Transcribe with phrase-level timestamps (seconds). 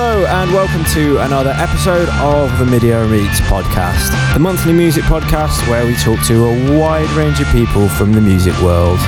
[0.00, 5.68] Hello and welcome to another episode of the midierror Meets podcast, the monthly music podcast
[5.68, 9.00] where we talk to a wide range of people from the music world.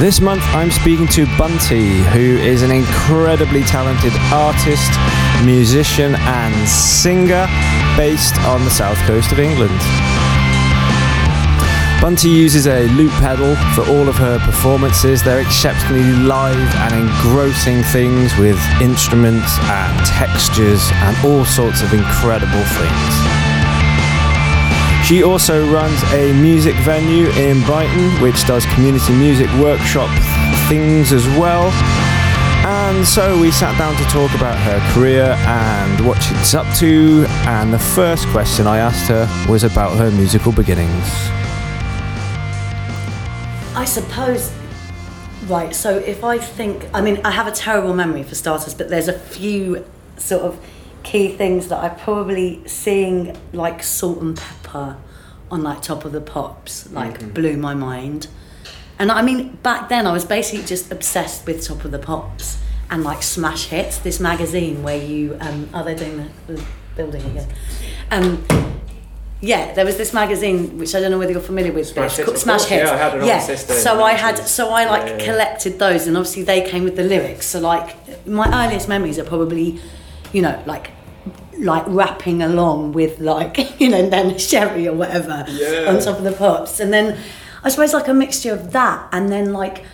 [0.00, 4.90] This month I'm speaking to Bunty, who is an incredibly talented artist,
[5.44, 7.46] musician, and singer
[7.94, 10.15] based on the south coast of England.
[12.00, 15.22] Bunty uses a loop pedal for all of her performances.
[15.22, 22.64] They're exceptionally live and engrossing things with instruments and textures and all sorts of incredible
[22.78, 23.46] things.
[25.06, 30.10] She also runs a music venue in Brighton which does community music workshop
[30.68, 31.70] things as well.
[32.66, 37.24] And so we sat down to talk about her career and what she's up to.
[37.46, 41.45] And the first question I asked her was about her musical beginnings.
[43.76, 44.50] I suppose,
[45.48, 48.88] right, so if I think, I mean, I have a terrible memory for starters, but
[48.88, 49.84] there's a few
[50.16, 50.58] sort of
[51.02, 54.96] key things that I probably seeing like Salt-N-Pepa
[55.50, 57.30] on like top of the pops, like Mm-hmm.
[57.32, 58.28] blew my mind.
[58.98, 62.58] And I mean, back then I was basically just obsessed with Top of the Pops
[62.90, 66.64] and like Smash Hits, this magazine where you, um, are they doing the, the
[66.96, 67.48] building again?
[68.10, 68.46] Um,
[69.46, 71.86] yeah, there was this magazine which I don't know whether you're familiar with.
[71.86, 72.64] Smash it's Hits, called Smash.
[72.64, 72.88] Hits.
[72.90, 73.40] Yeah, I had yeah.
[73.86, 76.96] So I had, so I like Yeah, yeah, collected those, and obviously they came with
[76.96, 77.46] the lyrics.
[77.46, 77.88] So like
[78.26, 79.78] my earliest memories are probably,
[80.32, 80.90] you know, like
[81.58, 85.86] like rapping along with like you know Neneh Cherry or whatever Yeah.
[85.90, 87.16] on top of the pops, and then
[87.64, 89.84] I suppose like a mixture of that and then like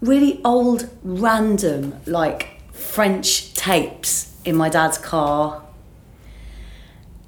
[0.00, 2.40] really old random like
[2.72, 4.12] French tapes
[4.44, 5.62] in my dad's car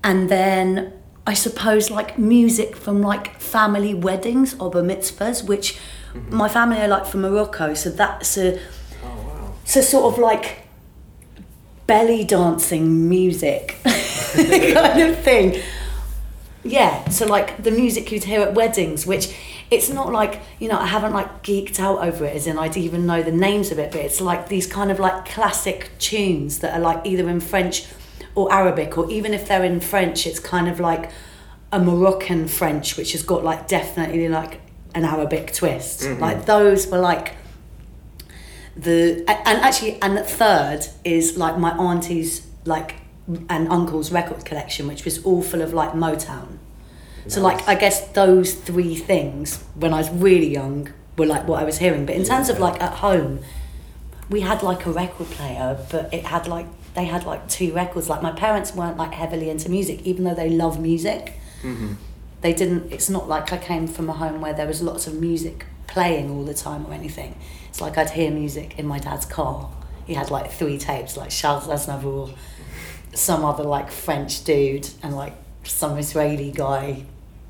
[0.03, 0.93] and then
[1.27, 5.79] I suppose like music from like family weddings or bar mitzvahs, which
[6.13, 6.35] mm-hmm.
[6.35, 8.59] my family are like from Morocco, so that's a
[9.05, 9.55] Oh wow.
[9.65, 10.67] so sort of like
[11.87, 15.61] belly dancing music kind of thing.
[16.65, 19.35] Yeah, so like the music you'd hear at weddings, which
[19.71, 22.77] it's not like, you know, I haven't like geeked out over it as in I'd
[22.77, 26.59] even know the names of it, but it's like these kind of like classic tunes
[26.61, 27.87] that are like either in French
[28.35, 31.11] or Arabic, or even if they're in French, it's kind of like
[31.71, 34.61] a Moroccan French, which has got like definitely like
[34.95, 36.01] an Arabic twist.
[36.01, 36.21] Mm-hmm.
[36.21, 37.35] Like those were like
[38.77, 42.97] the and actually and the third is like my auntie's like
[43.49, 46.59] and uncle's record collection which was all full of like motown.
[47.29, 51.61] So like i guess those three things when i was really young were like what
[51.61, 52.07] i was hearing.
[52.07, 53.41] But in terms of like at home
[54.29, 58.09] we had like a record player but it had like they had like two records.
[58.09, 61.35] Like my parents weren't like heavily into music even though they love music.
[61.63, 61.95] Mm-hmm.
[62.41, 65.15] They didn't it's not like i came from a home where there was lots of
[65.15, 67.37] music playing all the time or anything.
[67.69, 69.71] It's like i'd hear music in my dad's car.
[70.07, 72.35] He had like three tapes like charles aznavour
[73.15, 77.05] some other like french dude and like some israeli guy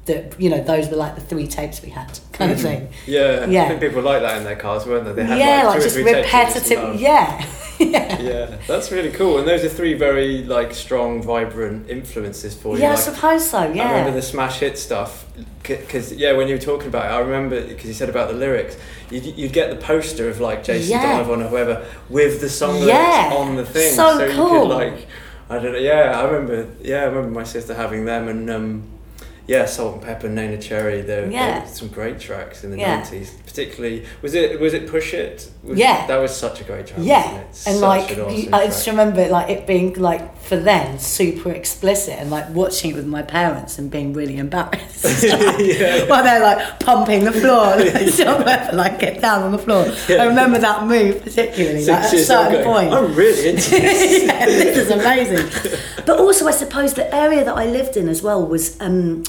[0.04, 2.66] that you know those were like the three tapes we had kind of mm-hmm.
[2.66, 2.88] thing.
[3.06, 3.64] Yeah, Yeah.
[3.64, 5.12] I think people like that in their cars, weren't they?
[5.12, 7.46] They had yeah like, like or just three tapes just repetitive yeah
[7.90, 9.38] yeah Yeah, that's really cool.
[9.38, 12.82] And those are three very like strong, vibrant influences for you.
[12.82, 15.26] yeah i suppose so yeah I remember the smash hit stuff
[15.62, 18.34] because yeah, when you were talking about it, I remember because you said about the
[18.34, 18.76] lyrics.
[19.10, 21.02] You'd, you'd get the poster of like Jason Yeah.
[21.18, 23.28] Donovan or whoever with the song Yeah.
[23.30, 24.66] lyrics on the thing, So you cool.
[24.68, 25.06] could like
[25.50, 25.78] I don't know.
[25.78, 26.66] Yeah, I remember.
[26.82, 28.50] Yeah, I remember my sister having them and.
[28.50, 28.88] um
[29.52, 31.00] yeah, Salt and Pepper, Neneh Cherry.
[31.02, 31.60] There, Yeah.
[31.62, 32.96] were some great tracks in the Yeah.
[32.96, 33.30] nineties.
[33.50, 35.36] Particularly, was it was it Push It?
[35.62, 36.06] Was- Yeah.
[36.06, 37.00] that was such a great track.
[37.02, 38.96] Yeah, and Such like an awesome I just track.
[38.96, 43.22] remember like it being like for them super explicit and like watching it with my
[43.22, 46.04] parents and being really embarrassed Yeah.
[46.10, 47.76] while they're like pumping the floor,
[48.50, 49.84] like, like get down on the floor.
[50.08, 51.84] I remember that move particularly.
[51.84, 54.22] Like, at a Six years old certain going, point, I'm really into this.
[54.24, 55.44] yeah, this is amazing.
[56.06, 59.22] But also, I suppose the area that I lived in as well was, um,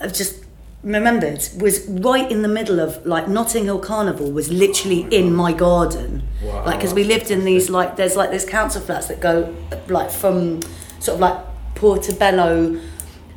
[0.00, 0.44] I've just
[0.82, 5.52] remembered, was right in the middle of like Notting Hill Carnival was literally in my
[5.52, 6.26] garden.
[6.42, 9.54] Wow, like, because we lived in these like there's like these council flats that go
[9.88, 10.62] like from
[11.00, 11.38] sort of like
[11.74, 12.80] Portobello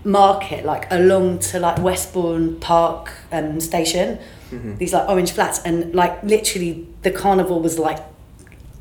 [0.04, 4.20] Market like along to like Westbourne Park um, station.
[4.52, 4.78] Mm-hmm.
[4.78, 8.00] These like orange flats and like literally the carnival was like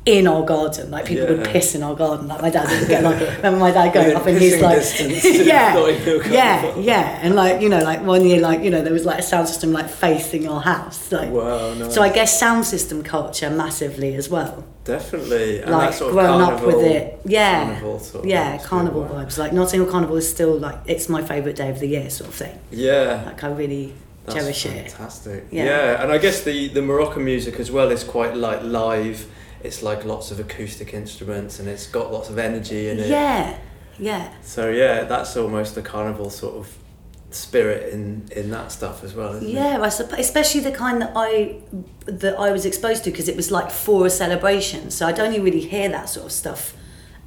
[0.05, 0.89] in our garden.
[0.89, 2.27] Like people would piss in our garden.
[2.27, 4.81] Like my dad would get like remember my dad going up and he's like
[5.45, 5.77] yeah
[6.29, 9.19] yeah yeah and like you know like one year like you know there was like
[9.19, 11.93] a sound system like facing our house like Wow, nice.
[11.93, 16.15] so I guess sound system culture massively as well Definitely, and like that sort of
[16.15, 19.23] grown up with it yeah carnival sort of yeah carnival wow.
[19.25, 22.09] vibes like Notting Hill Carnival is still like it's my favourite day of the year
[22.09, 23.93] sort of thing Yeah, like I really
[24.25, 25.45] that's cherish it fantastic.
[25.51, 25.65] Yeah.
[25.65, 26.01] Yeah.
[26.03, 29.27] and I guess the the Moroccan music as well is quite like live
[29.63, 33.09] it's like lots of acoustic instruments and it's got lots of energy in it.
[33.09, 33.57] Yeah,
[33.97, 34.33] yeah.
[34.41, 36.75] So yeah, that's almost the carnival sort of
[37.31, 39.53] spirit in in that stuff as well, isn't it?
[39.53, 41.57] Yeah, I suppose, especially the kind that I
[42.05, 44.89] that I was exposed to because it was like for a celebration.
[44.91, 46.73] So I'd only really hear that sort of stuff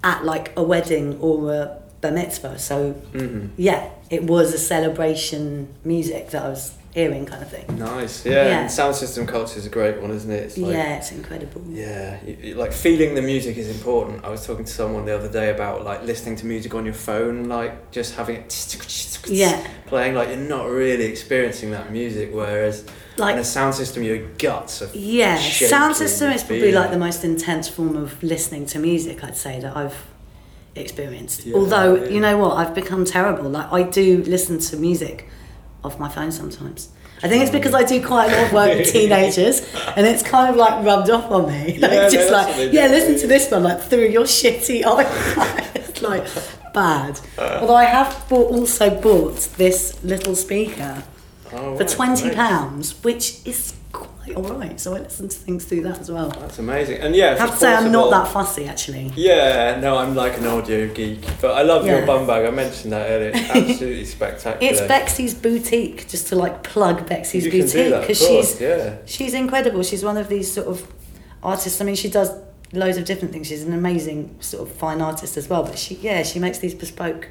[0.03, 2.59] at like a wedding or a bar mitzvah.
[2.59, 3.51] So Mhm.
[3.57, 7.79] yeah, it was a celebration music that I was hearing, kind of thing.
[7.79, 8.25] Nice.
[8.27, 8.33] Yeah.
[8.47, 8.67] Yeah.
[8.67, 10.43] Sound system culture is a great one, isn't it?
[10.45, 11.63] It's like, yeah, it's incredible.
[11.69, 14.25] Yeah, you, you- like feeling the music is important.
[14.25, 16.95] I was talking to someone the other day about like listening to music on your
[16.95, 19.67] phone, like just having it Yeah.
[19.87, 22.31] playing, like you're not really experiencing that music.
[22.33, 22.85] Whereas
[23.17, 26.91] Like- in a sound system, your guts are Yeah, sound system is probably feeling like
[26.91, 29.25] the most intense form of listening to music.
[29.25, 29.97] I'd say that I've
[30.75, 31.47] experienced.
[31.47, 32.11] Yeah, Although yeah.
[32.11, 33.49] you know what, I've become terrible.
[33.51, 35.29] Like I do listen to music
[35.85, 36.89] off my phone sometimes.
[37.25, 39.61] I think it's because I do quite a lot of work with teenagers,
[39.97, 41.79] and it's kind of like rubbed off on me.
[41.79, 45.77] Like Yeah, just like yeah, listen to this one like through your shitty iPhone.
[45.77, 46.27] it's like
[46.75, 47.21] bad.
[47.39, 51.05] Although I have bought, also bought this little speaker
[51.55, 53.75] Oh, for right, twenty pounds, which is
[54.23, 54.81] quite alright.
[54.81, 56.29] So I listen to things through that as well.
[56.31, 57.01] That's amazing.
[57.01, 59.13] And yeah, I have to say, I'm not that fussy actually.
[59.17, 62.47] Yeah, no, I'm like an audio geek, but I love your bum bag.
[62.47, 63.33] I mentioned that earlier.
[63.35, 64.73] It's absolutely spectacular.
[64.73, 68.99] It's Beksies boutique, just to like plug Beksies You boutique because she's yeah.
[69.07, 69.83] she's incredible.
[69.83, 70.93] She's one of these sort of
[71.43, 71.81] artists.
[71.81, 72.31] I mean, she does
[72.73, 73.49] loads of different things.
[73.49, 75.63] She's an amazing sort of fine artist as well.
[75.65, 77.29] But she, yeah, she makes these bespoke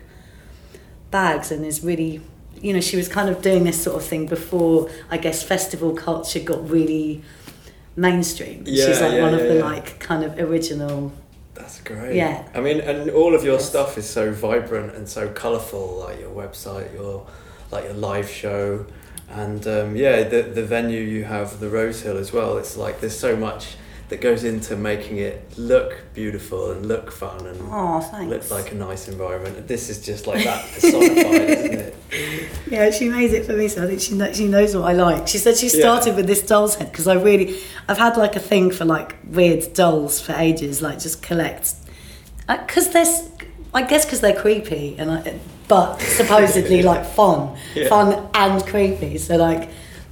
[1.09, 2.21] bags and is really,
[2.61, 5.93] you know, she was kind of doing this sort of thing before I guess festival
[5.95, 7.21] culture got really
[7.95, 8.63] mainstream.
[8.65, 11.11] Yeah, she's like yeah, one of yeah, the like kind of original.
[11.53, 12.15] That's great.
[12.15, 12.47] Yeah.
[12.55, 13.69] I mean, and all of your Yes.
[13.69, 17.27] stuff is so vibrant and so colourful, like your website, your
[17.71, 18.85] like your live show,
[19.29, 22.57] and um, yeah, the the venue you have, the Rose Hill as well.
[22.57, 23.75] It's like there's so much
[24.11, 28.75] that goes into making it look beautiful and look fun and Oh, look like a
[28.75, 29.55] nice environment.
[29.57, 31.95] And this is just like that personified, isn't it?
[32.69, 34.93] Yeah, she made it for me, so I think she kno- she knows what I
[34.93, 35.27] like.
[35.29, 35.79] She said she Yeah.
[35.79, 39.15] started with this doll's head because I really, I've had like a thing for like
[39.25, 41.73] weird dolls for ages, like just collect,
[42.47, 43.29] because there's,
[43.73, 47.87] I guess because they're creepy and I, but supposedly like fun, Yeah.
[47.87, 49.17] fun and creepy.
[49.17, 49.69] So like,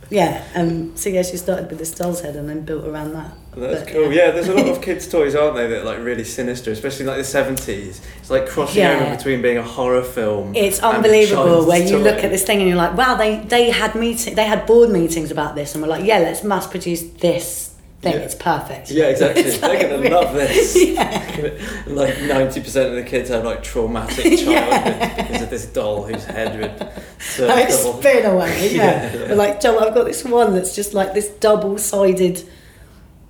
[0.09, 3.31] yeah, um, so yeah, she started with this doll's head and then built around that.
[3.59, 4.11] That's But, cool.
[4.13, 7.05] Yeah, there's a lot of kids' toys, aren't they, that are like really sinister, especially
[7.05, 8.01] like the seventies.
[8.19, 8.99] It's like crossing Yeah.
[9.05, 10.55] over between being a horror film.
[10.55, 12.03] It's unbelievable where you toy.
[12.03, 14.89] look at this thing and you're like, wow, they they had meeting, they had board
[14.89, 17.67] meetings about this, and we're like, yeah, let's mass produce this
[18.01, 18.13] thing.
[18.13, 18.19] Yeah.
[18.19, 18.91] It's perfect.
[18.91, 19.43] Yeah, exactly.
[19.45, 20.75] It's They're like gonna really- love this.
[20.99, 21.51] Yeah.
[21.87, 26.25] like ninety percent of the kids have like traumatic childhood because of this doll whose
[26.25, 28.69] head would Like spin away.
[28.73, 28.83] Yeah.
[28.83, 29.27] Yeah, yeah.
[29.29, 32.43] But like, Joel, I've got this one that's just like this double-sided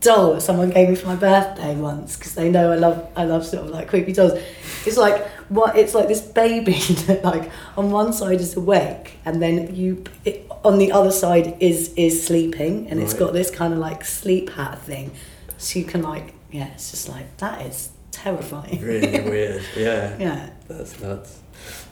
[0.02, 3.26] doll that someone gave me for my birthday once because they know I love I
[3.26, 4.40] love sort of like creepy dolls.
[4.86, 6.74] It's like what it's like this baby
[7.08, 11.58] that like on one side is awake and then you it, on the other side
[11.60, 15.12] is is sleeping and it's got this kind of like sleep hat thing,
[15.58, 18.82] so you can like yeah, it's just like that is terrifying.
[18.82, 19.64] Really weird.
[19.76, 20.18] Yeah.
[20.18, 20.50] Yeah.
[20.68, 21.40] That's nuts.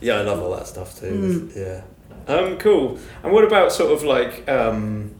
[0.01, 1.51] Yeah, I love all that stuff too.
[1.51, 1.55] Mm.
[1.55, 1.81] Yeah.
[2.27, 2.99] Um, cool.
[3.23, 5.13] And what about sort of like um,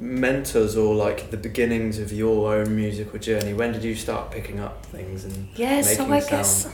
[0.00, 3.52] mentors or like the beginnings of your own musical journey?
[3.52, 6.30] When did you start picking up things and Yeah, so making I sound?
[6.30, 6.68] guess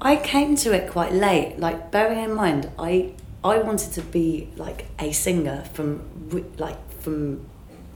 [0.00, 1.58] I came to it quite late.
[1.58, 3.12] Like bearing in mind, I
[3.44, 6.02] I wanted to be like a singer from
[6.58, 7.46] like from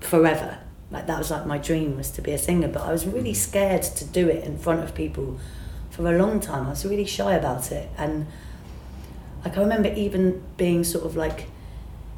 [0.00, 0.58] forever.
[0.90, 3.32] Like that was like my dream was to be a singer, but I was really
[3.32, 3.50] mm-hmm.
[3.50, 5.38] scared to do it in front of people
[5.90, 6.66] for a long time.
[6.66, 8.28] I was really shy about it, and
[9.44, 11.48] like I remember even being sort of like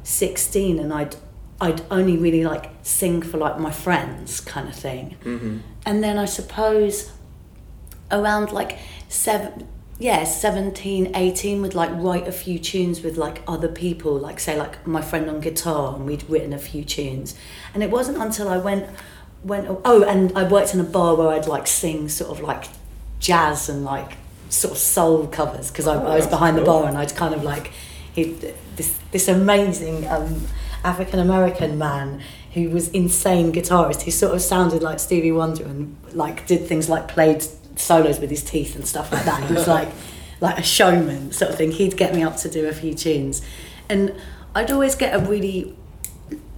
[0.03, 1.15] sixteen, and I'd
[1.61, 5.15] I'd only really like sing for like my friends kind of thing.
[5.23, 5.59] Mhm.
[5.85, 7.11] And then I suppose
[8.11, 9.67] around like seven,
[9.99, 14.57] yeah, 17, 18 would like write a few tunes with like other people, like say
[14.57, 17.35] like my friend on guitar and we'd written a few tunes.
[17.73, 18.85] And it wasn't until I went,
[19.43, 22.65] went, oh, and I worked in a bar where I'd like sing sort of like
[23.19, 24.13] jazz and like
[24.47, 27.15] sort of soul covers because I, Oh, I was that's behind the bar and I'd
[27.15, 27.71] kind of like,
[28.13, 28.23] he,
[28.75, 30.41] this, this amazing um,
[30.83, 32.21] African American man
[32.53, 34.01] who was insane guitarist.
[34.01, 37.45] He sort of sounded like Stevie Wonder and like did things like played
[37.75, 39.43] solos with his teeth and stuff like that.
[39.47, 39.89] He was like
[40.41, 41.71] like a showman sort of thing.
[41.71, 43.41] He'd get me up to do a few tunes,
[43.89, 44.13] and
[44.55, 45.75] I'd always get a really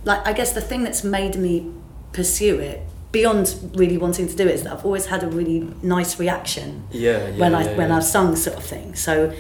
[0.03, 1.71] like I guess the thing that's made me
[2.13, 5.67] pursue it beyond really wanting to do it is that I've always had a really
[5.83, 7.39] nice reaction Yeah, yeah.
[7.39, 7.97] when I yeah, when yeah.
[7.97, 8.95] I've sung sort of thing.
[8.95, 9.33] So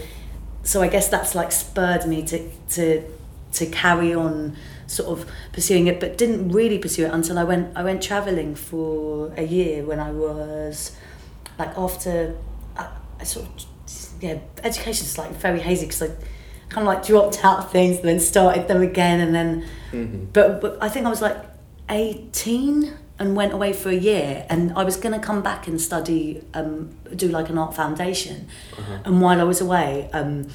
[0.63, 3.03] so I guess that's like spurred me to to
[3.53, 4.55] to carry on
[4.91, 5.19] sort of
[5.53, 9.43] pursuing it, but didn't really pursue it until I went I went traveling for a
[9.57, 10.91] year when I was
[11.59, 12.35] like after
[12.77, 12.87] I,
[13.19, 13.51] I sort of
[14.21, 16.09] yeah education's like very hazy because I
[16.69, 19.51] kind of like dropped out of things and then started them again and then
[19.91, 20.27] Mhm.
[20.31, 21.37] but, but I think I was like
[21.89, 25.79] 18 and went away for a year and I was going to come back and
[25.79, 28.99] study um, do like an art foundation Uh-huh.
[29.05, 30.47] and while I was away um,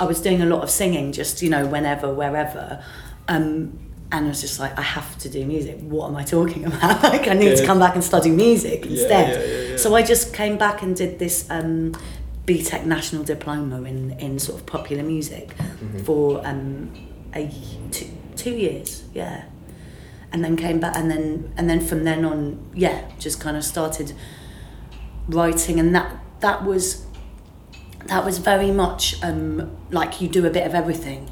[0.00, 2.82] I was doing a lot of singing just you know whenever wherever
[3.30, 3.78] um,
[4.12, 5.78] and I was just like I have to do music.
[5.80, 7.02] What am I talking about?
[7.02, 9.28] Like I need to come back and study music instead.
[9.28, 9.76] yeah, yeah, yeah.
[9.76, 11.92] so I just came back and did this um,
[12.46, 16.04] BTEC national diploma in, in sort of popular music Mhm.
[16.04, 16.90] for um,
[17.34, 17.48] a
[17.92, 19.04] two, two years.
[19.14, 19.44] Yeah.
[20.32, 23.64] And then came back and then and then from then on yeah just kind of
[23.64, 24.12] started
[25.28, 25.78] writing.
[25.80, 26.10] And that
[26.40, 27.06] that was
[28.06, 31.30] that was very much um, like you do a bit of everything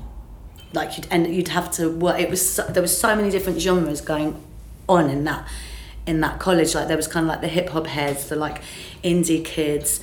[0.73, 3.61] like you'd and you'd have to work it was so, there was so many different
[3.61, 4.43] genres going
[4.89, 5.49] on in that
[6.07, 6.75] in that college.
[6.75, 8.63] Like there was kind of like the hip hop heads the like
[9.03, 10.01] indie kids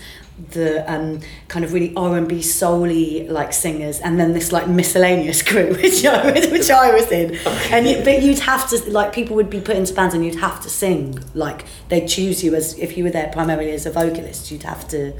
[0.51, 5.74] the um, kind of really R&B soul-y like singers and then this like miscellaneous crew
[5.75, 7.36] which I was, which I was in.
[7.72, 10.36] And you, but you'd have to like people would be put into bands and you'd
[10.36, 11.19] have to sing.
[11.34, 14.88] Like they'd choose you as if you were there primarily as a vocalist you'd have
[14.89, 15.13] to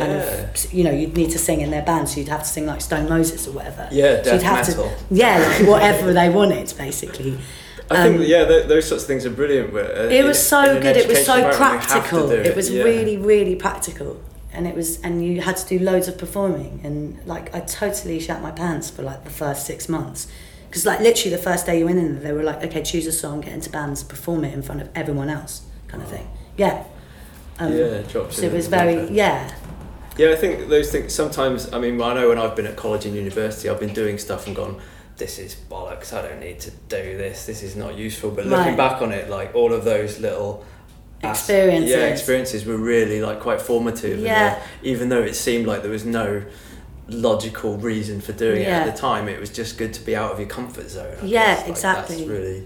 [0.00, 0.50] kind Yeah.
[0.50, 2.66] of you know you'd need to sing in their band so you'd have to sing
[2.66, 3.88] like Stone Roses or whatever.
[3.92, 4.84] Yeah, so you'd have metal.
[4.88, 7.38] to yeah like whatever they wanted basically.
[7.92, 9.72] I think Um, yeah, th- those sorts of things are brilliant.
[9.72, 11.82] where, uh, it in- was in so an good it was so environment, you have
[11.82, 12.30] to practical.
[12.30, 12.56] it.
[12.56, 12.82] Was yeah.
[12.84, 14.20] really really practical.
[14.52, 16.80] And it was and you had to do loads of performing.
[16.84, 20.26] And like I totally shat my pants for like the first six months.
[20.68, 23.06] Because like literally the first day you went in there they were like okay choose
[23.08, 26.26] a song get into bands perform it in front of everyone else kind of thing.
[26.56, 26.84] Yeah.
[27.58, 29.50] Um, yeah, so it was very yeah
[30.20, 31.72] Yeah, I think those things sometimes.
[31.72, 34.46] I mean, I know when I've been at college and university, I've been doing stuff
[34.46, 34.80] and gone,
[35.16, 36.12] "This is bollocks.
[36.12, 37.46] I don't need to do this.
[37.46, 38.76] This is not useful." But looking Right.
[38.76, 40.64] back on it, like all of those little
[41.22, 41.90] Experiences.
[41.90, 44.14] yeah, experiences were really like quite formative.
[44.18, 44.56] and, Yeah.
[44.58, 46.42] uh, even though it seemed like there was no
[47.08, 50.32] logical reason for doing it at the time, it was just good to be out
[50.32, 51.16] of your comfort zone.
[51.22, 51.56] I Yeah.
[51.60, 52.16] Like, exactly.
[52.16, 52.62] That's really.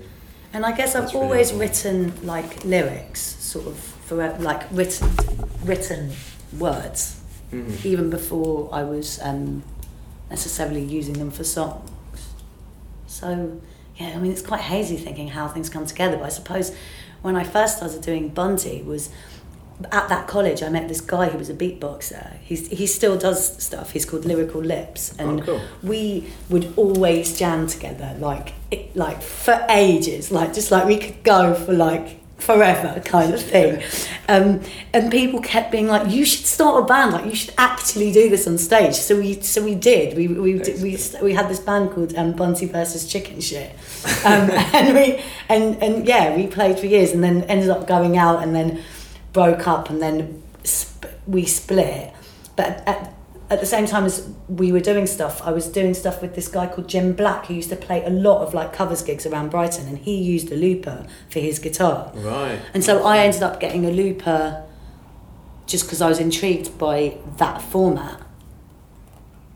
[0.52, 5.08] And I guess I've really always written like lyrics, sort of for like written
[5.64, 6.12] written
[6.58, 7.16] words,
[7.52, 7.84] mhm.
[7.84, 9.62] even before I was um,
[10.30, 11.90] necessarily using them for songs.
[13.06, 13.60] So
[13.96, 16.16] yeah, I mean it's quite hazy thinking how things come together.
[16.16, 16.74] But I suppose
[17.22, 19.10] when I first started doing Bunty was
[19.90, 22.38] at that college I met this guy who was a beatboxer.
[22.42, 23.90] He's he still does stuff.
[23.92, 25.60] He's called Lyrical Lips, and Oh, cool.
[25.82, 31.22] we would always jam together like it, like for ages like just like we could
[31.24, 33.82] go for like forever kind of thing.
[34.28, 34.60] Um,
[34.92, 38.28] and people kept being like you should start a band like you should actually do
[38.28, 38.94] this on stage.
[38.94, 40.16] So we so we did.
[40.16, 43.72] We we did, we, we had this band called um, Bunty versus Chicken Shit.
[44.24, 48.16] Um, and we and and yeah we played for years and then ended up going
[48.16, 48.82] out and then
[49.32, 52.12] broke up and then sp- we split.
[52.56, 53.13] But at,
[53.54, 56.48] at the same time as we were doing stuff, I was doing stuff with this
[56.48, 59.50] guy called Jim Black who used to play a lot of like covers gigs around
[59.50, 62.12] Brighton, and he used a looper for his guitar.
[62.14, 62.60] Right.
[62.74, 64.64] And so I ended up getting a looper
[65.66, 68.20] just because I was intrigued by that format.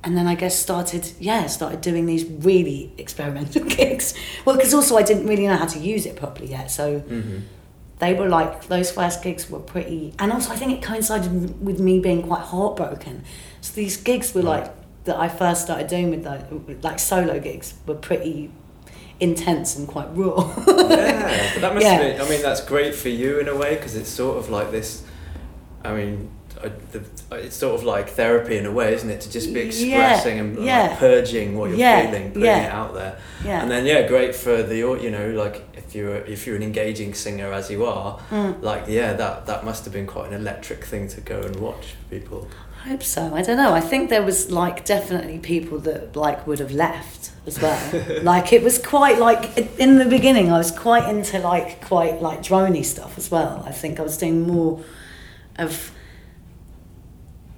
[0.05, 4.15] And then I guess started, yeah, started doing these really experimental gigs.
[4.45, 6.71] Well, because also I didn't really know how to use it properly yet.
[6.71, 7.41] So hmm
[7.99, 10.15] they were like, those first gigs were pretty.
[10.19, 13.25] And also, I think it coincided with me being quite heartbroken.
[13.69, 14.63] So these gigs were Right.
[14.63, 14.73] like,
[15.05, 16.43] that I first started doing with like,
[16.83, 18.51] like solo gigs were pretty
[19.21, 20.41] intense and quite raw.
[20.67, 21.99] yeah, but that must Yeah.
[21.99, 24.71] been, I mean, that's great for you in a way because it's sort of like
[24.71, 25.03] this.
[25.85, 26.31] I mean,
[26.63, 27.03] I, the,
[27.45, 29.21] it's sort of like therapy in a way, isn't it?
[29.23, 30.83] To just be Yeah, expressing and yeah.
[30.89, 32.67] like purging what you're Yeah, feeling, putting yeah.
[32.67, 33.17] it out there.
[33.45, 33.63] yeah.
[33.63, 37.15] And then yeah, great for the you know like if you're if you're an engaging
[37.15, 38.61] singer as you are, Mm.
[38.63, 41.95] like yeah, that that must have been quite an electric thing to go and watch
[42.11, 42.49] people.
[42.85, 43.35] I hope so.
[43.35, 43.75] I don't know.
[43.75, 47.79] I think there was like definitely people that like would have left as well.
[48.23, 52.41] like it was quite like in the beginning I was quite into like quite like
[52.41, 53.63] drony stuff as well.
[53.67, 54.83] I think I was doing more
[55.57, 55.93] of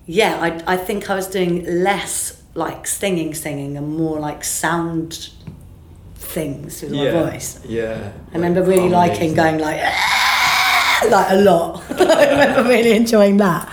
[0.06, 5.30] yeah, I I think I was doing less like singing singing and more like sound
[6.14, 7.60] things with my voice.
[7.66, 8.12] Yeah.
[8.30, 9.80] I remember really liking going like
[11.10, 11.82] like a lot.
[11.90, 13.70] I remember really enjoying that.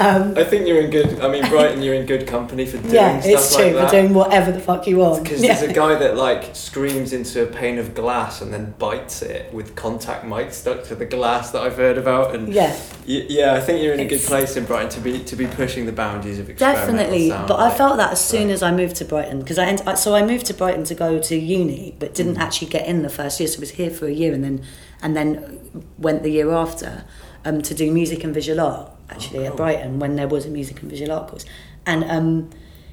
[0.00, 1.20] Um, I think you're in good.
[1.20, 3.90] I mean, Brighton, you're in good company for doing yeah, stuff it's true like for
[3.90, 5.24] doing whatever the fuck you want.
[5.24, 5.54] Because yeah.
[5.58, 9.52] there's a guy that like screams into a pane of glass and then bites it
[9.52, 12.34] with contact mic stuck to the glass that I've heard about.
[12.34, 12.76] And yeah,
[13.08, 15.46] y- yeah, I think you're in a good place in Brighton to be to be
[15.48, 17.28] pushing the boundaries of experimental definitely.
[17.30, 17.48] sound.
[17.48, 19.82] But I felt that as soon so- as I moved to Brighton because I, end,
[19.98, 22.40] so I moved to Brighton to go to uni, but didn't Mm.
[22.40, 23.48] actually get in the first year.
[23.48, 24.62] So I was here for a year and then
[25.02, 25.60] and then
[25.98, 27.04] went the year after
[27.44, 29.56] um, to do music and visual art actually Oh, at.
[29.56, 31.44] Brighton when there was a music and visual art course.
[31.86, 32.50] And um,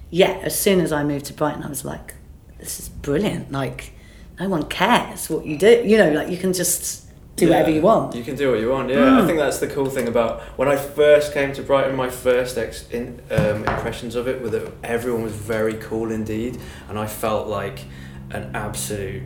[0.09, 2.13] yeah, as soon as I moved to Brighton, I was like,
[2.59, 3.51] this is brilliant.
[3.51, 3.91] Like,
[4.39, 5.83] no one cares what you do.
[5.85, 7.03] You know, like you can just
[7.35, 8.15] do whatever you want.
[8.15, 8.89] You can do what you want.
[8.89, 9.25] Yeah, I Mm.
[9.27, 11.93] think that's the cool thing about when I first came to Brighton.
[11.95, 16.57] My first ex- in, um, impressions of it were that everyone was very cool indeed,
[16.87, 17.79] and I felt like
[18.31, 19.23] an absolute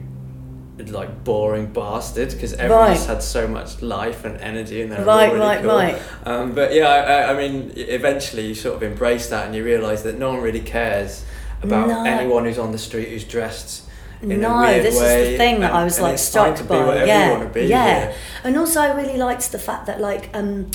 [0.87, 3.07] like boring bastard because everyone's Right.
[3.07, 5.69] had so much life and energy and they were Right, really right, cool.
[5.75, 6.01] right.
[6.25, 10.01] Um, but yeah, I, I- mean, eventually you sort of embrace that and you realise
[10.03, 11.25] that no one really cares
[11.61, 12.03] about No.
[12.05, 13.83] anyone who's on the street who's dressed
[14.21, 15.21] in a no, weird this way.
[15.23, 17.01] is the thing that I was like struck to by.
[17.01, 17.65] be yeah, you want to be.
[17.67, 18.13] yeah.
[18.43, 20.71] And also, I really liked the fact that like, um,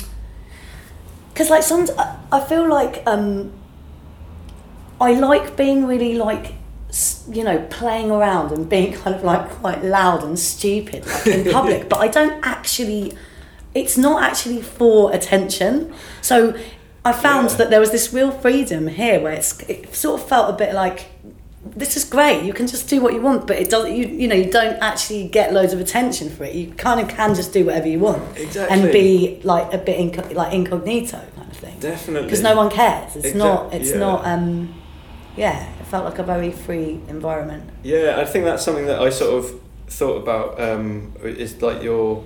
[1.33, 1.87] because like some,
[2.31, 3.51] I, feel like um,
[5.01, 6.53] I like being really like,
[7.31, 11.51] you know, playing around and being kind of like quite loud and stupid like in
[11.51, 13.13] public, but I don't actually.
[13.73, 15.93] It's not actually for attention.
[16.21, 16.55] So
[17.03, 17.55] I found Yeah.
[17.57, 20.73] that there was this real freedom here where it's it sort of felt a bit
[20.73, 21.07] like
[21.75, 22.43] this is great.
[22.43, 23.93] You can just do what you want, but it doesn't.
[23.93, 26.55] You you know you don't actually get loads of attention for it.
[26.55, 28.79] You kind of can just do whatever you want Exactly.
[28.79, 32.27] and be like a bit inco- like incognito kind of thing Definitely.
[32.27, 33.15] because no one cares.
[33.17, 33.73] It's Exact- not.
[33.73, 33.97] It's yeah.
[33.97, 34.25] not.
[34.25, 34.73] Um,
[35.35, 37.63] yeah, felt like a very free environment.
[37.81, 40.59] Yeah, I think that's something that I sort of thought about.
[40.59, 42.21] Um, is like your,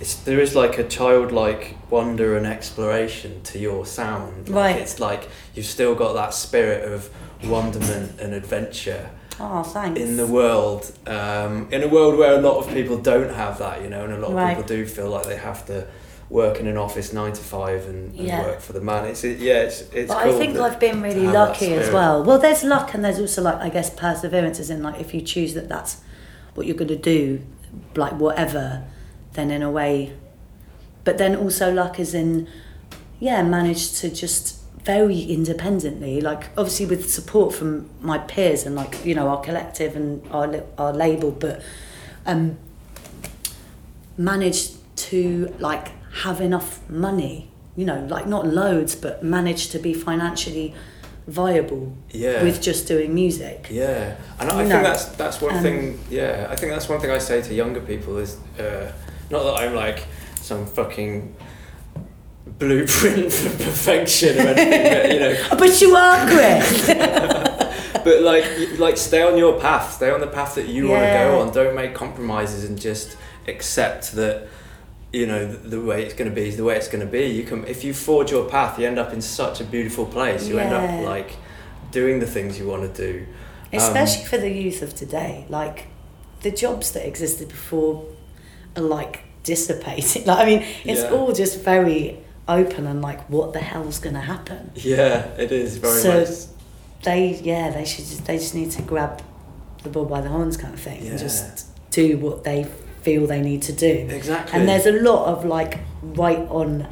[0.00, 4.48] it's, there is like a childlike wonder and exploration to your sound.
[4.48, 4.82] Like Right.
[4.82, 7.08] It's like you've still got that spirit of
[7.44, 10.00] wonderment and adventure Oh, thanks.
[10.00, 10.90] in the world.
[11.06, 14.14] Um, in a world where a lot of people don't have that, you know, and
[14.14, 14.56] a lot of Right.
[14.56, 15.86] people do feel like they have to
[16.32, 18.42] work in an office nine to five and, and Yeah.
[18.42, 19.04] work for the man.
[19.04, 20.08] It's it, yeah, it's it's.
[20.08, 22.24] but cool I think I've been really lucky as well.
[22.24, 25.20] Well, there's luck and there's also like I guess perseverance is in like if you
[25.20, 26.00] choose that that's
[26.54, 27.42] what you're going to do,
[27.94, 28.84] like whatever,
[29.34, 30.14] then in a way.
[31.04, 32.48] But then also luck is in,
[33.20, 39.04] yeah, managed to just very independently, like obviously with support from my peers and like
[39.04, 41.60] you know our collective and our our label, but
[42.24, 42.56] um,
[44.16, 45.88] managed to like
[46.22, 50.74] have enough money, you know, like not loads, but manage to be financially
[51.26, 52.42] viable Yeah.
[52.42, 53.68] with just doing music.
[53.70, 55.98] Yeah, and I You think that's that's one um, thing.
[56.10, 58.90] Yeah, I think that's one thing I say to younger people is uh,
[59.30, 60.04] not that I'm like
[60.40, 61.34] some fucking
[62.58, 66.86] blueprint for perfection or anything, but you know, But you are, Chris.
[68.04, 68.44] but like
[68.78, 71.52] like stay on your path, stay on the path that you want to go on.
[71.52, 73.16] Don't make compromises and just
[73.48, 74.48] accept that.
[75.12, 77.10] You know the, the way it's going to be is the way it's going to
[77.10, 77.26] be.
[77.26, 80.48] You can if you forge your path, you end up in such a beautiful place.
[80.48, 81.36] You end up like
[81.90, 83.26] doing the things you want to do.
[83.72, 85.44] Um, Especially for the youth of today.
[85.48, 85.86] Like
[86.40, 88.06] the jobs that existed before
[88.76, 90.24] are like dissipating.
[90.26, 91.10] Like I mean, it's Yeah.
[91.10, 94.70] all just very open and like what the hell's gonna happen.
[94.74, 96.28] Yeah, it is very So- much.
[97.04, 99.20] They yeah, they should just they just need to grab
[99.82, 101.10] the bull by the horns kind of thing Yeah.
[101.10, 102.66] and just do what they
[103.02, 104.06] feel they need to do.
[104.10, 104.58] Exactly.
[104.58, 106.86] And there's a lot of like right on,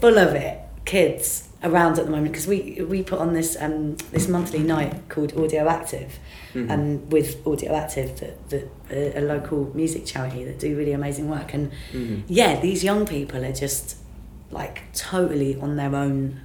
[0.00, 3.96] full of it kids around at the moment because we we put on this um
[4.10, 6.18] this monthly night called Audio Active,
[6.54, 6.70] Mhm.
[6.70, 11.54] and with Audio Active, that that a, local music charity that do really amazing work.
[11.54, 12.22] And Mhm.
[12.26, 13.96] yeah, these young people are just
[14.50, 16.40] like totally on their own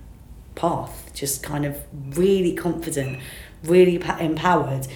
[0.55, 1.75] path, just kind of
[2.15, 3.17] really confident,
[3.63, 4.87] really empowered,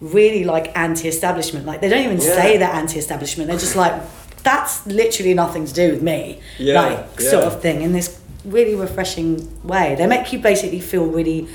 [0.00, 1.66] really like anti-establishment.
[1.66, 2.34] Like they don't even Yeah.
[2.36, 3.48] say they're anti-establishment.
[3.48, 4.00] They're just like
[4.42, 6.40] that's literally nothing to do with me.
[6.58, 9.94] Yeah, like sort of thing in this really refreshing way.
[9.96, 11.48] They make you basically feel really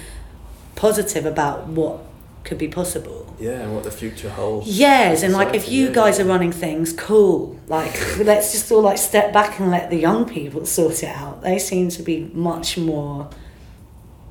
[0.75, 1.99] positive about what
[2.43, 3.35] could be possible.
[3.39, 4.67] Yeah, and what the future holds.
[4.67, 6.25] Yes, and like if you yeah, guys yeah.
[6.25, 7.59] are running things, cool.
[7.67, 11.41] Like let's just all like step back and let the young people sort it out.
[11.43, 13.29] They seem to be much more,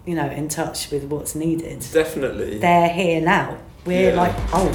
[0.05, 1.87] you know, in touch with what's needed.
[1.93, 2.59] Definitely.
[2.59, 3.59] They're here now.
[3.89, 4.21] We're yeah.
[4.21, 4.75] like old.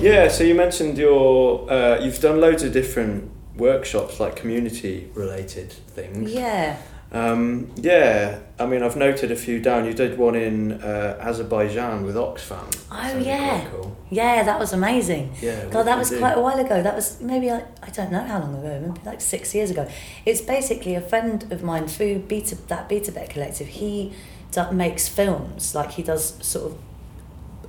[0.00, 5.72] yeah, so you mentioned your uh, you've done loads of different workshops, like community related
[5.72, 6.32] things.
[6.32, 6.80] Yeah.
[7.12, 9.84] Um, yeah, I mean, I've noted a few down.
[9.84, 12.74] You did one in uh, Azerbaijan with Oxfam.
[12.90, 13.68] Oh, yeah.
[13.70, 13.94] Cool.
[14.08, 15.34] Yeah, that was amazing.
[15.42, 15.66] Yeah.
[15.66, 16.18] God, that was do?
[16.18, 16.82] quite a while ago.
[16.82, 19.86] That was maybe like, I don't know how long ago, maybe like six years ago.
[20.24, 23.68] It's basically a friend of mine through Beta that Betabet Collective.
[23.68, 24.14] He
[24.52, 26.78] do, makes films like he does sort of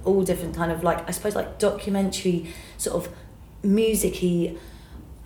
[0.05, 3.13] all different kind of like I suppose like documentary sort of
[3.63, 4.57] musicy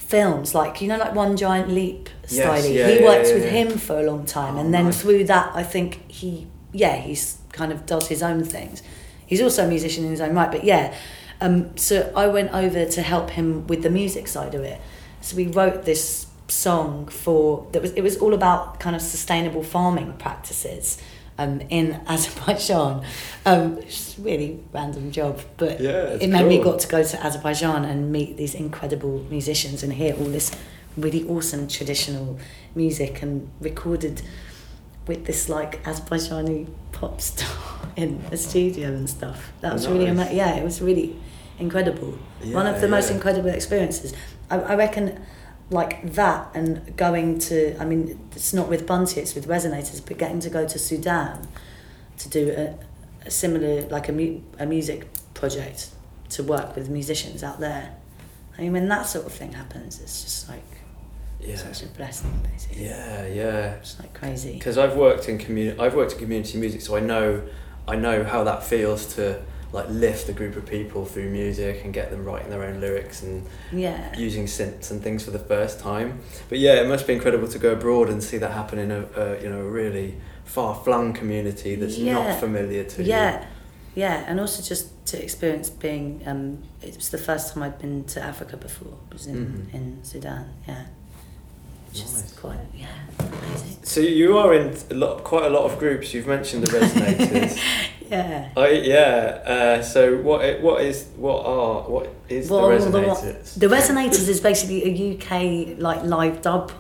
[0.07, 2.65] films like you know like One Giant Leap Yes, style.
[2.65, 5.01] yeah, he yeah, worked yeah, with him for a long time, Oh, and then nice.
[5.01, 8.83] through that I think he yeah he's kind of does his own things.
[9.25, 10.93] He's also a musician in his own right, but yeah.
[11.39, 14.79] Um, so I went over to help him with the music side of it.
[15.21, 19.63] So we wrote this song for that was it was all about kind of sustainable
[19.63, 20.97] farming practices
[21.37, 23.03] um, in Azerbaijan.
[23.45, 26.71] Um, it's a really random job, but Yeah, it made me cool.
[26.73, 30.51] got to go to Azerbaijan and meet these incredible musicians and hear all this
[30.97, 32.37] really awesome traditional
[32.75, 34.21] music and recorded
[35.05, 37.47] with this like Azerbaijani pop star
[37.95, 39.51] in a studio and stuff.
[39.61, 40.27] That was really Nice.
[40.29, 41.15] ama- yeah, it was really
[41.59, 42.17] incredible.
[42.51, 44.13] One of the most incredible experiences.
[44.49, 45.19] I, I reckon
[45.69, 50.17] like that and going to I mean it's not with Bunty, it's with Resonators, but
[50.17, 51.47] getting to go to Sudan
[52.19, 52.75] to do a,
[53.27, 55.89] a similar like a, mu- a music project
[56.29, 57.95] to work with musicians out there.
[58.57, 60.63] I mean when that sort of thing happens it's just like
[61.41, 61.55] Yeah.
[61.57, 62.85] such a blessing basically.
[62.85, 63.73] Yeah, yeah.
[63.75, 64.53] It's like crazy.
[64.53, 67.41] Because I've worked in community, I've worked in community music, so I know,
[67.87, 69.41] I know how that feels to
[69.73, 73.21] like lift a group of people through music and get them writing their own lyrics
[73.23, 74.17] and Yeah.
[74.17, 76.19] using synths and things for the first time.
[76.49, 79.05] But yeah, it must be incredible to go abroad and see that happen in a,
[79.15, 82.13] a you know a really far flung community that's Yeah.
[82.13, 83.09] not familiar to you.
[83.09, 83.45] Yeah,
[83.95, 86.21] yeah, and also just to experience being.
[86.25, 88.93] Um, it was the first time I'd been to Africa before.
[89.09, 89.35] It was in
[89.71, 89.73] Mhm.
[89.75, 90.45] in Sudan.
[90.67, 90.85] Yeah,
[92.01, 92.33] just Nice.
[92.33, 92.87] quite yeah,
[93.19, 93.77] amazing.
[93.83, 96.13] So you are in a lot, quite a lot of groups.
[96.13, 97.59] You've mentioned the resonators.
[98.09, 98.47] Yeah.
[98.55, 99.41] I yeah.
[99.53, 103.59] Uh, so what i- what is what are what is Well, the the resonators?
[103.59, 106.71] The Resonators is basically a UK like live dub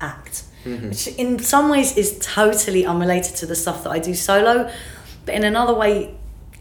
[0.00, 0.88] act, Mhm.
[0.88, 4.70] which in some ways is totally unrelated to the stuff that I do solo,
[5.26, 6.14] but in another way,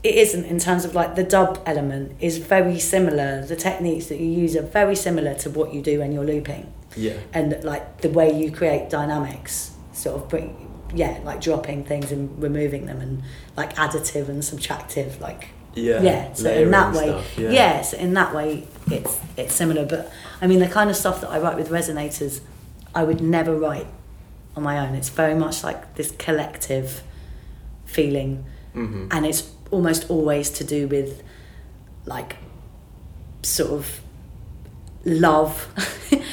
[0.04, 3.46] it isn't in terms of like the dub element is very similar.
[3.46, 6.66] The techniques that you use are very similar to what you do when you're looping.
[6.96, 7.14] Yeah.
[7.34, 12.42] and like the way you create dynamics sort of bring yeah like dropping things and
[12.44, 13.24] removing them and
[13.56, 16.02] like additive and subtractive like Yeah.
[16.02, 17.82] yeah so in that way stuff, yeah.
[17.82, 21.30] so in that way it's it's similar but i mean the kind of stuff that
[21.30, 22.42] i write with resonators
[22.94, 23.88] i would never write
[24.58, 27.04] on my own it's very much like this collective
[27.86, 28.44] feeling
[28.76, 29.08] Mhm.
[29.12, 31.24] and it's almost always to do with
[32.06, 32.36] like
[33.44, 34.02] sort of
[35.06, 35.68] love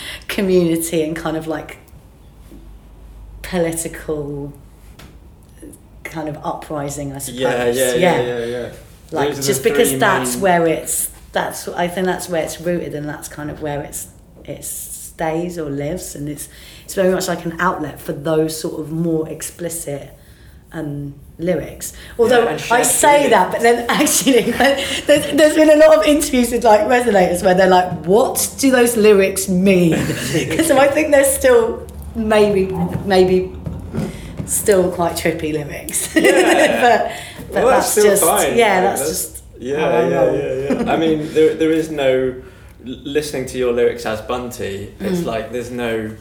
[0.28, 1.78] community and kind of like
[3.42, 4.52] political
[6.04, 7.40] kind of uprising i suppose.
[7.40, 8.72] Yeah, yeah, yeah, yeah, yeah.
[9.10, 13.28] like just because that's where it's that's i think that's where it's rooted and that's
[13.28, 14.08] kind of where it's
[14.44, 14.64] it
[15.18, 16.14] stays or lives.
[16.14, 16.48] And it's
[16.84, 20.14] it's very much like an outlet for those sort of more explicit
[20.72, 25.96] um, lyrics although Yeah, i say that but then actually there's, there's been a lot
[25.98, 29.96] of interviews with like resonators where they're like what do those lyrics mean
[30.64, 32.66] so i think they're still maybe
[33.04, 33.54] maybe
[34.46, 36.80] still quite trippy lyrics Yeah.
[36.80, 37.12] but
[37.52, 38.56] but Well, that's, still just fine.
[38.56, 40.92] yeah Like, that's, just yeah, yeah, yeah, yeah.
[40.92, 42.34] I mean, there, there is no
[42.84, 44.94] listening to your lyrics as Bunty.
[45.00, 45.24] It's Mm.
[45.24, 46.14] like there's no,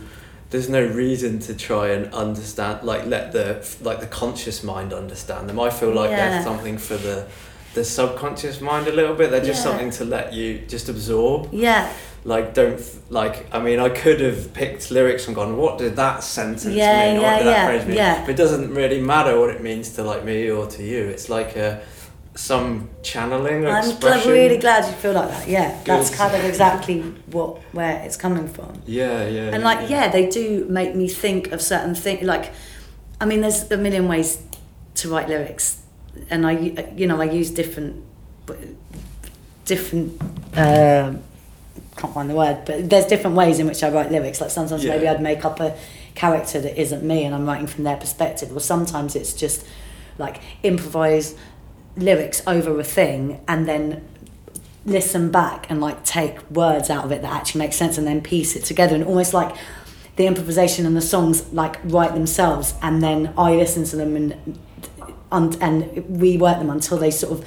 [0.50, 2.84] there's no reason to try and understand.
[2.84, 5.60] Like let the like the conscious mind understand them.
[5.60, 6.30] I feel like Yeah.
[6.30, 7.26] they're something for the,
[7.74, 9.30] the subconscious mind a little bit.
[9.32, 9.72] They're just Yeah.
[9.72, 11.50] something to let you just absorb.
[11.52, 11.92] yeah
[12.24, 13.46] Like don't like.
[13.54, 17.18] I mean, I could have picked lyrics and gone, "What did that sentence Yeah, mean?
[17.18, 18.22] Or yeah, what did that phrase mean?" yeah.
[18.22, 21.02] But it doesn't really matter what it means to like me or to you.
[21.14, 21.80] It's like a
[22.38, 24.32] some channeling or I'm expression.
[24.32, 28.48] really glad you feel like that yeah that's kind of exactly what where it's coming
[28.48, 29.54] from Yeah, yeah.
[29.54, 32.54] and like yeah they do make me think of certain things like
[33.20, 34.40] i mean there's a million ways
[34.96, 35.82] to write lyrics
[36.30, 36.52] and I,
[36.96, 38.04] you know i use different
[39.66, 40.22] different
[40.56, 41.22] um
[41.96, 44.84] can't find the word but there's different ways in which i write lyrics like sometimes
[44.84, 44.94] Yeah.
[44.96, 45.76] maybe i'd make up a
[46.16, 49.66] character that isn't me and i'm writing from their perspective or sometimes it's just
[50.20, 51.36] like improvise
[51.98, 54.08] lyrics over a thing and then
[54.86, 58.22] listen back and like take words out of it that actually make sense and then
[58.22, 59.56] piece it together and almost like
[60.16, 64.60] the improvisation and the songs like write themselves and then I listen to them and
[65.32, 65.84] and, and
[66.22, 67.46] rework them until they sort of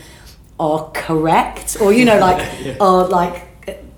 [0.58, 2.76] are correct or you know like Yeah.
[2.80, 3.46] are like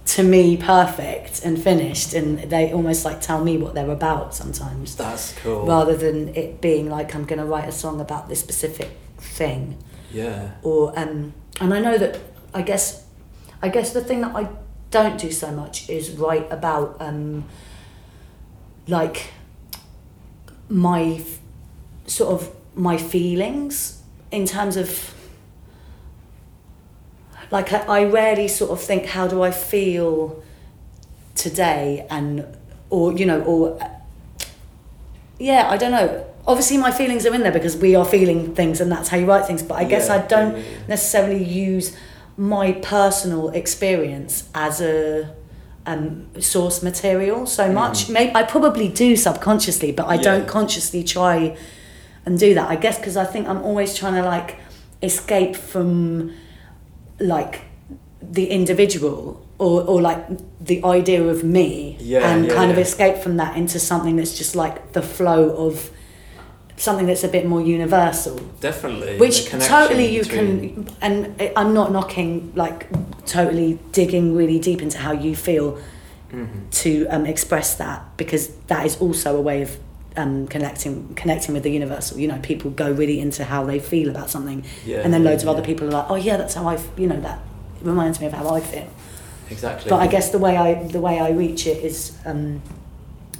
[0.04, 4.94] to me perfect and finished and they almost like tell me what they're about sometimes
[4.96, 5.66] That's cool.
[5.66, 9.78] rather than it being like I'm going to write a song about this specific thing
[10.12, 10.52] yeah.
[10.62, 12.18] or um and I know that
[12.54, 13.04] I guess
[13.60, 14.48] I guess the thing that I
[14.90, 17.44] don't do so much is write about um
[18.86, 19.32] like
[20.68, 21.22] my
[22.06, 25.14] sort of my feelings in terms of
[27.50, 30.42] like I, I rarely sort of think how do I feel
[31.34, 32.46] today and
[32.90, 33.78] or you know or
[35.38, 38.80] yeah I don't know obviously my feelings are in there because we are feeling things
[38.80, 40.86] and that's how you write things but I guess Yeah, I don't yeah, yeah.
[40.88, 41.96] necessarily use
[42.36, 45.34] my personal experience as a
[45.86, 50.22] um, source material so much maybe I probably do subconsciously but I Mm.
[50.22, 51.56] Don't consciously try
[52.24, 54.56] and do that I guess because I think I'm always trying to like
[55.02, 56.32] escape from
[57.18, 57.62] like
[58.20, 60.24] the individual or, or like
[60.60, 64.92] the idea of me and kind of escape from that into something that's just like
[64.92, 65.90] the flow of
[66.76, 69.18] something that's a bit more universal Definitely.
[69.18, 72.88] which totally you between- can and i'm not knocking like
[73.26, 75.78] totally digging really deep into how you feel
[76.32, 76.70] Mhm.
[76.70, 79.76] to um, express that because that is also a way of
[80.16, 84.08] um, connecting connecting with the universal you know people go really into how they feel
[84.10, 85.52] about something Yeah, and then yeah, loads of yeah.
[85.52, 87.38] other people are like oh yeah that's how i you know that
[87.82, 88.88] reminds me of how i feel
[89.50, 89.90] Exactly.
[89.90, 92.62] but I guess the way I the way I reach it is um,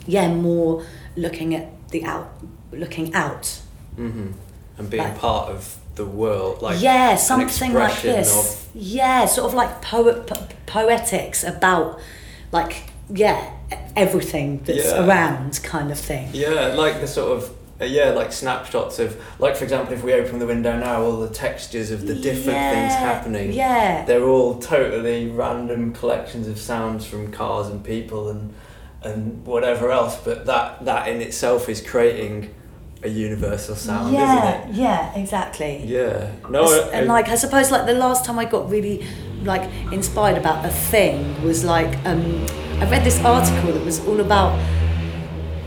[0.07, 0.85] yeah more
[1.17, 2.29] looking at the out
[2.73, 3.61] looking out.
[3.97, 4.33] Hmm
[4.79, 8.33] And being Like- part of the world, like yeah something like this.
[8.35, 11.99] of- yeah sort of like poet po- poetics about
[12.51, 13.51] like yeah
[13.97, 15.07] everything that's Yeah.
[15.07, 16.29] around kind of thing.
[16.33, 20.13] Yeah, like the sort of uh, yeah, like snapshots of like for example, if we
[20.15, 23.53] open the window now, all the textures of the different things happening.
[23.53, 24.05] yeah.
[24.07, 28.55] They're all totally random collections of sounds from cars and people and
[29.03, 32.55] and whatever else, but that that in itself is creating
[33.05, 34.77] a universal sound, yeah isn't it?
[34.77, 35.83] yeah exactly?
[35.85, 36.31] Yeah.
[36.49, 39.05] No, As- I- and I- like I suppose like the last time I got really
[39.43, 42.47] like inspired about a thing was like um,
[42.81, 44.57] I read this article that was all about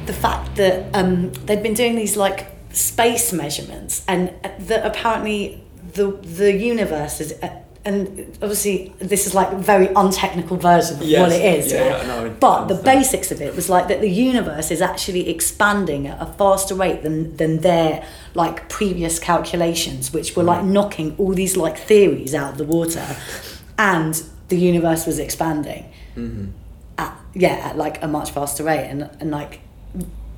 [0.06, 5.62] the fact that um, they'd been doing these like space measurements and that apparently
[5.94, 7.50] the the universe is uh,
[7.86, 11.72] and obviously this is like a very untechnical version of Yes, what it is.
[11.72, 15.30] Yeah, yeah, no, but the basics of it was like that the universe is actually
[15.30, 21.16] expanding at a faster rate than than their like previous calculations which were like knocking
[21.20, 23.06] all these like theories out of the water.
[23.78, 25.86] And the universe was expanding
[26.18, 26.52] Mhm.
[26.98, 28.88] at, yeah at like a much faster rate.
[28.90, 29.60] And and like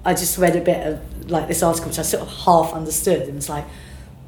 [0.04, 3.22] I just read a bit of like this article which I sort of half understood.
[3.30, 3.66] And it's like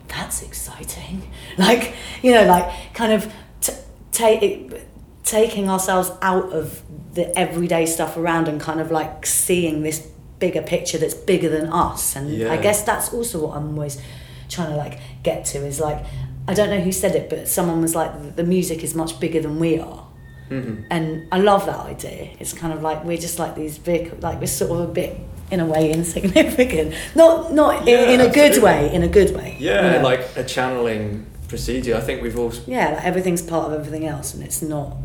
[0.10, 1.22] that's exciting
[1.58, 3.74] like you know like kind of t-
[4.12, 4.78] ta-
[5.24, 6.82] taking ourselves out of
[7.14, 10.00] the everyday stuff around and kind of like seeing this
[10.40, 14.02] bigger picture that's bigger than us and I guess that's also what I'm always
[14.50, 16.04] trying to like get to is like
[16.48, 19.42] I don't know who said it but someone was like the music is much bigger
[19.42, 20.06] than we are
[20.50, 20.86] Mhm.
[20.90, 22.32] and I love that idea.
[22.40, 25.16] It's kind of like we're just like these big, like we're sort of a bit
[25.52, 26.94] in a way insignificant.
[27.16, 28.94] Not not Yeah, in, in a good way.
[28.94, 29.58] In a good way.
[29.60, 30.04] Yeah, you know?
[30.04, 31.96] like a channeling procedure.
[31.96, 34.96] I think we've all yeah, like everything's part of everything else, and it's not,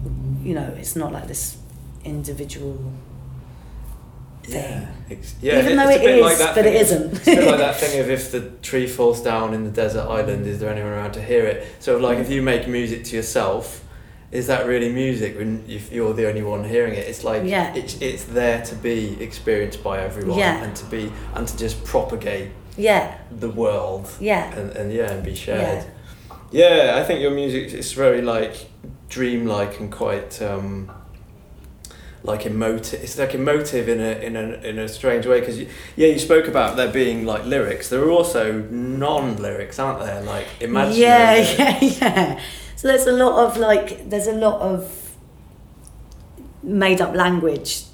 [0.42, 1.56] you know, it's not like this
[2.04, 2.78] individual.
[4.46, 5.60] Yeah, ex- yeah.
[5.60, 7.12] Even though it's a it bit is, like that but it thing- isn't.
[7.14, 10.02] It's a bit like that thing of if the tree falls down in the desert
[10.06, 11.66] island, is there anyone around to hear it?
[11.80, 13.82] So, like, if you make music to yourself,
[14.34, 17.06] is that really music when if you're the only one hearing it?
[17.08, 17.74] It's like Yeah.
[17.74, 20.62] it's it's there to be experienced by everyone Yeah.
[20.64, 25.24] and to be and to just propagate Yeah, the world yeah, and, and yeah and
[25.24, 25.84] be shared.
[26.50, 27.00] Yeah.
[27.00, 28.54] I think your music is very like
[29.08, 30.90] dreamlike and quite um,
[32.24, 33.02] like emotive.
[33.04, 35.58] It's like emotive in a in a in a strange way because
[35.96, 37.88] yeah, you spoke about there being like lyrics.
[37.88, 40.20] There are also non-lyrics, aren't there?
[40.22, 41.00] Like imaginary.
[41.02, 41.58] yeah, lyrics.
[42.00, 42.40] yeah, yeah.
[42.76, 45.12] So there's a lot of like, there's a lot of
[46.62, 47.84] made up language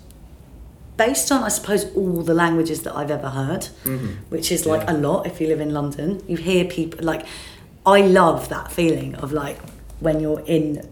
[0.97, 3.69] based on, I suppose, all the languages that I've ever heard.
[3.85, 4.17] Mhm.
[4.29, 4.95] which is like Yeah.
[4.95, 6.23] a lot if you live in London.
[6.29, 7.25] You hear people like
[7.87, 9.59] I love that feeling of like
[10.01, 10.87] when you're in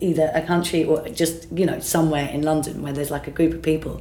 [0.00, 3.52] either a country or just you know somewhere in London where there's like a group
[3.54, 4.00] of people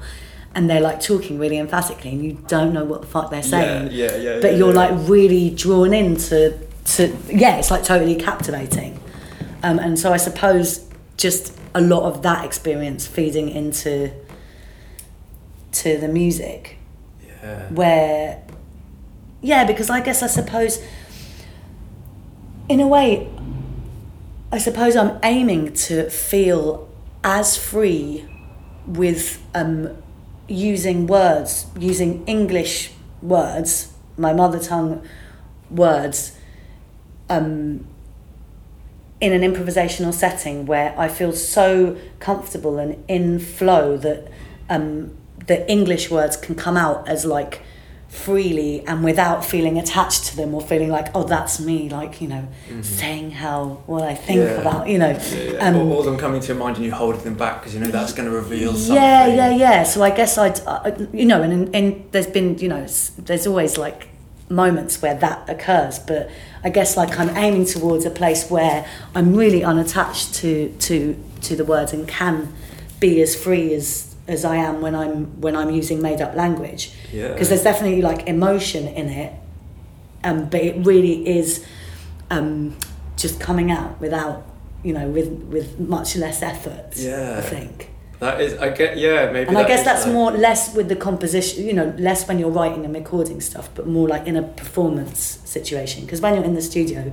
[0.55, 3.89] and they're like talking really emphatically and you don't know what the fuck they're saying
[3.91, 4.39] Yeah, yeah, yeah.
[4.41, 4.83] but yeah, you're yeah.
[4.89, 6.53] like really drawn into
[6.95, 8.99] to yeah it's like totally captivating
[9.63, 14.11] um, and so I suppose just a lot of that experience feeding into
[15.71, 16.77] to the music
[17.25, 17.67] yeah.
[17.69, 18.43] where
[19.41, 20.79] yeah because i guess i suppose
[22.69, 23.27] in a way
[24.53, 26.87] I suppose I'm aiming to feel
[27.23, 28.23] as free
[28.85, 29.97] with um,
[30.47, 32.91] using words, using English
[33.23, 35.01] words, my mother tongue
[35.71, 36.37] words,
[37.31, 37.87] um,
[39.23, 44.21] in an improvisational setting where I feel so comfortable and in flow that
[44.69, 45.15] um,
[45.47, 47.61] the English words can come out as like
[48.09, 52.27] freely and without feeling attached to them or feeling like oh that's me like you
[52.27, 52.47] know
[52.83, 54.61] saying how what I think Yeah.
[54.61, 55.67] about you know Yeah, yeah.
[55.69, 57.79] um, or, or them coming to your mind and you holding them back because you
[57.79, 58.95] know that's going to reveal something.
[59.03, 59.83] yeah, yeah, yeah.
[59.83, 60.59] So I guess I'd,
[61.11, 62.85] you know, and, and, and there's been, you know,
[63.27, 64.09] there's always like
[64.49, 66.29] moments where that occurs, but
[66.63, 71.55] I guess like I'm aiming towards a place where I'm really unattached to to to
[71.55, 72.53] the words and can
[72.99, 76.91] be as free as as I am when I'm when I'm using made up language.
[77.11, 77.29] Yeah.
[77.29, 79.33] Because there's definitely like emotion in it,
[80.23, 81.65] um, but it really is
[82.31, 82.77] um,
[83.17, 84.45] just coming out without,
[84.83, 86.95] you know, with with much less effort.
[86.95, 87.37] Yeah.
[87.37, 87.89] I think.
[88.23, 89.49] That is, I get, yeah, maybe.
[89.49, 92.49] And I guess that's like- more less with the composition, you know, less when you're
[92.59, 96.05] writing and recording stuff, but more like in a performance situation.
[96.05, 97.11] Because when you're in the studio,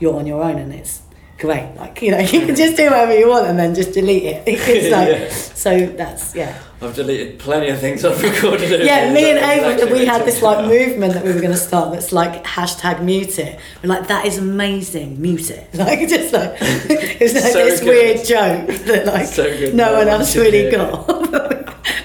[0.00, 1.00] you're on your own and it's
[1.38, 1.68] great.
[1.76, 4.42] Like, you know, you can just do whatever you want and then just delete it.
[4.46, 5.28] It's like, Yeah.
[5.64, 6.54] so that's, yeah.
[6.82, 8.70] I've deleted plenty of things I've recorded.
[8.86, 9.38] Yeah, me and.
[9.38, 13.02] Ava, we had this like movement that we were going to start that's like hashtag
[13.02, 13.60] mute it.
[13.82, 15.68] We're like, that is amazing, mute it.
[15.74, 17.88] Like, just like, it's like So this good.
[17.88, 21.06] weird joke that like So no, no one else really got.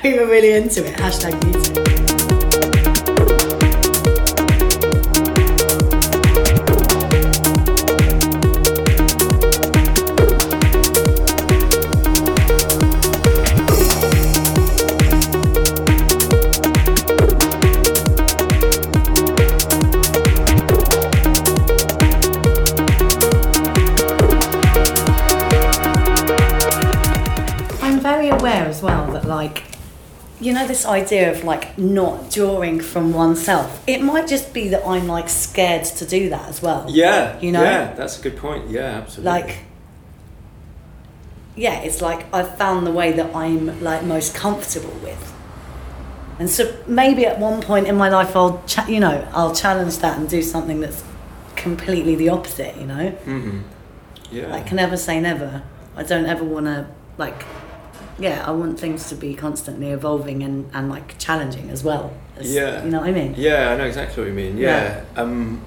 [0.03, 1.84] we were really into it, hashtag mute it.
[30.45, 33.83] You know this idea of like not drawing from oneself.
[33.87, 36.85] It might just be that I'm like scared to do that as well.
[36.87, 37.63] Yeah, You know?
[37.63, 38.69] Yeah, that's a good point.
[38.69, 39.31] Yeah, absolutely.
[39.31, 39.57] Like
[41.55, 45.33] yeah, it's like I've found the way that I'm like most comfortable with.
[46.37, 49.97] And so maybe at one point in my life I'll cha- you know, I'll challenge
[49.99, 51.03] that and do something that's
[51.55, 53.09] completely the opposite, you know?
[53.09, 53.61] hmm
[54.31, 54.47] Yeah.
[54.47, 55.63] Like can never say never.
[55.95, 57.45] I don't ever want to like
[58.19, 62.13] yeah, I want things to be constantly evolving and, and like challenging as well.
[62.37, 62.83] as- Yeah.
[62.83, 63.33] You know what I mean?
[63.37, 64.57] yeah, I know exactly what you mean.
[64.57, 65.03] Yeah.
[65.15, 65.61] Um,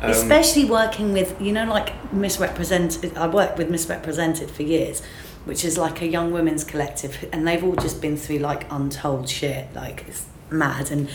[0.00, 3.16] um, Especially working with, you know, like Miss Represented.
[3.16, 5.00] I worked with Miss Represented for years,
[5.44, 9.28] which is like a young women's collective, and they've all just been through like untold
[9.28, 9.72] shit.
[9.74, 11.08] Like it's mad, and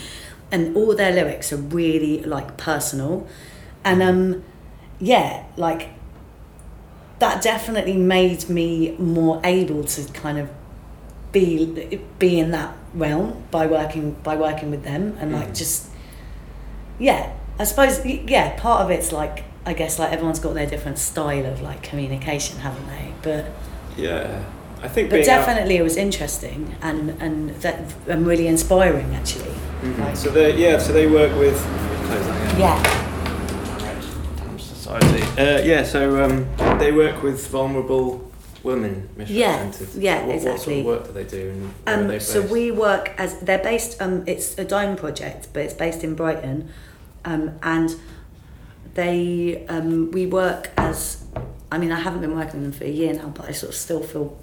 [0.50, 3.26] and all their lyrics are really like personal,
[3.84, 4.42] and um,
[4.98, 5.90] yeah, like
[7.18, 10.48] that definitely made me more able to kind of
[11.32, 15.56] be be in that realm by working by working with them and like Mm.
[15.58, 15.86] just
[16.98, 20.98] yeah i suppose yeah part of it's like i guess like everyone's got their different
[20.98, 23.46] style of like communication haven't they but
[23.96, 24.44] yeah.
[24.80, 29.12] I think but being out- definitely it was interesting and and that and really inspiring
[29.14, 29.52] actually
[29.82, 29.98] Mhm.
[29.98, 31.56] Like- So they yeah, so they work with.
[32.06, 32.60] Close that again.
[32.60, 33.07] yeah.
[35.38, 38.28] Uh, yeah, so um, they work with vulnerable
[38.64, 40.02] women Yeah, Miss Represented.
[40.02, 40.80] yeah, what, What sort exactly.
[40.80, 41.70] of work do they do?
[41.86, 44.02] And Um, so we work as they're based.
[44.02, 46.70] Um, it's a dome project, but it's based in Brighton,
[47.24, 47.94] um, and
[48.94, 51.24] they um, we work as.
[51.70, 53.70] I mean, I haven't been working with them for a year now, but I sort
[53.70, 54.36] of still feel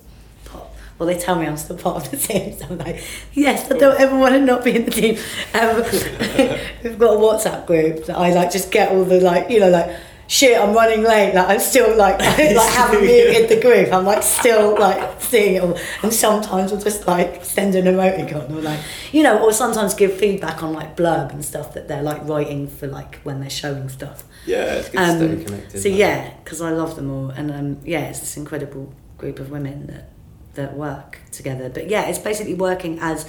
[0.45, 0.63] part.
[0.97, 3.03] Well, they tell me I'm still part of the team, so I'm like,
[3.34, 5.17] yes, I don't ever want to not be in the team.
[5.53, 5.75] Um,
[6.84, 9.69] we've got a WhatsApp group that I like just get all the like, you know,
[9.69, 9.89] like
[10.27, 11.33] shit, I'm running late.
[11.33, 13.91] Like I'm still like, I like haven't muted the group.
[13.93, 18.49] I'm like still like seeing it all, and sometimes we'll just like send an emoticon
[18.51, 18.79] or like,
[19.11, 22.67] you know, or sometimes give feedback on like blurb and stuff that they're like writing
[22.67, 24.23] for like when they're showing stuff.
[24.45, 25.81] yeah, it's good to Um, stay connected.
[25.81, 29.39] so like- yeah, because I love them all, and um, yeah, it's this incredible group
[29.39, 30.11] of women that
[30.55, 31.69] that work together.
[31.69, 33.25] But yeah, it's basically working as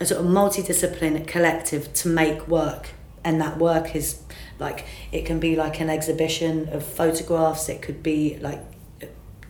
[0.00, 2.90] a sort of multidisciplinary collective to make work,
[3.22, 4.14] and that work is
[4.58, 7.68] like it can be like an exhibition of photographs.
[7.68, 8.60] It could be like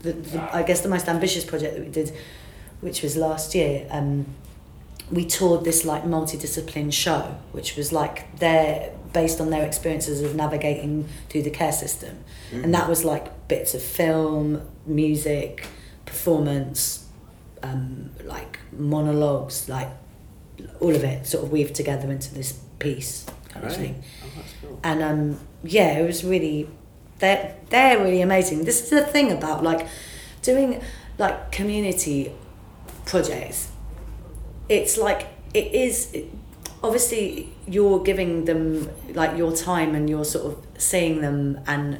[0.00, 2.12] the, the I guess the most ambitious project that we did,
[2.80, 3.86] which was last year.
[3.90, 4.26] Um,
[5.10, 10.34] we toured this like multidiscipline show, which was like their based on their experiences of
[10.34, 15.66] navigating through the care system, and that was like bits of film, music,
[16.06, 17.06] performance,
[17.62, 19.88] um, like monologues, like
[20.80, 23.86] all of it sort of weaved together into this piece kind of Great.
[23.86, 24.02] thing.
[24.60, 24.80] Cool.
[24.82, 26.68] And um, yeah, it was really
[27.18, 28.64] they're they're really amazing.
[28.64, 29.86] This is the thing about like
[30.42, 30.82] doing
[31.18, 32.32] like community
[33.06, 33.70] projects.
[34.68, 36.16] It's like it is
[36.82, 41.98] obviously you're giving them like your time and you're sort of seeing them and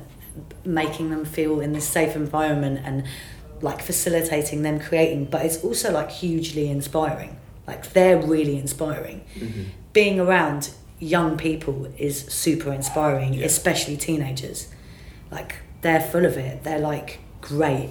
[0.64, 3.04] making them feel in this safe environment and
[3.62, 9.62] like facilitating them creating but it's also like hugely inspiring like they're really inspiring Mm-hmm.
[9.92, 10.70] being around
[11.00, 13.46] young people is super inspiring Yeah.
[13.46, 14.68] especially teenagers
[15.30, 17.90] like they're full of it they're like great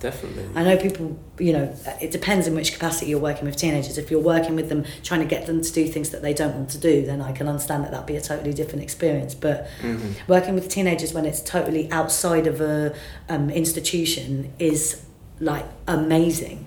[0.00, 0.48] Definitely.
[0.56, 3.98] I know people, you know, it depends in which capacity you're working with teenagers.
[3.98, 6.56] If you're working with them, trying to get them to do things that they don't
[6.56, 9.32] want to do, then I can understand that that'd be a totally different experience.
[9.32, 10.14] But Mhm.
[10.26, 12.92] working with teenagers when it's totally outside of a
[13.28, 15.02] um, institution is
[15.38, 16.64] like amazing.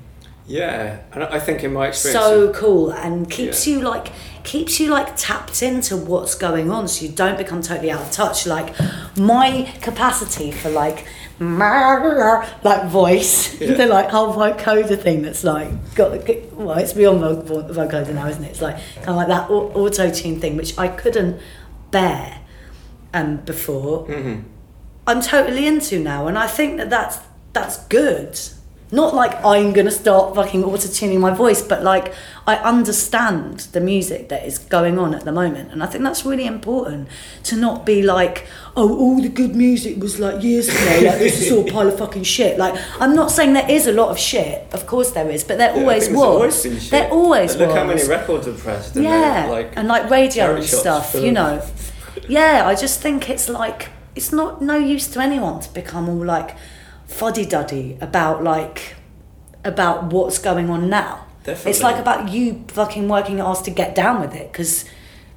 [0.48, 3.78] Yeah, and I think in my experience, So cool and keeps Yeah.
[3.78, 4.12] you like
[4.44, 8.12] keeps you like tapped into what's going on so you don't become totally out of
[8.12, 8.46] touch.
[8.46, 8.76] Like
[9.18, 11.06] my capacity for like
[11.40, 13.74] like voice, Yeah.
[13.74, 16.12] the like whole vocoder thing that's like got
[16.54, 18.50] well, it's beyond vo- vo- vocoder now, isn't it?
[18.52, 21.40] It's like kind of like that auto tune thing, which I couldn't
[21.92, 22.40] bear
[23.14, 24.06] um, before.
[24.08, 24.44] Mhm.
[25.08, 27.18] I'm totally into now, and I think that that's
[27.54, 28.38] that's good.
[28.92, 32.14] Not like I'm gonna start fucking auto tuning my voice, but like
[32.46, 36.24] I understand the music that is going on at the moment, and I think that's
[36.24, 37.08] really important
[37.46, 38.46] to not be like,
[38.78, 41.88] oh, all the good music was like years ago, like this is all a pile
[41.88, 42.60] of fucking shit.
[42.60, 45.58] Like I'm not saying there is a lot of shit, of course there is, but
[45.58, 46.18] there Yeah, always was.
[46.66, 46.90] always.
[46.92, 48.96] There always Look was how many records are pressed.
[48.96, 51.62] And yeah, like and like radio and stuff, you know.
[52.30, 56.24] Yeah, I just think it's like it's not no use to anyone to become all
[56.26, 56.56] like
[57.08, 58.96] fuddy duddy about like
[59.64, 61.26] about what's going on now.
[61.48, 64.86] It's like about you fucking working your ass to get down with it because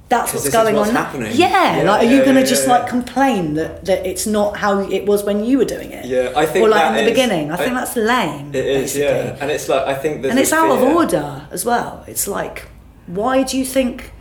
[0.09, 1.13] that's what's going what's on now.
[1.29, 4.57] Yeah, Yeah, like are yeah, you gonna yeah, just like complain that, that it's not
[4.57, 6.05] how it was when you were doing it?
[6.05, 7.51] Yeah, I think or like in the is- beginning.
[7.51, 8.49] I, I- think that's lame.
[8.49, 11.63] It is, basically yeah, and it's like I think and it's out of order as
[11.63, 12.03] well.
[12.07, 12.67] It's like,
[13.05, 14.11] why do you think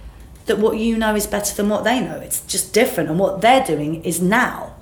[0.44, 2.16] that what you know is better than what they know?
[2.16, 4.74] It's just different, and what they're doing is now.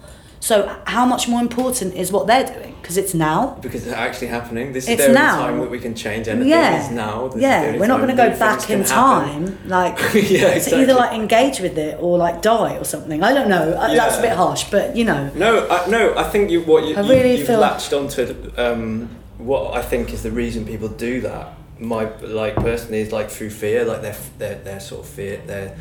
[0.46, 2.76] So how much more important is what they're doing?
[2.80, 3.58] Because it's now.
[3.60, 4.72] because it's actually happening.
[4.72, 5.38] This is the only now.
[5.38, 6.48] time that we can change anything.
[6.48, 7.26] Yeah, Is now.
[7.26, 7.76] This yeah.
[7.76, 9.56] We're not going to go back in happen.
[9.56, 10.70] time, like Yeah, exactly.
[10.70, 13.24] to either like engage with it or like die or something.
[13.24, 13.72] I don't know.
[13.72, 15.32] Uh, That's a bit harsh, but you know.
[15.34, 16.16] No, I, no.
[16.16, 19.82] I think you what you, I you really you've feel- latched onto um, what I
[19.82, 21.54] think is the reason people do that.
[21.80, 25.76] My like personally is like through fear, like they're they're, they're sort of fear they're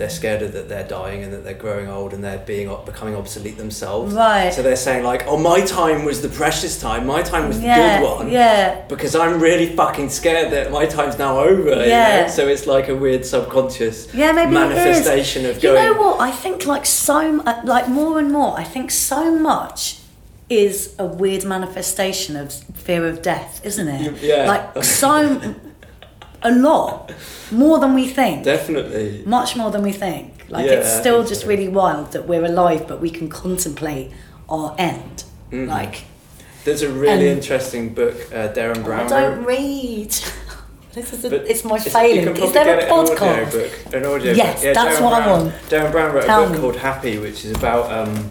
[0.00, 3.14] they're scared of that they're dying and that they're growing old and they're being becoming
[3.14, 4.14] obsolete themselves.
[4.14, 4.48] Right.
[4.52, 7.06] So they're saying like, oh, my time was the precious time.
[7.06, 8.30] My time was the good one.
[8.30, 8.86] yeah.
[8.88, 11.74] Because I'm really fucking scared that my time's now over.
[11.84, 12.22] you Yeah.
[12.22, 12.28] know?
[12.28, 15.84] So it's like a weird subconscious Yeah, maybe manifestation of going.
[15.84, 16.20] You know what?
[16.22, 18.58] I think like so, uh, like more and more.
[18.58, 19.98] I think so much
[20.48, 24.22] is a weird manifestation of fear of death, isn't it?
[24.22, 24.46] Yeah.
[24.48, 25.54] Like so,
[26.42, 27.12] a lot
[27.50, 28.44] more than we think.
[28.44, 29.22] Definitely.
[29.26, 30.32] Much more than we think.
[30.48, 34.10] Like Yeah, it's still just really wild that we're alive, but we can contemplate
[34.48, 35.24] our end.
[35.52, 35.68] Mhm.
[35.68, 36.04] Like
[36.64, 40.14] There's a really Um, interesting book, uh, Derren I Brown don't read.
[40.92, 42.36] This is a, But it's my failing.
[42.36, 43.52] Is there a in an audio podcast?
[43.52, 44.74] book, an audio Yes, book.
[44.74, 45.54] that's Derren what I Brown, want.
[45.70, 46.60] Derren Brown wrote Tell a book me.
[46.60, 48.30] called Happy, which is about um,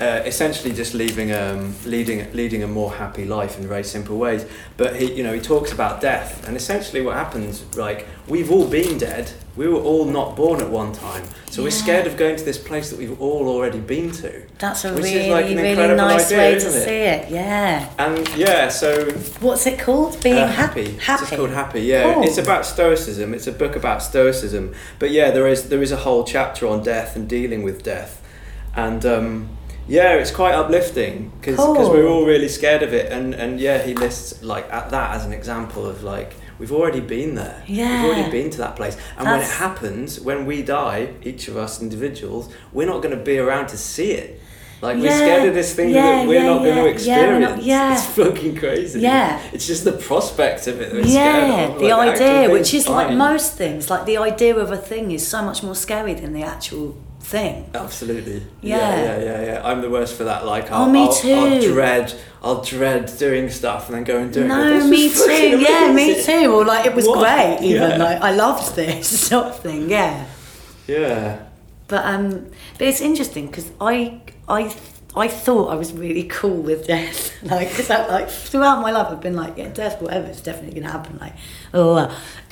[0.00, 4.46] uh, essentially just leaving, um, leading, leading a more happy life in very simple ways.
[4.76, 8.66] But he, you know, he talks about death, and essentially what happens, like we've all
[8.66, 9.32] been dead.
[9.56, 12.56] We were all not born at one time, so we're scared of going to this
[12.56, 14.42] place that we've all already been to.
[14.58, 16.84] That's a Which is really, like an really incredible nice idea, way to it?
[16.84, 17.30] see it.
[17.30, 17.90] Yeah.
[17.98, 20.22] And yeah, so What's it called?
[20.22, 20.92] Being Uh, happy.
[20.96, 21.22] happy.
[21.24, 21.80] It's called Happy.
[21.82, 22.22] Yeah, Cool.
[22.22, 23.34] it's about stoicism.
[23.34, 24.72] It's a book about stoicism.
[24.98, 28.22] But yeah, there is there is a whole chapter on death and dealing with death,
[28.74, 29.48] and um,
[29.90, 31.90] yeah, it's quite uplifting because Cool.
[31.90, 33.10] we're all really scared of it.
[33.12, 37.00] And and yeah, he lists like at that as an example of like we've already
[37.00, 37.62] been there.
[37.66, 38.02] Yeah.
[38.02, 38.96] we've already been to that place.
[39.16, 43.24] And when it happens, when we die, each of us individuals, we're not going to
[43.24, 44.40] be around to see it.
[44.82, 47.44] Like we're scared of this thing yeah, that we're yeah, not going to experience.
[47.44, 47.92] we're not- yeah.
[47.92, 49.00] It's fucking crazy.
[49.00, 49.38] Yeah.
[49.52, 51.78] It's just the prospect of it that we're yeah, scared of.
[51.80, 55.10] the Like, idea, thing's which is like most things, like the idea of a thing
[55.10, 56.96] is so much more scary than the actual
[57.30, 57.70] thing.
[57.74, 58.42] Absolutely.
[58.60, 58.78] Yeah.
[58.78, 59.02] Yeah.
[59.04, 59.60] yeah, yeah, yeah.
[59.68, 60.44] I'm the worst for that.
[60.44, 61.72] Like, Oh, I'll, me I'll, I'll too.
[61.72, 64.50] dread, I'll dread doing stuff and then go and do it.
[64.50, 65.58] and No, me too.
[65.60, 66.52] Yeah, me too.
[66.54, 67.20] Or like it was What?
[67.20, 67.58] great.
[67.62, 67.96] Even Yeah.
[67.96, 69.88] like I loved this sort of thing.
[69.90, 70.26] Yeah.
[70.86, 71.38] Yeah.
[71.88, 72.46] But um,
[72.78, 74.74] but it's interesting because I I
[75.16, 77.28] I thought I was really cool with death.
[77.42, 80.78] Like, cause I, like throughout my life, I've been like, yeah, death, whatever, it's definitely
[80.80, 81.18] gonna happen.
[81.20, 81.32] Like,
[81.74, 81.96] oh,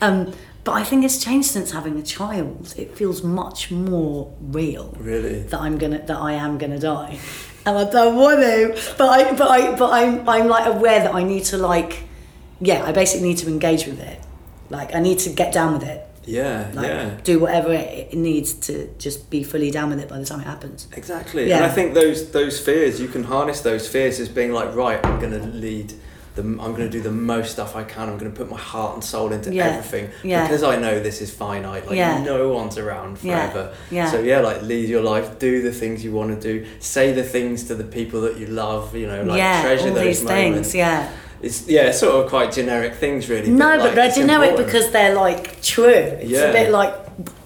[0.01, 0.33] um,
[0.69, 2.75] but I think it's changed since having a child.
[2.77, 5.41] It feels much more real Really?
[5.45, 7.19] that I'm gonna that I am gonna die,
[7.65, 8.79] and I don't want to.
[8.99, 12.03] But I but I but I'm I'm like aware that I need to like,
[12.61, 14.21] yeah, I basically need to engage with it.
[14.69, 16.05] Like I need to get down with it.
[16.27, 17.15] Yeah, Like yeah.
[17.25, 20.47] do whatever it, needs to just be fully down with it by the time it
[20.55, 20.87] happens.
[20.93, 21.49] Exactly.
[21.49, 21.57] Yeah.
[21.57, 25.01] And I think those those fears, you can harness those fears as being like, right,
[25.07, 25.95] I'm going to lead.
[26.39, 28.09] The, I'm going to do the most stuff I can.
[28.09, 29.67] I'm going to put my heart and soul into Yeah.
[29.69, 30.47] everything Yeah.
[30.47, 31.87] because I know this is finite.
[31.89, 32.23] Like Yeah.
[32.23, 33.73] no one's around forever.
[33.91, 34.11] Yeah.
[34.11, 37.25] So yeah, like lead your life, do the things you want to do, say the
[37.25, 38.95] things to the people that you love.
[38.97, 40.71] You know, like yeah, treasure all those these moments.
[40.71, 40.75] things.
[40.77, 41.11] Yeah.
[41.43, 43.51] It's yeah, it's sort of quite generic things really.
[43.51, 44.67] No, like, but they're generic important.
[44.73, 45.85] because they're like true.
[46.23, 46.51] It's Yeah.
[46.51, 46.95] a bit like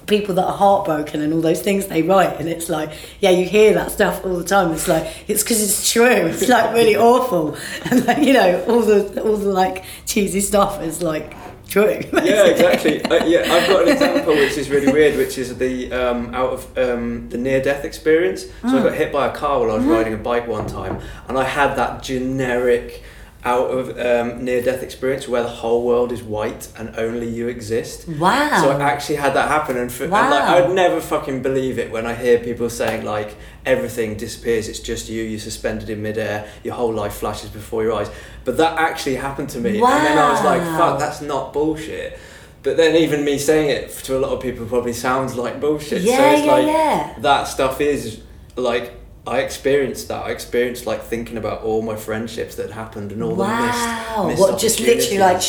[0.07, 3.44] people that are heartbroken and all those things they write, and it's like, yeah, you
[3.44, 4.72] hear that stuff all the time.
[4.72, 6.03] It's like it's because it's true.
[6.32, 7.57] It's like really awful,
[7.90, 11.34] and like, you know, all the all the like cheesy stuff is like
[11.68, 12.00] true.
[12.12, 13.03] yeah, exactly.
[13.05, 16.53] Uh, yeah, I've got an example which is really weird, which is the um, out
[16.53, 18.46] of um, the near death experience.
[18.62, 21.00] So I got hit by a car while I was riding a bike one time,
[21.28, 23.03] and I had that generic
[23.45, 27.49] out of um, near death experience where the whole world is white and only you
[27.49, 28.07] exist.
[28.07, 28.61] Wow.
[28.62, 31.90] So I actually had that happen, and, for, and like I'd never fucking believe it
[31.90, 33.34] when I hear people saying like
[33.66, 37.95] everything disappears, it's just you, you're suspended in midair, your whole life flashes before your
[37.95, 38.11] eyes.
[38.45, 42.18] But that actually happened to me, and then I was like, fuck, that's not bullshit.
[42.62, 46.03] But then even me saying it to a lot of people probably sounds like bullshit.
[46.03, 47.14] so Yeah, it's yeah, like yeah.
[47.18, 48.20] that stuff is
[48.55, 49.01] like.
[49.25, 50.27] I experienced that.
[50.27, 54.27] I experienced like thinking about all my friendships that happened and all the wow.
[54.27, 55.43] missed, missed what just literally like.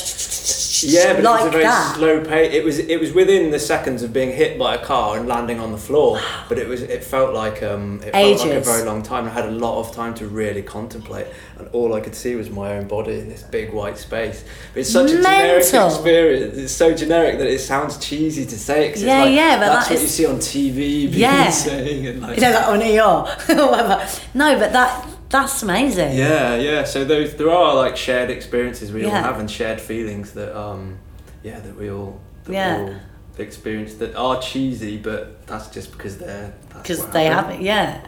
[0.86, 1.96] Yeah, but like it was a very that.
[1.96, 2.54] slow pace.
[2.54, 5.60] It was it was within the seconds of being hit by a car and landing
[5.60, 6.20] on the floor.
[6.50, 9.26] But it was it felt like um it felt like a very long time.
[9.26, 11.28] I had a lot of time to really contemplate,
[11.66, 14.44] and all I could see was my own body in this big white space.
[14.74, 16.58] But it's such a generic experience.
[16.58, 18.90] It's so generic that it sounds cheesy to say.
[18.92, 21.10] 'cause Yeah, it's like, yeah, but that's that what is- you see on TV.
[21.12, 21.50] Yeah.
[21.50, 22.36] saying and like.
[22.36, 24.08] you know, like on ER or whatever.
[24.34, 26.18] No, but that that's amazing.
[26.18, 26.84] Yeah, yeah.
[26.84, 30.98] So those there are like shared experiences we all have and shared feelings that um
[31.44, 32.84] yeah that we all that Yeah.
[32.84, 32.96] we all
[33.40, 37.62] experience that are cheesy, but that's just because they're Because they have happened.
[37.62, 38.00] it, yeah.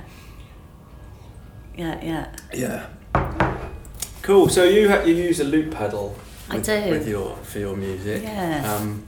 [1.78, 2.28] Yeah, yeah.
[2.54, 2.86] Yeah.
[4.22, 4.50] Cool.
[4.50, 6.16] So you ha- you use a loop pedal.
[6.50, 6.90] I do.
[6.90, 8.24] with your for your music.
[8.24, 8.76] Yeah.
[8.76, 9.04] Um,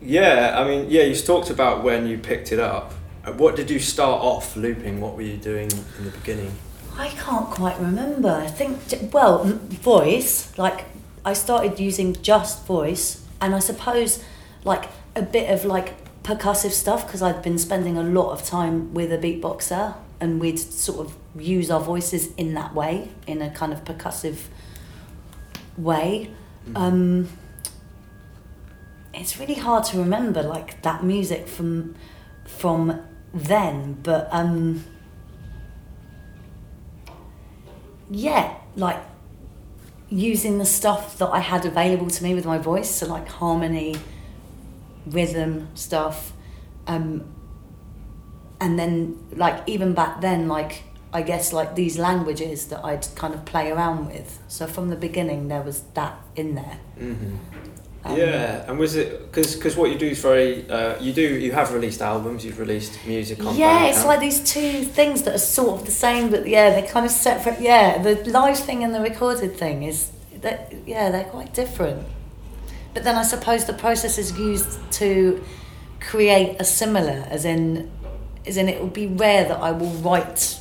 [0.00, 0.54] yeah.
[0.58, 1.02] I mean, yeah.
[1.02, 2.92] You talked about when you picked it up.
[3.26, 5.00] Uh, What did you start off looping?
[5.00, 6.52] What were you doing in the beginning?
[6.96, 8.28] I can't quite remember.
[8.30, 8.78] I think,
[9.12, 10.84] well, voice, like,
[11.24, 14.22] I started using just voice, and I suppose,
[14.62, 14.84] like,
[15.16, 19.10] a bit of, like, percussive stuff, because I'd been spending a lot of time with
[19.12, 19.94] a beatboxer,
[20.24, 24.38] and we'd sort of use our voices in that way, in a kind of percussive
[25.76, 26.30] way.
[26.74, 27.28] Um,
[29.12, 31.94] it's really hard to remember, like, that music from
[32.46, 33.00] from
[33.32, 34.84] then, but um,
[38.10, 39.00] yeah, like
[40.08, 43.96] using the stuff that I had available to me with my voice, so like harmony,
[45.06, 46.32] rhythm stuff,
[46.86, 47.33] um,
[48.60, 50.82] and then like even back then, like
[51.12, 54.40] I guess like these languages that I'd kind of play around with.
[54.48, 56.78] So from the beginning, there was that in there.
[56.98, 57.36] Mm-hmm.
[58.06, 61.22] Um, yeah, and was it because because what you do is very uh, you do
[61.22, 65.34] you have released albums, you've released music on Yeah, it's like these two things that
[65.34, 67.60] are sort of the same, but yeah, they're kind of separate.
[67.60, 70.10] Yeah, the live thing and the recorded thing is
[70.42, 72.06] that yeah, they're quite different.
[72.92, 75.42] But then I suppose the process is used to
[76.00, 77.90] create a similar, as in,
[78.46, 80.58] as in it will be rare that I will write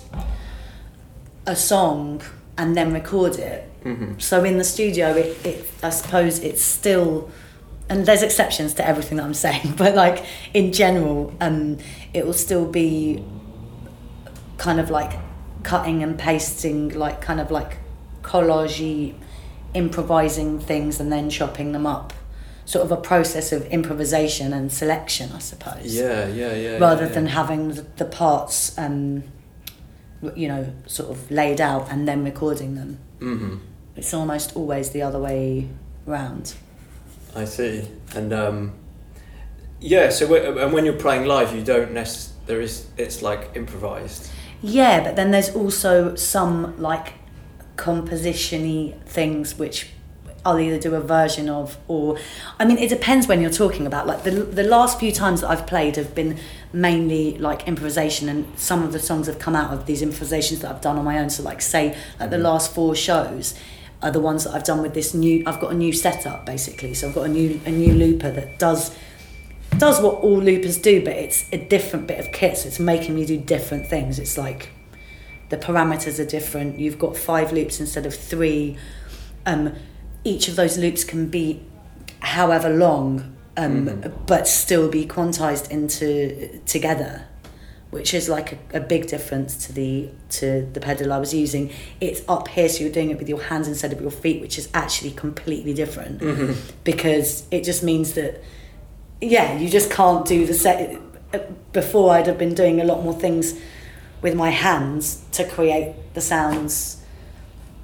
[1.45, 2.21] a song
[2.57, 3.69] and then record it.
[3.83, 4.21] Mhm.
[4.21, 7.29] So in the studio, it, it I suppose it's still,
[7.89, 10.23] and there's exceptions to everything that I'm saying, but like
[10.53, 11.77] in general, um,
[12.13, 13.23] it will still be
[14.57, 15.19] kind of like
[15.63, 17.77] cutting and pasting, like kind of like
[18.21, 19.15] collagey,
[19.73, 22.13] improvising things and then chopping them up.
[22.65, 26.77] Sort of a process of improvisation and selection, I suppose Yeah, yeah, yeah.
[26.77, 29.23] rather yeah, than having the, parts um,
[30.35, 33.59] you know sort of laid out and then recording them Mhm.
[33.97, 35.67] it's almost always the other way
[36.05, 36.53] round
[37.35, 37.83] I see,
[38.15, 38.73] and um,
[39.81, 40.09] yeah.
[40.09, 44.29] So and when you're playing live, you don't necess- There is it's like improvised.
[44.61, 47.13] yeah but then there's also some like
[47.75, 49.89] composition-y things which
[50.45, 52.17] I'll either do a version of or
[52.59, 55.49] I mean it depends when you're talking about like the the last few times that
[55.49, 56.39] I've played have been
[56.73, 60.71] mainly like improvisation and some of the songs have come out of these improvisations that
[60.71, 63.57] I've done on my own so like say like the last four shows
[64.03, 65.43] are the ones that I've done with this new.
[65.47, 68.59] I've got a new setup basically, so I've got a new a new looper that
[68.59, 68.95] does
[69.77, 72.57] does what all loopers do, but it's a different bit of kit.
[72.57, 74.19] So it's making me do different things.
[74.19, 74.69] It's like
[75.49, 76.79] the parameters are different.
[76.79, 78.77] You've got five loops instead of three.
[79.45, 79.73] Um,
[80.23, 81.59] each of those loops can be
[82.19, 84.11] however long, um, Mhm.
[84.25, 87.23] but still be quantized into together,
[87.91, 91.69] which is like a, a big difference to the to the pedal I was using.
[92.01, 94.57] It's up here, so you're doing it with your hands instead of your feet, which
[94.57, 96.55] is actually completely different Mhm.
[96.83, 98.41] because it just means that
[99.21, 100.97] yeah, you just can't do the set.
[101.71, 103.53] Before I'd have been doing a lot more things
[104.21, 106.97] with my hands to create the sounds,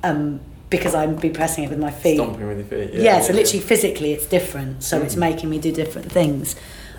[0.03, 2.15] um, because I'd be pressing it with my feet.
[2.17, 2.93] Stomping with your feet.
[2.93, 3.21] Yeah, Yeah.
[3.21, 4.83] so literally physically it's different.
[4.83, 5.19] So it's Mhm.
[5.19, 6.55] making me do different things.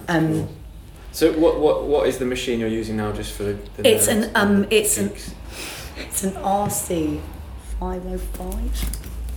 [0.08, 0.48] Um, Cool.
[1.12, 3.10] So what what what is the machine you're using now?
[3.12, 3.56] Just for the.
[3.76, 5.12] the It's an, um, it's an-
[6.08, 7.20] It's an RC
[7.78, 8.70] five oh five,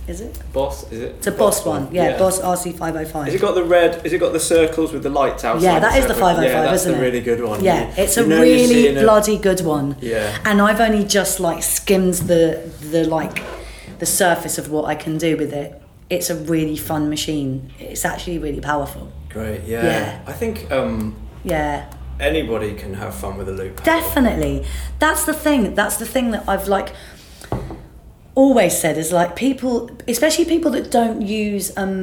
[0.08, 0.38] is it?
[0.52, 0.84] Boss.
[0.90, 1.14] Is it?
[1.18, 3.26] It's a Boss one, yeah, Boss RC five oh five.
[3.26, 3.96] Has it got the red?
[4.02, 5.62] Has it got the circles with the lights outside?
[5.62, 7.00] Yeah, that is the 505, Yeah, that's isn't it?
[7.00, 7.62] really good one.
[7.62, 9.96] Yeah, You- it's you a really seeing a- bloody good one.
[10.00, 10.30] Yeah.
[10.44, 12.60] And I've only just like skimmed the
[12.92, 13.42] the like
[14.04, 15.70] the surface of what I can do with it.
[16.10, 17.52] It's a really fun machine.
[17.80, 19.04] It's actually really powerful.
[19.30, 19.62] Great.
[19.64, 19.84] Yeah.
[19.84, 20.20] Yeah.
[20.26, 21.74] I think um, Yeah.
[22.20, 23.76] anybody can have fun with a loop.
[23.78, 23.92] pedal.
[24.00, 24.66] Definitely.
[24.98, 25.74] That's the thing.
[25.74, 26.88] That's the thing that I've like
[28.36, 29.74] always said is like people
[30.08, 31.96] especially people that don't use um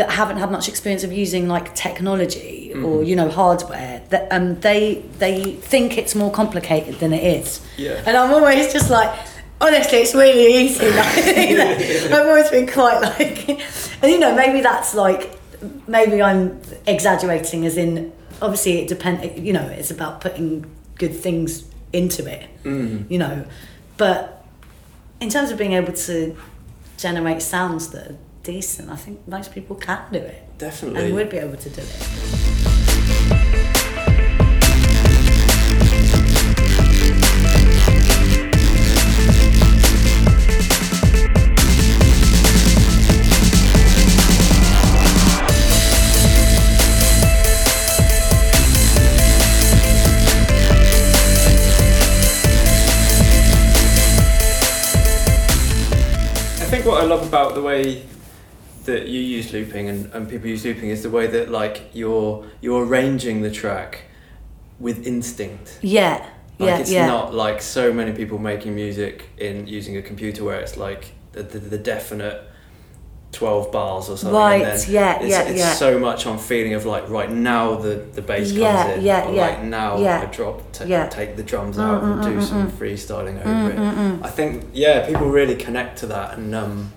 [0.00, 3.06] that haven't had much experience of using like technology or Mhm.
[3.08, 5.36] you know hardware that um they they
[5.72, 8.00] think it's more complicated than it is Yeah.
[8.06, 9.10] and i'm always just like
[9.60, 14.34] honestly it's really easy like, you know, i've always been quite like and you know
[14.34, 15.38] maybe that's like
[15.86, 20.64] maybe i'm exaggerating as in obviously it depends you know it's about putting
[20.96, 23.10] good things into it Mm.
[23.10, 23.44] you know
[23.98, 24.44] but
[25.20, 26.34] in terms of being able to
[26.96, 31.04] generate sounds that are decent i think most people can do it Definitely.
[31.06, 32.63] and would be able to do it
[56.84, 58.04] think what I love about the way
[58.84, 62.46] that you use looping and, and people use looping is the way that like you're
[62.60, 64.02] you're arranging the track
[64.78, 65.78] with instinct.
[65.80, 66.18] yeah
[66.58, 70.44] Like yeah it's yeah not like so many people making music in using a computer
[70.44, 72.42] where it's like the, the, the definite
[73.34, 74.34] 12 bars or something.
[74.38, 75.72] Right, and yeah, it's, yeah, it's yeah.
[75.74, 79.02] so much on feeling of like right now the, the bass comes Yeah, in.
[79.02, 81.08] yeah, or yeah, like now yeah, I drop ta- yeah.
[81.08, 82.72] take the drums Mm, out and mm, do mm, some mm.
[82.72, 83.76] freestyling over Mm, it.
[83.76, 84.24] mm, mm.
[84.24, 86.92] I think yeah, people really connect to that and um,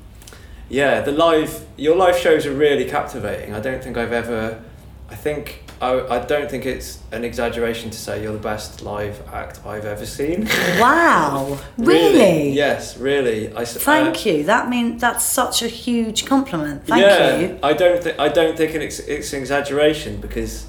[0.69, 3.53] yeah, the live your live shows are really captivating.
[3.53, 4.61] I don't think I've ever
[5.09, 9.21] I think I, I don't think it's an exaggeration to say you're the best live
[9.31, 10.45] act I've ever seen.
[10.79, 13.55] wow really, Yes, really.
[13.55, 17.73] I, thank uh, you that mean that's such a huge compliment thank yeah, you I
[17.73, 20.65] don't think I don't think it's, it's an exaggeration because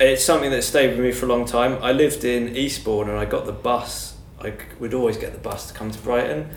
[0.00, 1.82] it's something that stayed with me for a long time.
[1.82, 4.16] I lived in Eastbourne and I got the bus.
[4.40, 6.50] I would always get the bus to come to Brighton,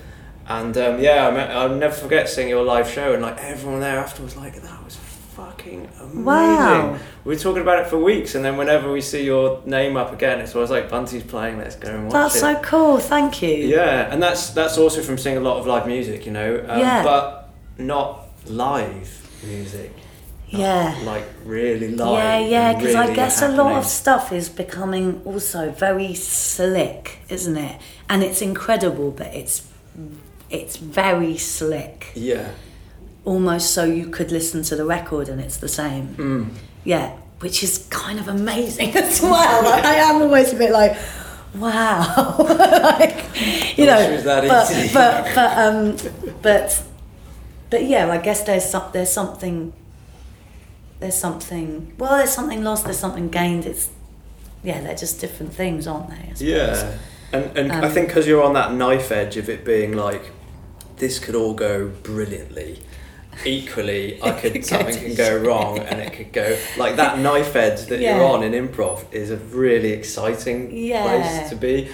[0.46, 3.98] and um, yeah, I I'll never forget seeing your live show and like everyone there
[3.98, 4.96] afterwards, like that was
[5.68, 6.24] fucking amazing.
[6.24, 6.98] Wow.
[7.24, 10.12] We were talking about it for weeks, and then whenever we see your name up
[10.12, 11.58] again, it's always like Bunty's playing.
[11.58, 12.40] Let's go and watch that's it.
[12.40, 15.86] so cool thank you Yeah, and that's that's also from seeing a lot of live
[15.86, 16.64] music, you know.
[16.66, 17.02] Um, Yeah.
[17.02, 19.92] But not live music.
[20.50, 20.98] Not, Yeah.
[21.04, 22.18] Like really live.
[22.18, 27.18] Yeah, yeah, because I really guess a lot of stuff is becoming also very slick,
[27.28, 27.80] isn't it?
[28.08, 29.68] And it's incredible, but it's
[30.50, 32.12] it's very slick.
[32.14, 32.52] Yeah.
[33.28, 36.06] Almost so you could listen to the record and it's the same.
[36.16, 36.44] Mm.
[36.84, 37.08] Yeah,
[37.40, 39.62] which is kind of amazing as well.
[39.64, 40.96] Like, I am always a bit like,
[41.54, 42.36] wow,
[43.00, 43.16] like,
[43.76, 43.96] you I know.
[43.98, 44.94] wish it was that but, easy.
[44.94, 45.96] but but um,
[46.42, 46.82] but
[47.70, 49.72] but yeah, I guess there's some there's something
[51.00, 53.88] there's something well there's something lost there's something gained it's
[54.64, 56.34] yeah they're just different things aren't they I.
[56.38, 56.98] Yeah.
[57.32, 60.30] And and I Um, think because you're on that knife edge of it being like,
[60.96, 62.80] this could all go brilliantly.
[63.44, 67.54] Equally, I could could something can go wrong, and it could go like that knife
[67.56, 68.16] edge that Yeah.
[68.16, 71.02] you're on in improv is a really exciting Yeah.
[71.04, 71.88] place to be.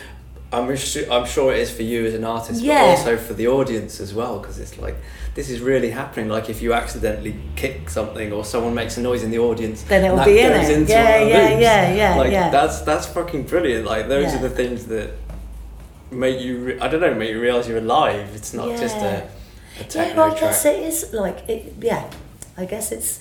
[0.53, 2.81] I'm assu- I'm sure it is for you as an artist, Yeah.
[2.81, 4.95] but also for the audience as well, because it's like
[5.35, 6.29] this is really happening.
[6.29, 10.05] Like if you accidentally kick something or someone makes a noise in the audience, Then
[10.05, 10.71] it'll be in it.
[10.71, 11.61] into Yeah, yeah, loops.
[11.63, 12.51] yeah, yeah, Like yeah.
[12.51, 13.85] that's that's fucking brilliant.
[13.85, 14.39] Like those Yeah.
[14.39, 15.11] are the things that
[16.13, 16.59] make you.
[16.59, 18.29] Re- I don't know, make you realize you're alive.
[18.35, 19.25] It's not just a.
[19.95, 20.41] Yeah, well, I track.
[20.41, 21.75] guess it is like it.
[21.81, 22.11] Yeah,
[22.57, 23.21] I guess it's.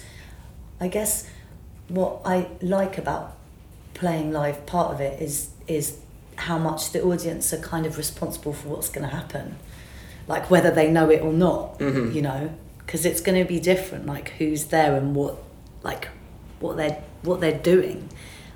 [0.79, 1.29] I guess
[1.87, 3.35] what I like about
[3.93, 5.97] playing live, part of it is is
[6.35, 9.55] how much the audience are kind of responsible for what's going to happen,
[10.27, 11.79] like whether they know it or not.
[11.79, 12.13] Mhm.
[12.13, 15.37] You know, because it's going to be different, like who's there and what,
[15.83, 16.09] like,
[16.59, 18.09] what they're what they're doing.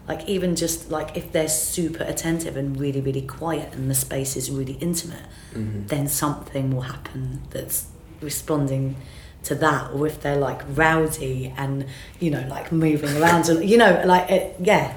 [0.07, 4.35] Like even just like if they're super attentive and really really quiet and the space
[4.37, 5.87] is really intimate, Mhm.
[5.87, 7.85] then something will happen that's
[8.21, 8.95] responding
[9.43, 11.85] to that or if they're like rowdy and
[12.19, 14.93] you know like moving around and you know like it, yeah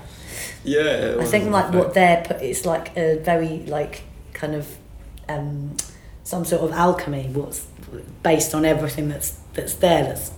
[0.65, 1.17] Yeah.
[1.21, 4.03] i think like what they're put it's like a very like
[4.33, 4.67] kind of
[5.29, 5.77] um
[6.25, 7.67] some sort of alchemy what's
[8.23, 10.33] based on everything that's that's there that's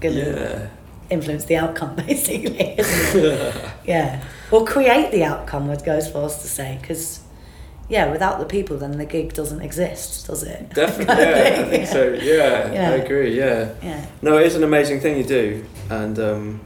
[0.00, 0.66] gonna Yeah.
[1.10, 2.74] Influence the outcome basically
[3.84, 7.20] yeah or create the outcome i'd go as far as to say because
[7.88, 11.42] yeah without the people then the gig doesn't exist does it Definitely, Kind of yeah,
[11.44, 12.08] I thing, think so.
[12.14, 12.90] Yeah, Yeah.
[12.90, 13.36] I agree.
[13.38, 16.60] Yeah, yeah no, it is an amazing thing you do, and um,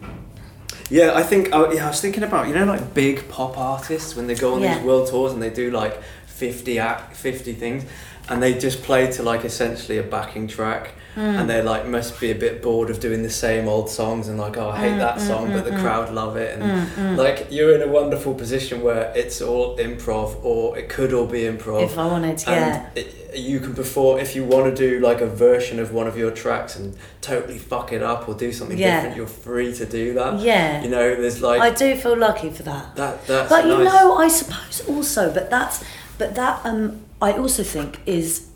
[0.89, 1.51] yeah, I think.
[1.53, 4.55] Oh, yeah, I was thinking about you know like big pop artists when they go
[4.55, 4.75] on Yeah.
[4.77, 7.85] these world tours and they do like fifty act, fifty things,
[8.29, 10.95] and they just play to like essentially a backing track.
[11.17, 11.41] Mm.
[11.41, 14.39] And they like must be a bit bored of doing the same old songs and
[14.39, 15.81] like oh I hate Mm, that mm, song mm, but the mm.
[15.81, 16.57] crowd love it.
[16.59, 21.13] And Mm, like you're in a wonderful position where it's all improv or it could
[21.13, 21.83] all be improv.
[21.85, 25.21] If i wanted yeah and it, you can perform if you want to do like
[25.21, 28.77] a version of one of your tracks and totally fuck it up or do something
[28.79, 28.97] Yeah.
[28.97, 30.41] different you're free to do that.
[30.41, 30.83] Yeah.
[30.83, 32.95] You know there's like i do feel lucky for that.
[32.97, 35.83] That that's but you know i suppose also but that's
[36.19, 38.47] but that um i also think is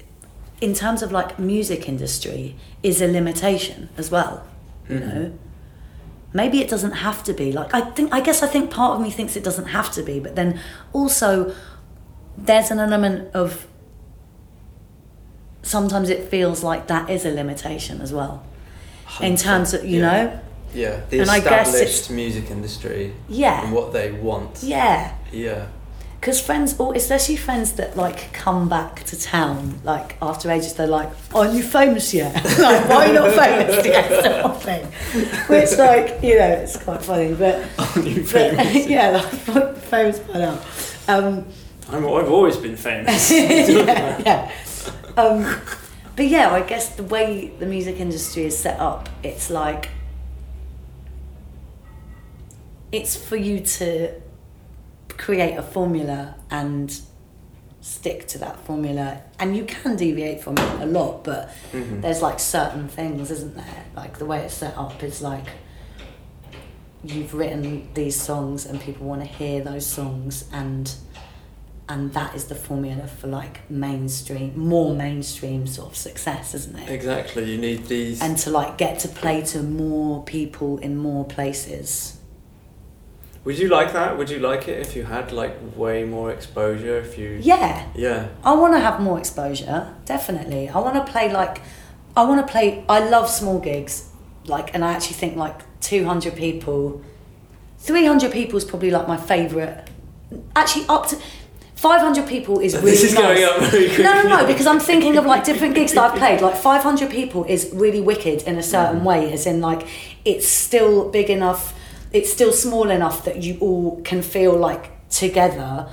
[0.64, 2.42] in terms of like music industry
[2.82, 4.34] is a limitation as well
[4.88, 5.06] you Mhm.
[5.14, 5.24] know?
[6.40, 9.00] Maybe it doesn't have to be like i think i guess i think part of
[9.04, 10.50] me thinks it doesn't have to be but then
[10.98, 11.30] also
[12.48, 13.48] there's an element of
[15.62, 18.42] sometimes it feels like that is a limitation as well.
[19.20, 20.10] In terms of you Yeah.
[20.10, 20.40] know?
[20.74, 20.96] Yeah.
[21.10, 23.62] The and established music industry yeah.
[23.62, 24.62] and what they want.
[24.62, 25.12] Yeah.
[25.32, 25.66] Yeah
[26.24, 30.86] Because friends, or especially friends that like come back to town, like after ages, they're
[30.86, 32.34] like, "Aren't you famous yet?
[32.58, 34.86] like, why are you not famous yet?" Sort of thing.
[35.48, 38.86] Which, like, you know, it's quite funny, but, Aren't you but famous?
[38.88, 39.10] yeah,
[39.48, 40.58] like, famous by now.
[41.08, 41.46] Um,
[41.90, 44.52] I'm, I've always been famous yeah, yeah.
[45.18, 45.60] Um,
[46.16, 49.90] but yeah, I guess the way the music industry is set up, it's like
[52.92, 54.23] it's for you to
[55.16, 57.00] create a formula and
[57.80, 59.20] stick to that formula.
[59.38, 62.00] And you can deviate from it a lot but Mhm.
[62.02, 63.84] there's like certain things isn't there?
[63.96, 65.44] Like the way it's set up is like
[67.04, 70.94] you've written these songs and people want to hear those songs and
[71.86, 76.88] and that is the formula for like mainstream more mainstream sort of success isn't it?
[76.88, 81.26] Exactly you need these and to like get to play to more people in more
[81.26, 82.13] places
[83.44, 86.96] would you like that would you like it if you had like way more exposure
[86.98, 90.68] if you yeah yeah I want to have more exposure, definitely.
[90.68, 91.60] I want to play like,
[92.16, 92.84] I want to play.
[92.88, 94.08] I love small gigs,
[94.46, 97.02] like, and I actually think like two hundred people,
[97.78, 99.88] three hundred people is probably like my favorite.
[100.56, 101.16] Actually, up to
[101.74, 103.22] five hundred people is really this is nice.
[103.40, 106.04] going up very quickly No, no, no, because I'm thinking of like different gigs that
[106.12, 106.40] I've played.
[106.40, 109.04] Like 500 people is really wicked in a certain Mm.
[109.04, 109.86] way, as in like
[110.24, 111.74] it's still big enough,
[112.14, 115.88] it's still small enough that you all can feel like together.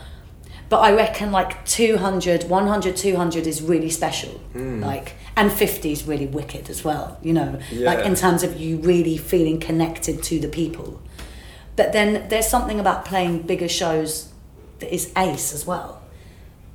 [0.69, 4.39] But I reckon like 200, 100, 200 is really special.
[4.53, 4.81] Mm.
[4.81, 8.77] Like, and 50 is really wicked as well, you know, like in terms of you
[8.77, 11.01] really feeling connected to the people.
[11.75, 14.31] But then there's something about playing bigger shows
[14.79, 16.01] that is ace as well.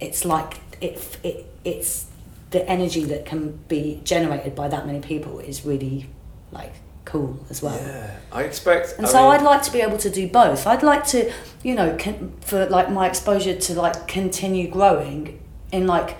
[0.01, 2.07] It's like it, it it's
[2.51, 6.09] the energy that can be generated by that many people is really
[6.51, 6.73] like
[7.07, 7.77] cool as well.
[7.81, 10.67] yeah I expect And I so mean- I'd like to be able to do both.
[10.67, 11.33] I'd like to,
[11.63, 15.41] you know, con- for like my exposure to like continue growing
[15.73, 16.17] in like,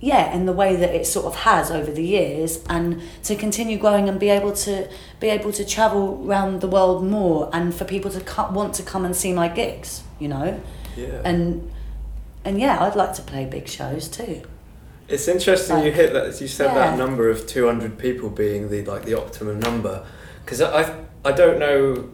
[0.00, 3.76] yeah, in the way that it sort of has over the years, and to continue
[3.78, 7.84] growing and be able to be able to travel around the world more, and for
[7.84, 10.60] people to co- want to come and see my gigs, you know,
[10.96, 11.68] yeah and
[12.44, 14.42] and yeah, I'd like to play big shows too.
[15.08, 16.40] It's interesting you hit that.
[16.40, 16.90] You said yeah.
[16.90, 20.06] that number of two hundred people being the like the optimum number,
[20.44, 20.94] because I
[21.24, 22.10] I don't know.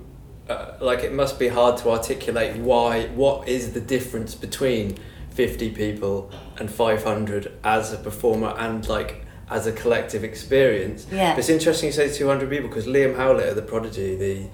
[0.48, 3.06] Uh, like it must be hard to articulate why.
[3.06, 4.98] What is the difference between
[5.30, 11.06] fifty people and five hundred as a performer and like as a collective experience?
[11.10, 11.32] Yeah.
[11.32, 14.46] But it's interesting you say two hundred people because Liam Howlett of the Prodigy, the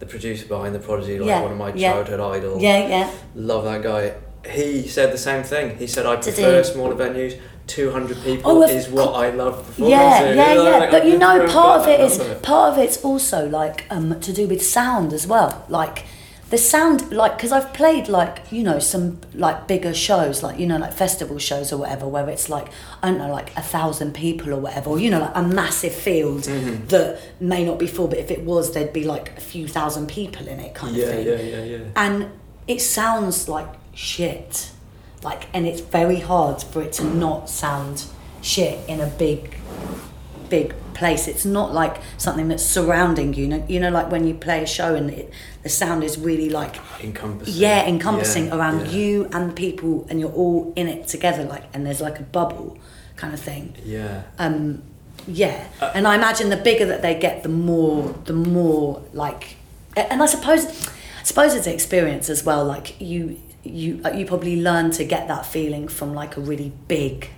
[0.00, 1.92] the producer behind the Prodigy, like Yeah, one of my yeah.
[1.92, 2.62] childhood idols.
[2.62, 4.14] Yeah, yeah, Love that guy.
[4.50, 5.76] He said the same thing.
[5.76, 10.30] He said, I prefer smaller venues 200 people Oh, is what I love performing yeah,
[10.32, 10.76] yeah, yeah.
[10.78, 14.18] like, but you know, part of it is it part of it's also like um,
[14.20, 15.64] to do with sound as well.
[15.68, 16.04] Like
[16.48, 20.66] the sound, like because I've played like you know some like bigger shows, like you
[20.68, 22.68] know like festival shows or whatever, where it's like
[23.02, 25.92] I don't know like a thousand people or whatever, or you know like a massive
[25.92, 26.86] field Mm-hmm.
[26.86, 30.06] that may not be full, but if it was, there'd be like a few thousand
[30.06, 31.26] people in it, kind Yeah, of thing.
[31.26, 31.84] Yeah, yeah, yeah, yeah.
[31.96, 32.30] And
[32.68, 34.70] it sounds like shit.
[35.22, 38.04] Like, and it's very hard for it to not sound
[38.42, 39.56] shit in a big,
[40.48, 41.26] big place.
[41.28, 43.42] It's not like something that's surrounding you.
[43.44, 46.18] You know, you know like when you play a show and it, the sound is
[46.18, 47.54] really like, Encompassing.
[47.54, 48.92] yeah, encompassing Yeah, around yeah.
[48.92, 51.44] you and the people, and you're all in it together.
[51.44, 52.78] Like, and there's like a bubble
[53.16, 53.74] kind of thing.
[53.84, 54.22] Yeah.
[54.38, 54.82] Um,
[55.26, 59.56] yeah, Uh, and I imagine the bigger that they get, the more, the more like,
[59.96, 62.64] and I suppose, I suppose it's an experience as well.
[62.64, 63.40] Like you,
[63.70, 67.30] you, uh, you probably learn to get that feeling from like a really big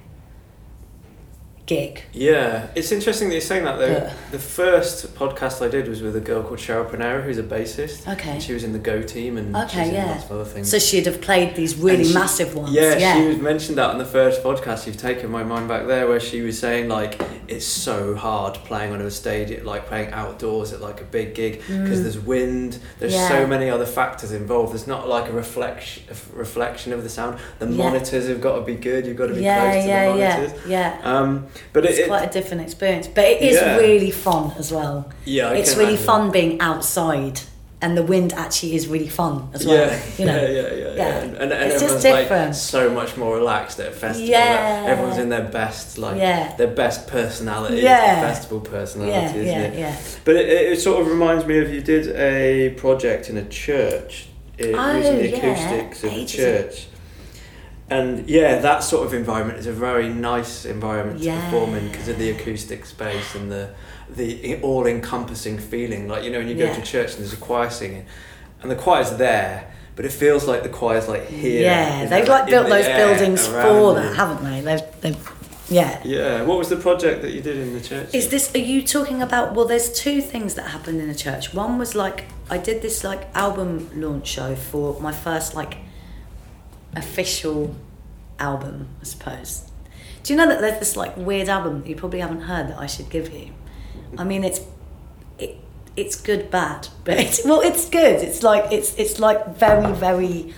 [1.69, 2.03] gig.
[2.13, 3.87] Yeah, it's interesting that you're saying that though.
[3.87, 4.13] Yeah.
[4.33, 8.11] The first podcast I did was with a girl called Cheryl Panera, who's a bassist.
[8.15, 8.41] Okay.
[8.41, 10.07] She was in the Go team and Okay, yeah.
[10.07, 10.71] lots of other things.
[10.71, 12.73] So she'd have played these really she- massive ones.
[12.73, 14.87] Yeah, Yeah, she was mentioned that on the first podcast.
[14.87, 18.93] You've taken my mind back there, where she was saying like it's so hard playing
[18.93, 22.79] on a stage, like playing outdoors at like a big gig because there's wind.
[22.99, 23.17] There's Mm.
[23.17, 23.29] Yeah.
[23.29, 24.73] so many other factors involved.
[24.73, 27.39] There's not like a reflection, a reflection of the sound.
[27.59, 27.85] The Yeah.
[27.85, 29.07] monitors have got to be good.
[29.07, 30.61] You've got to be yeah, close to yeah, the yeah, monitors.
[30.69, 30.99] yeah.
[31.05, 33.77] Um, but It's it, quite a different experience, but it is Yeah.
[33.77, 35.11] really fun as well.
[35.25, 36.07] yeah, I it's really imagine.
[36.07, 37.41] fun being outside,
[37.81, 39.77] and the wind actually is really fun as well.
[39.89, 40.35] Yeah, you know.
[40.43, 40.95] yeah, yeah, yeah, yeah.
[40.97, 41.19] Yeah.
[41.19, 44.29] And, and, and It's just everyone's like so much more relaxed at a festival.
[44.29, 44.81] Yeah.
[44.83, 46.57] Like, everyone's in their best, like Yeah.
[46.57, 48.21] their best personality, Yeah.
[48.21, 49.79] festival personality, Yeah, isn't yeah, it?
[49.79, 49.97] yeah.
[50.25, 54.27] But it, it, sort of reminds me of you did a project in a church,
[54.59, 55.37] it, Oh, using the yeah.
[55.37, 56.87] acoustics of a Ages church.
[57.91, 62.09] And yeah, that sort of environment is a very nice environment to perform in because
[62.09, 63.71] of the acoustic space and the
[64.11, 66.07] the all encompassing feeling.
[66.09, 66.75] Like you know, when you go Yeah.
[66.75, 68.05] to church and there's a choir singing,
[68.63, 71.63] and the choir's there, but it feels like the choir's like here.
[71.63, 73.95] Yeah, they've like in built those buildings for you.
[73.95, 74.61] that, haven't they?
[74.61, 75.33] They've, they've,
[75.71, 76.01] yeah.
[76.05, 76.43] Yeah.
[76.43, 78.15] What was the project that you did in the church?
[78.15, 78.55] Is this?
[78.55, 79.55] Are you talking about?
[79.55, 81.55] Well, there's two things that happened in the church.
[81.55, 85.79] One was like I did this like album launch show for my first like
[86.97, 87.75] official
[88.39, 89.71] album, I suppose.
[90.23, 92.79] Do you know that there's this like weird album that you probably haven't heard that
[92.79, 93.51] I should give you?
[94.17, 94.61] I mean, it's
[95.39, 95.57] it
[95.97, 98.23] it's good bad, but it's well, it's good.
[98.23, 100.55] It's like it's it's like very very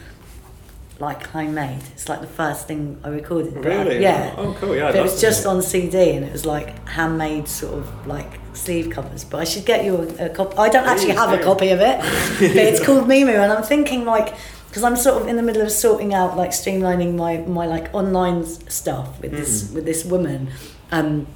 [0.99, 1.83] like homemade.
[1.95, 3.57] It's like the first thing I recorded.
[3.57, 4.03] I- Really?
[4.03, 4.35] yeah.
[4.37, 4.75] Oh, cool.
[4.77, 4.87] Yeah.
[4.89, 8.91] But it was just on CD and it was like handmade sort of like sleeve
[8.91, 9.25] covers.
[9.25, 10.57] But I should get you a, a copy.
[10.59, 11.99] I don't actually have a copy of it,
[12.39, 14.35] but it's called Mimu, and I'm thinking like
[14.71, 17.93] because I'm sort of in the middle of sorting out like streamlining my my like
[17.93, 19.75] online stuff with this Mm.
[19.75, 20.49] with this woman,
[20.93, 21.27] um,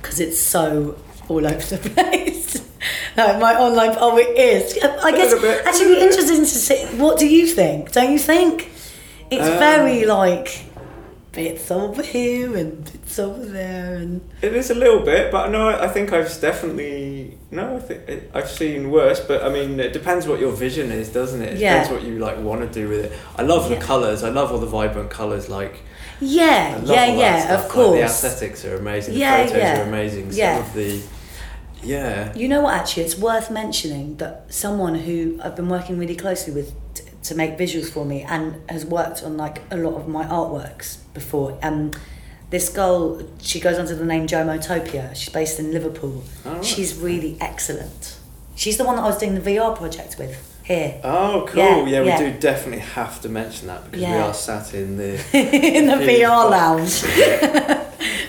[0.00, 0.96] because it's so
[1.28, 2.62] all over the place.
[3.16, 3.96] no, my online.
[3.98, 4.76] Oh, it is.
[5.02, 5.32] I guess
[5.66, 6.84] actually, be interesting to see.
[6.98, 7.92] What do you think?
[7.92, 8.70] Don't you think?
[9.30, 10.65] It's Um, very like
[11.36, 15.68] bits over here and bits over there and It is a little bit, but no,
[15.68, 17.76] I think I've definitely no.
[17.76, 21.10] I think it, I've seen worse, but I mean, it depends what your vision is,
[21.10, 21.52] doesn't it?
[21.54, 21.74] It Yeah.
[21.82, 23.12] depends what you like want to do with it.
[23.36, 23.78] I love Yeah.
[23.78, 24.24] the colours.
[24.24, 25.48] I love all the vibrant colours.
[25.50, 25.74] Like,
[26.20, 27.38] yeah, yeah, yeah.
[27.44, 27.58] stuff.
[27.58, 27.98] Of Like, course.
[27.98, 29.14] the aesthetics are amazing.
[29.14, 29.80] Yeah, the photos yeah.
[29.80, 30.30] are amazing.
[30.32, 30.58] Some Yeah.
[30.60, 31.00] of the,
[31.82, 32.74] yeah, You know what?
[32.74, 36.72] Actually, it's worth mentioning that someone who I've been working really closely with
[37.26, 40.98] to make visuals for me and has worked on like a lot of my artworks
[41.14, 41.58] before.
[41.62, 41.92] Um,
[42.50, 45.14] this girl, she goes under the name Jomotopia.
[45.16, 46.22] She's based in Liverpool.
[46.44, 46.64] Oh, right.
[46.64, 48.18] She's really excellent.
[48.54, 51.58] She's the one that I was doing the VR project with here Oh, cool.
[51.62, 52.18] Yeah, Yeah, we yeah.
[52.18, 55.12] do definitely have to mention that because we are sat in the.
[55.32, 57.02] in the VR lounge,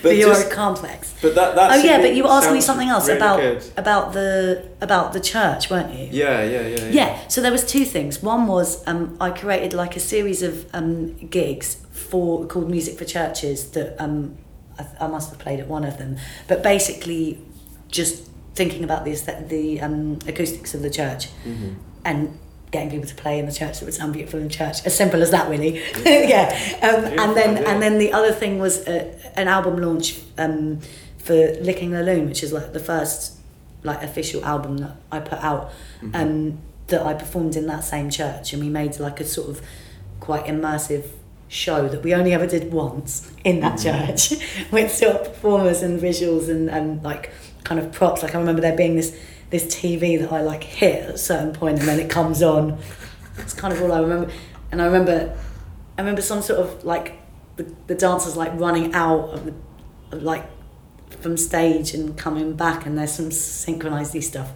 [0.10, 1.14] But just- complex.
[1.22, 1.72] But that that.
[1.72, 3.64] Oh yeah, but you asked me something else really about good.
[3.78, 6.08] about the about the church, weren't you?
[6.12, 6.90] Yeah, yeah, yeah, yeah.
[6.92, 8.22] Yeah, so there was two things.
[8.22, 13.06] One was um, I created like a series of um, gigs for called Music for
[13.06, 14.38] Churches that um,
[14.80, 17.40] I, I must have played at one of them, but basically
[17.90, 19.14] just thinking about the
[19.50, 21.76] the um, acoustics of the church Mhm.
[22.06, 22.38] and
[22.72, 24.86] getting people to play in the church that would sound beautiful in church.
[24.86, 25.82] As simple as that, really.
[26.06, 26.58] yeah.
[26.88, 30.80] Um, and then and then the other thing was uh, an album launch um,
[31.18, 33.38] for Licking the Loon, which is like the first
[33.84, 35.72] like official album that I put out.
[36.02, 36.16] Mm-hmm.
[36.16, 36.58] Um,
[36.88, 39.62] that I performed in that same church, and we made like a sort of
[40.22, 41.06] quite immersive
[41.50, 44.08] show that we only ever did once in that Mm-hmm.
[44.08, 44.42] church
[44.72, 47.32] with sort of performers and visuals and, and like
[47.68, 48.24] kind of props.
[48.24, 49.16] Like I remember there being this
[49.50, 52.78] this TV that I like hit at a certain point and then it comes on.
[53.38, 54.32] It's kind of all I remember.
[54.72, 55.38] And I remember
[55.98, 57.20] I remember some sort of like
[57.58, 59.54] the, the dancers like running out of the
[60.18, 60.46] like
[61.22, 64.52] from stage and coming back, and there's some synchronized stuff.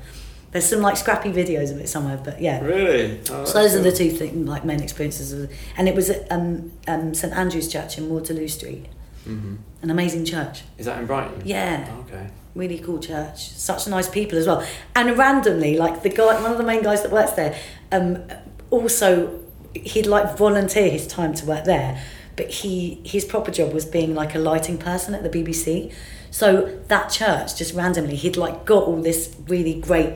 [0.52, 2.62] There's some like scrappy videos of it somewhere, but yeah.
[2.62, 3.20] Really?
[3.30, 6.10] Oh, So those that's are the two thing, like main experiences, of, and it was
[6.10, 8.86] at um, um, St Andrew's Church in Waterloo Street,
[9.26, 9.56] Mm-hmm.
[9.84, 10.64] an amazing church.
[10.78, 11.42] Is that in Brighton?
[11.46, 12.28] Yeah, Okay.
[12.56, 13.50] Really cool church.
[13.50, 14.66] Such nice people as well.
[14.96, 17.58] And randomly, like the guy, one of the main guys that works there,
[17.92, 18.24] um,
[18.70, 19.40] also
[19.74, 22.02] he'd like volunteer his time to work there,
[22.36, 25.94] but he his proper job was being like a lighting person at the BBC.
[26.30, 30.14] So that church, just randomly, he'd like got all this really great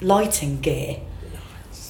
[0.00, 1.00] lighting gear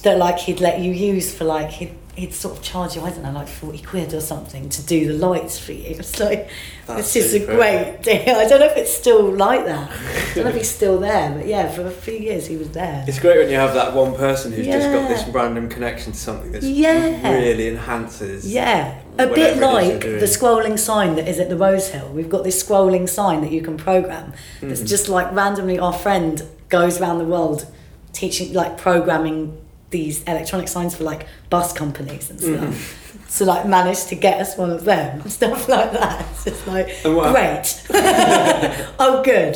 [0.03, 3.09] that like he'd let you use for like he'd, he'd sort of charge you I
[3.11, 5.97] don't know like 40 quid or something to do the lights for you.
[5.99, 6.51] It's like
[6.87, 8.37] That's it's just a great deal.
[8.37, 9.91] I don't know if it's still like that.
[9.91, 12.71] I don't know if he's still there but yeah for a few years he was
[12.73, 13.05] there.
[13.09, 16.19] It's great when you have that one person who's just got this random connection to
[16.19, 17.33] something that's Yeah.
[17.33, 18.53] really enhances.
[18.53, 19.01] yeah.
[19.19, 22.09] A bit is like the scrolling sign that is at the Rose Hill.
[22.13, 24.71] We've got this scrolling sign that you can program Mm.
[24.71, 27.67] it's just like randomly our friend goes around the world
[28.13, 29.59] teaching like programming
[29.93, 33.19] these electronic signs for like bus companies and stuff Mm-hmm.
[33.29, 36.27] so like managed to get us one of them and stuff like that.
[36.33, 36.89] It's just like
[37.33, 37.67] great.
[38.99, 39.55] Oh good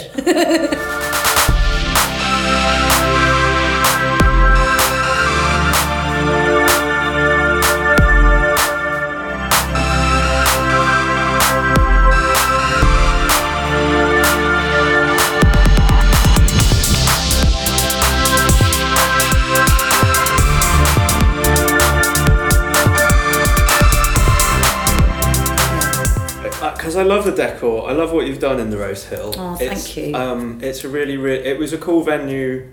[26.96, 27.88] Because I love the decor.
[27.90, 29.34] I love what you've done in the Rose Hill.
[29.36, 30.14] Oh, it's, thank you.
[30.14, 31.44] Um, it's a really, really.
[31.44, 32.72] It was a cool venue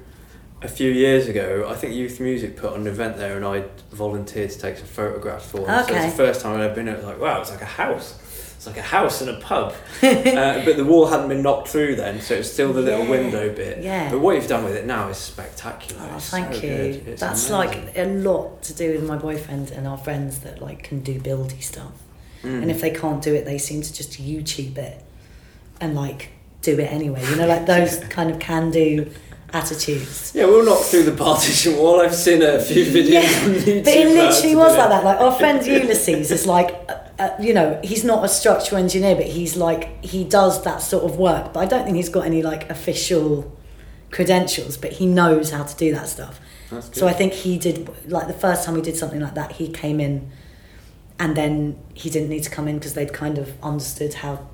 [0.61, 1.67] a few years ago.
[1.69, 4.87] I think Youth Music put on an event there, and I volunteered to take some
[4.87, 5.85] photographs for them.
[5.85, 6.05] So Okay.
[6.07, 6.87] it's the first time I'd ever been.
[6.87, 8.17] It was like, wow, it's like a house.
[8.55, 9.73] It's like a house and a pub.
[10.03, 13.09] uh, but the wall hadn't been knocked through then, so it's still the little Yeah,
[13.09, 13.83] window bit.
[13.83, 14.09] yeah.
[14.09, 16.01] But what you've done with it now is spectacular.
[16.09, 17.03] Oh, It's thank so you.
[17.17, 17.85] That's amazing.
[17.87, 21.19] like a lot to do with my boyfriend and our friends that like can do
[21.19, 21.91] buildy stuff.
[22.43, 22.61] Mm.
[22.63, 25.03] And if they can't do it, they seem to just YouTube it
[25.81, 26.29] and like
[26.61, 27.25] do it anyway.
[27.29, 29.11] You know, like those kind of can do
[29.53, 30.33] attitudes.
[30.35, 32.01] Yeah, we'll knock through the partition wall.
[32.01, 33.83] I've seen a few videos Yeah, on YouTube.
[33.85, 35.03] But it literally was like that.
[35.03, 39.15] Like our friend Ulysses is like, uh, uh, you know, he's not a structural engineer,
[39.15, 41.53] but he's like he does that sort of work.
[41.53, 43.55] But I don't think he's got any like official
[44.11, 46.39] credentials, but he knows how to do that stuff.
[46.91, 49.69] So I think he did like the first time we did something like that, he
[49.69, 50.31] came in,
[51.19, 54.47] and then he didn't need to come in because they'd kind of understood how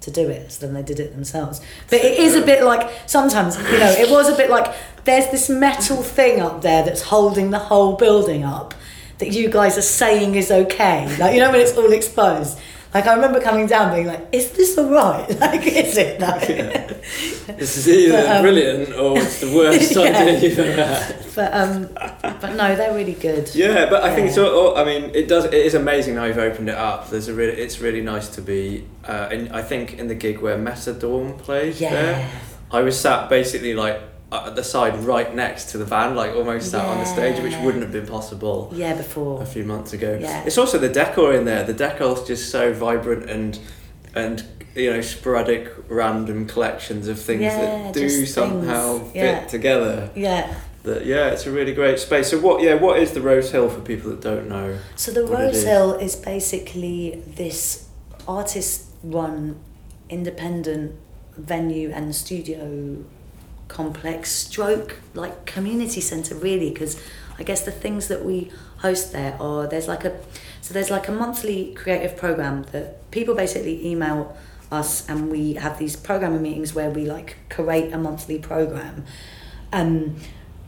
[0.00, 0.52] to do it.
[0.52, 1.60] So then they did it themselves.
[1.88, 5.30] But it is a bit like sometimes you know it was a bit like there's
[5.30, 8.74] this metal thing up there that's holding the whole building up
[9.18, 11.16] that you guys are saying is okay.
[11.18, 12.58] Like you know when it's all exposed.
[12.92, 15.28] Like I remember coming down being like, is this alright?
[15.40, 16.46] Like is it like
[17.58, 20.02] This is either But, um, brilliant or it's the worst Yeah.
[20.02, 21.16] idea you've ever had.
[21.36, 21.88] but um
[22.40, 23.48] but no, they're really good.
[23.54, 24.34] Yeah, but I think Yeah.
[24.34, 24.76] so.
[24.76, 25.44] I mean, it does.
[25.46, 27.10] It is amazing how you've opened it up.
[27.10, 27.52] There's a really.
[27.52, 28.86] It's really nice to be.
[29.06, 31.90] Uh, and I think in the gig where Mesa Dawn plays Yeah.
[31.94, 32.30] there,
[32.70, 34.00] I was sat basically like
[34.32, 37.56] at the side right next to the band, like almost sat on the stage, which
[37.64, 39.42] wouldn't have been possible Yeah, before.
[39.42, 40.18] a few months ago.
[40.20, 40.44] Yeah.
[40.44, 41.64] It's also the decor in there.
[41.64, 43.58] The decor's just so vibrant and
[44.14, 49.14] and you know sporadic, random collections of things Yeah, that do somehow things.
[49.16, 49.40] Yeah.
[49.40, 50.10] fit together.
[50.14, 50.54] Yeah.
[50.84, 52.30] That yeah, it's a really great space.
[52.30, 52.62] So what?
[52.62, 54.78] Yeah, what is the Rose Hill for people that don't know?
[54.96, 55.64] So the Rose is.
[55.64, 57.88] Hill is basically this
[58.28, 59.58] artist-run,
[60.08, 60.92] independent
[61.36, 63.04] venue and studio
[63.70, 67.00] complex stroke like community center really because
[67.38, 70.12] i guess the things that we host there are there's like a
[70.60, 74.36] so there's like a monthly creative program that people basically email
[74.70, 79.04] us and we have these programming meetings where we like create a monthly program
[79.72, 80.16] um,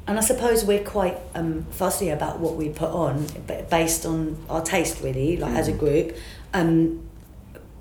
[0.06, 3.26] and I suppose we're quite um, fussy about what we put on,
[3.70, 6.16] based on our taste, really, like as a group.
[6.52, 7.02] Um,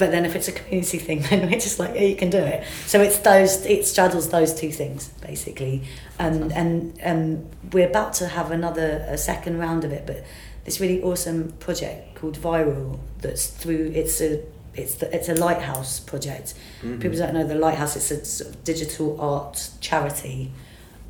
[0.02, 2.40] but then if it's a community thing, then we're just like, yeah, you can do
[2.40, 2.64] it.
[2.88, 5.84] So it's those, it straddles those two things basically.
[6.18, 10.26] Um, and um, we're about to have another, a second round of it, but
[10.66, 14.44] this really awesome project called Viral that's through, it's a,
[14.74, 16.56] it's the, it's a lighthouse project.
[17.00, 17.96] People don't know the lighthouse.
[17.96, 20.52] It's a sort of digital art charity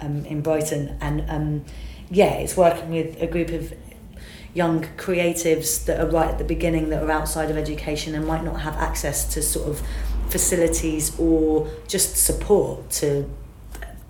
[0.02, 1.66] um, in Brighton, and um,
[2.10, 3.72] yeah, it's working with a group of
[4.54, 8.44] young creatives that are right at the beginning that are outside of education and might
[8.44, 9.82] not have access to sort of
[10.30, 13.30] facilities or just support to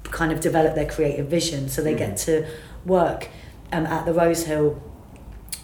[0.03, 1.69] kind of develop their creative vision.
[1.69, 2.47] So they get to
[2.85, 3.29] work
[3.71, 4.81] um, at the Rose Hill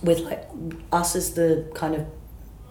[0.01, 0.47] with like
[0.91, 2.05] us as the kind of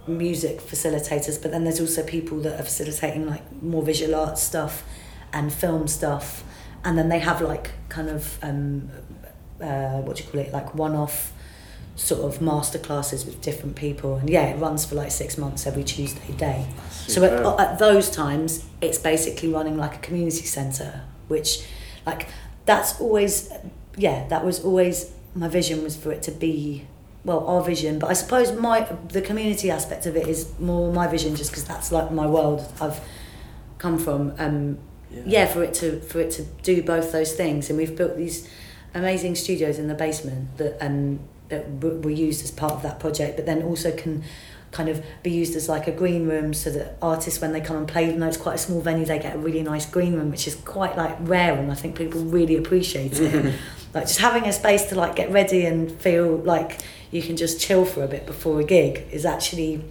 [0.08, 4.84] music facilitators, but then there's also people that are facilitating like more visual arts stuff
[5.32, 6.44] and film stuff,
[6.84, 8.88] and then they have like kind of um,
[9.60, 11.32] uh, what do you call it, like one-off
[11.96, 15.66] sort of master classes with different people, and yeah, it runs for like six months
[15.66, 16.66] every Tuesday day.
[17.08, 21.66] So at, at those times, it's basically running like a community centre, which,
[22.04, 22.28] like,
[22.66, 23.50] that's always,
[23.96, 26.86] yeah, that was always my vision was for it to be,
[27.24, 27.98] well, our vision.
[27.98, 31.64] But I suppose my the community aspect of it is more my vision, just because
[31.64, 33.00] that's like my world I've
[33.78, 34.34] come from.
[34.38, 34.78] Um,
[35.24, 35.46] yeah.
[35.46, 38.48] for it to for it to do both those things, and we've built these
[38.94, 43.36] amazing studios in the basement that um that were used as part of that project,
[43.36, 44.24] but then also can
[44.72, 47.76] kind of be used as like a green room so that artists when they come
[47.76, 50.14] and play even though it's quite a small venue they get a really nice green
[50.14, 53.54] room which is quite like rare and I think people really appreciate it.
[53.94, 56.80] Like just having a space to like get ready and feel like
[57.10, 59.82] you can just chill for a bit before a gig is actually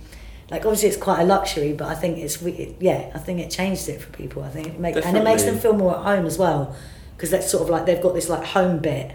[0.51, 3.49] like obviously it's quite a luxury but I think it's re- yeah I think it
[3.49, 4.67] changed it for people I think.
[4.67, 6.75] It make, and it makes them feel more at home as well
[7.17, 9.11] because that's sort of like they've got this like home bit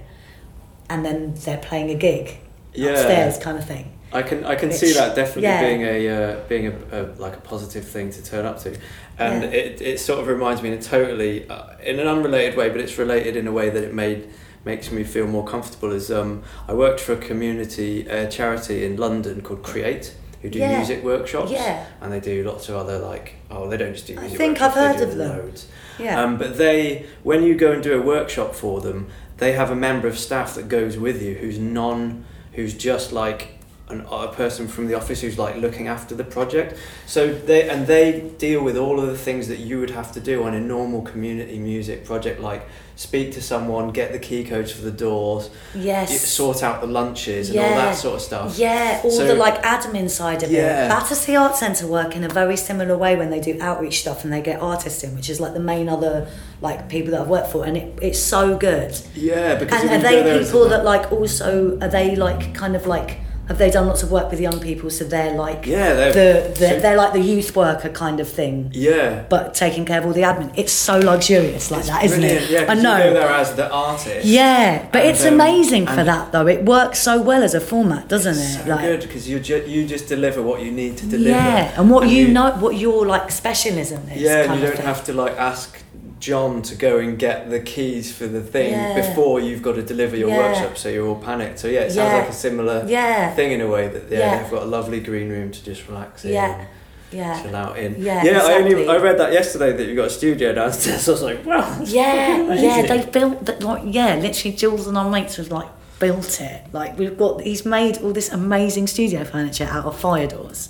[0.90, 2.36] and then they're playing a gig
[2.74, 2.90] Yeah.
[2.90, 5.60] upstairs kind of thing I can I can Which- see that definitely yeah.
[5.66, 8.70] being a uh, being a, a like a positive thing to turn up to,
[9.18, 9.50] and Yeah.
[9.50, 12.80] it, it sort of reminds me in a totally uh, in an unrelated way, but
[12.80, 14.20] it's related in a way that it made
[14.64, 15.92] makes me feel more comfortable.
[15.92, 20.12] Is um I worked for a community uh, charity in London called Create,
[20.42, 20.76] who do Yeah.
[20.78, 24.14] music workshops, yeah and they do lots of other like oh they don't just do
[24.16, 24.34] music.
[24.34, 25.28] I think I've heard of them.
[25.28, 25.66] Loads.
[26.00, 29.06] yeah Um, but they, when you go and do a workshop for them,
[29.40, 33.48] they have a member of staff that goes with you who's non, who's just like
[33.88, 36.78] an, a person from the office who's like looking after the project.
[37.06, 40.20] So they and they deal with all of the things that you would have to
[40.20, 44.70] do on a normal community music project, like speak to someone, get the key codes
[44.70, 48.58] for the doors, yes sort out the lunches, and all that sort of stuff.
[48.58, 50.84] Yeah, all So- the like admin side of Yeah.
[50.84, 50.88] it.
[50.90, 54.30] Battersea Art Centre work in a very similar way when they do outreach stuff and
[54.32, 56.28] they get artists in, which is like the main other
[56.60, 58.98] like people that I've worked for, and it, it's so good.
[59.14, 63.18] Yeah, because And are they people that like also are they like kind of like
[63.48, 66.48] have they done lots of work with young people so they're like Yeah, they're the,
[66.60, 69.24] the so- they're like the youth worker kind of thing, yeah.
[69.28, 70.52] but taking care of all the admin.
[70.56, 72.48] It's so luxurious like It's that, isn't it?
[72.48, 72.96] Yeah, I know.
[72.98, 74.24] You go there as the artist.
[74.24, 76.46] Yeah, but And, it's um, amazing for that though.
[76.46, 78.64] It works so well as a format, doesn't it?
[78.66, 81.30] So good because you ju- you just deliver what you need to deliver.
[81.30, 84.22] Yeah, and what And you, you- know, what your like specialism is.
[84.22, 85.76] Yeah, and you don't have to like ask
[86.20, 88.94] John to go and get the keys for the thing Yeah.
[88.94, 90.36] before you've got to deliver your Yeah.
[90.52, 91.58] workshop, so you're all panicked.
[91.58, 92.18] So yeah, it sounds Yeah.
[92.18, 95.30] like a similar Yeah, thing in a way that yeah, they've got a lovely green
[95.30, 96.32] room to just relax in.
[96.34, 96.64] Yeah.
[97.10, 97.96] yeah, Chill out in.
[97.98, 98.42] Yeah, yeah.
[98.42, 98.86] I only.
[98.86, 101.08] I read that yesterday that you got a studio downstairs.
[101.08, 101.60] I was like, wow.
[101.78, 102.82] that's yeah, yeah.
[102.86, 105.68] They built that, like, yeah, literally, Jules and our mates have like
[105.98, 106.62] built it.
[106.72, 110.68] Like we've got, he's made all this amazing studio furniture out of fire doors.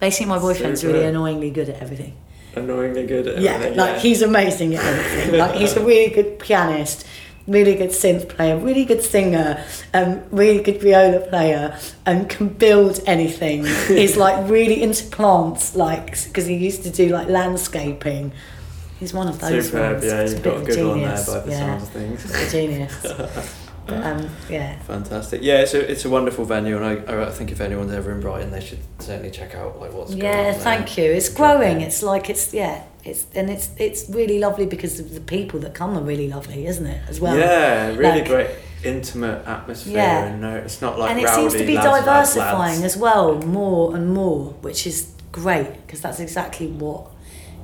[0.00, 2.14] Basically, my boyfriend's So really annoyingly good at everything.
[2.56, 3.76] Annoyingly good at Yeah, everything.
[3.78, 5.38] like he's amazing at everything.
[5.38, 7.06] like he's a really good pianist,
[7.46, 13.00] really good synth player, really good singer, um, really good viola player, and can build
[13.06, 13.64] anything.
[13.88, 18.32] he's like really into plants, like because he used to do like landscaping.
[19.00, 20.04] He's one of those Superb, ones.
[20.04, 21.28] yeah, you've got a good one there genius.
[21.28, 22.22] by the yeah, sounds of things.
[22.22, 23.60] he's a genius.
[23.88, 24.78] um, yeah.
[24.80, 25.42] Fantastic.
[25.42, 28.20] Yeah, it's a, it's a wonderful venue, and I, I think if anyone's ever in
[28.20, 31.04] Brighton, they should certainly check out like what's going on Yeah, thank you.
[31.04, 31.76] It's growing.
[31.78, 31.82] in.
[31.82, 32.84] It's like it's yeah.
[33.04, 36.66] It's and it's it's really lovely because of the people that come are really lovely,
[36.66, 37.02] isn't it?
[37.08, 37.36] As well.
[37.38, 38.50] yeah, really like- great
[38.82, 40.24] intimate atmosphere, Yeah.
[40.26, 42.04] and no, it's not like and it rowdy seems to be lads, lads,
[42.34, 42.94] diversifying lads.
[42.94, 47.06] as well more and more which is great because that's exactly what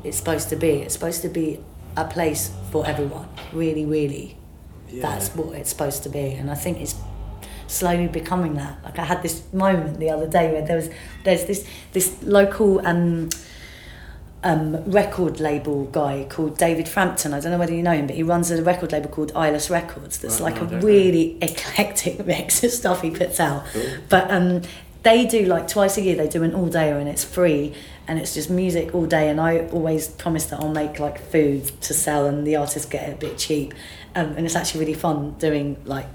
[0.03, 1.61] it's supposed to be it's supposed to be
[1.95, 4.35] a place for everyone really really
[4.93, 5.03] Yeah.
[5.03, 6.95] that's what it's supposed to be and i think it's
[7.66, 10.91] slowly becoming that like i had this moment the other day where there was
[11.24, 13.28] there's this this local um
[14.42, 17.34] um, record label guy called David Frampton.
[17.34, 19.68] I don't know whether you know him, but he runs a record label called Eyeless
[19.68, 20.17] Records.
[20.18, 20.87] That's Right, like no, a don't know.
[20.87, 23.67] really eclectic mix of stuff he puts out.
[23.67, 23.83] Cool.
[24.08, 24.62] But um,
[25.03, 26.17] they do like twice a year.
[26.17, 27.75] They do an all dayer and it's free
[28.08, 29.29] and it's just music all day.
[29.29, 33.11] And I always promise that I'll make like food to sell and the artists get
[33.11, 33.75] it a bit cheap.
[34.14, 36.07] Um, and it's actually really fun doing like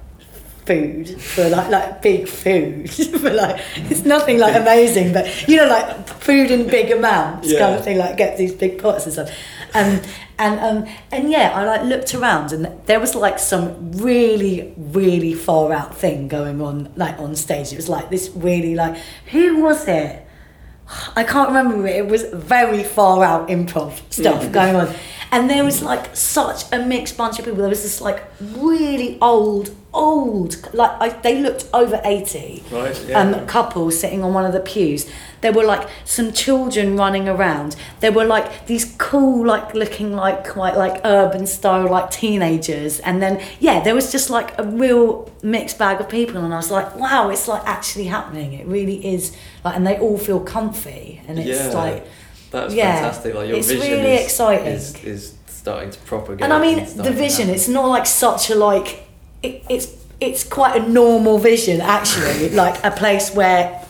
[0.66, 2.90] food for like like big food
[3.20, 7.76] for like it's nothing like amazing but you know like food in big amounts kind
[7.76, 9.30] of thing like get these big pots and stuff.
[9.74, 10.00] Um,
[10.40, 15.34] and um, and yeah I like looked around and there was like some really really
[15.34, 17.72] far out thing going on like on stage.
[17.72, 18.98] It was like this really like
[19.28, 20.26] who was it?
[21.16, 21.88] I can't remember.
[21.88, 21.96] It.
[21.98, 24.94] It was very far out improv stuff going on.
[25.36, 27.60] And there was like such a mixed bunch of people.
[27.60, 32.64] There was this like really old, old, like I, they looked over eighty.
[32.72, 33.20] Right, yeah.
[33.20, 35.12] Um, couple sitting on one of the pews.
[35.42, 37.76] There were like some children running around.
[38.00, 43.22] There were like these cool, like looking like quite like urban style like teenagers, and
[43.22, 46.72] then yeah, there was just like a real mixed bag of people, and I was
[46.72, 48.54] like, wow, it's like actually happening.
[48.54, 49.36] It really is
[49.66, 52.08] like, and they all feel comfy, and it's yeah, like.
[52.56, 53.34] That's yeah, fantastic.
[53.36, 54.68] Like your it's vision really is, exciting.
[54.68, 56.44] Is, is starting to propagate.
[56.44, 59.04] And I mean, and the vision, it's not like such a like,
[59.44, 59.88] it, it's
[60.22, 63.82] it's quite a normal vision actually, like a place where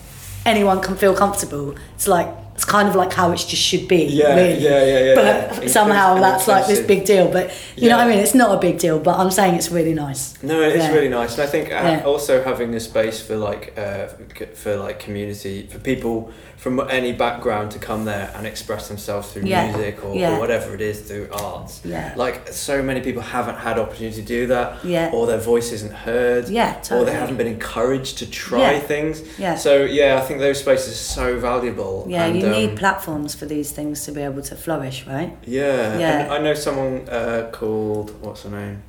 [0.44, 1.74] anyone can feel comfortable.
[1.94, 4.04] It's like it's kind of like how it just should be.
[4.04, 4.58] Yeah, really.
[4.64, 5.68] yeah, yeah, yeah, But yeah.
[5.68, 7.30] somehow that's like this big deal.
[7.30, 8.18] But you know what I mean?
[8.20, 10.42] It's not a big deal, but I'm saying it's really nice.
[10.42, 10.92] No, it is Yeah.
[10.94, 12.02] really nice, and I think uh, Yeah.
[12.06, 14.06] also having a space for like uh,
[14.54, 19.42] for like community for people from any background to come there and express themselves through
[19.44, 19.66] Yeah.
[19.66, 20.36] music or, Yeah.
[20.36, 21.80] or whatever it is through arts.
[21.84, 22.12] Yeah.
[22.16, 25.10] Like so many people haven't had opportunity to do that, Yeah.
[25.12, 28.78] or their voice isn't heard, Yeah, or they haven't been encouraged to try Yeah.
[28.80, 29.22] things.
[29.38, 29.54] Yeah.
[29.54, 32.06] So yeah, I think those spaces are so valuable.
[32.08, 35.36] Yeah, and, you need um, platforms for these things to be able to flourish, right?
[35.44, 36.20] Yeah, Yeah.
[36.22, 38.82] And I know someone uh, called what's her name?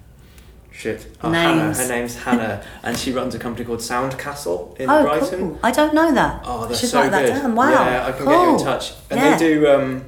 [0.77, 1.57] Shit, oh, Names.
[1.59, 1.73] Hannah.
[1.73, 5.39] Her name's Hannah, and she runs a company called Soundcastle in oh, Brighton.
[5.39, 5.59] cool.
[5.63, 6.41] I don't know that.
[6.45, 7.41] Oh, they're Should so write that good.
[7.41, 7.55] down.
[7.55, 7.71] Wow.
[7.71, 8.27] Yeah, I can cool.
[8.27, 8.93] get you in touch.
[9.09, 9.37] And Yeah.
[9.37, 9.67] they do.
[9.67, 10.03] Um,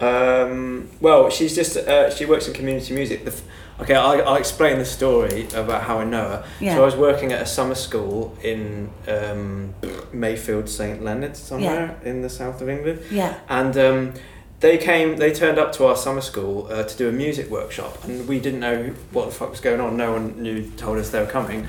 [0.00, 3.24] um, well, she's just uh, she works in community music.
[3.24, 3.42] The f-
[3.80, 6.44] okay, I, I'll explain the story about how I know her.
[6.60, 6.74] Yeah.
[6.74, 9.74] So I was working at a summer school in um,
[10.12, 13.02] Mayfield, St Leonard's, somewhere in the south of England.
[13.10, 13.38] Yeah.
[13.48, 14.14] And um,
[14.60, 18.02] they came, they turned up to our summer school uh, to do a music workshop,
[18.04, 19.96] and we didn't know what the fuck was going on.
[19.96, 21.66] No one knew, told us they were coming,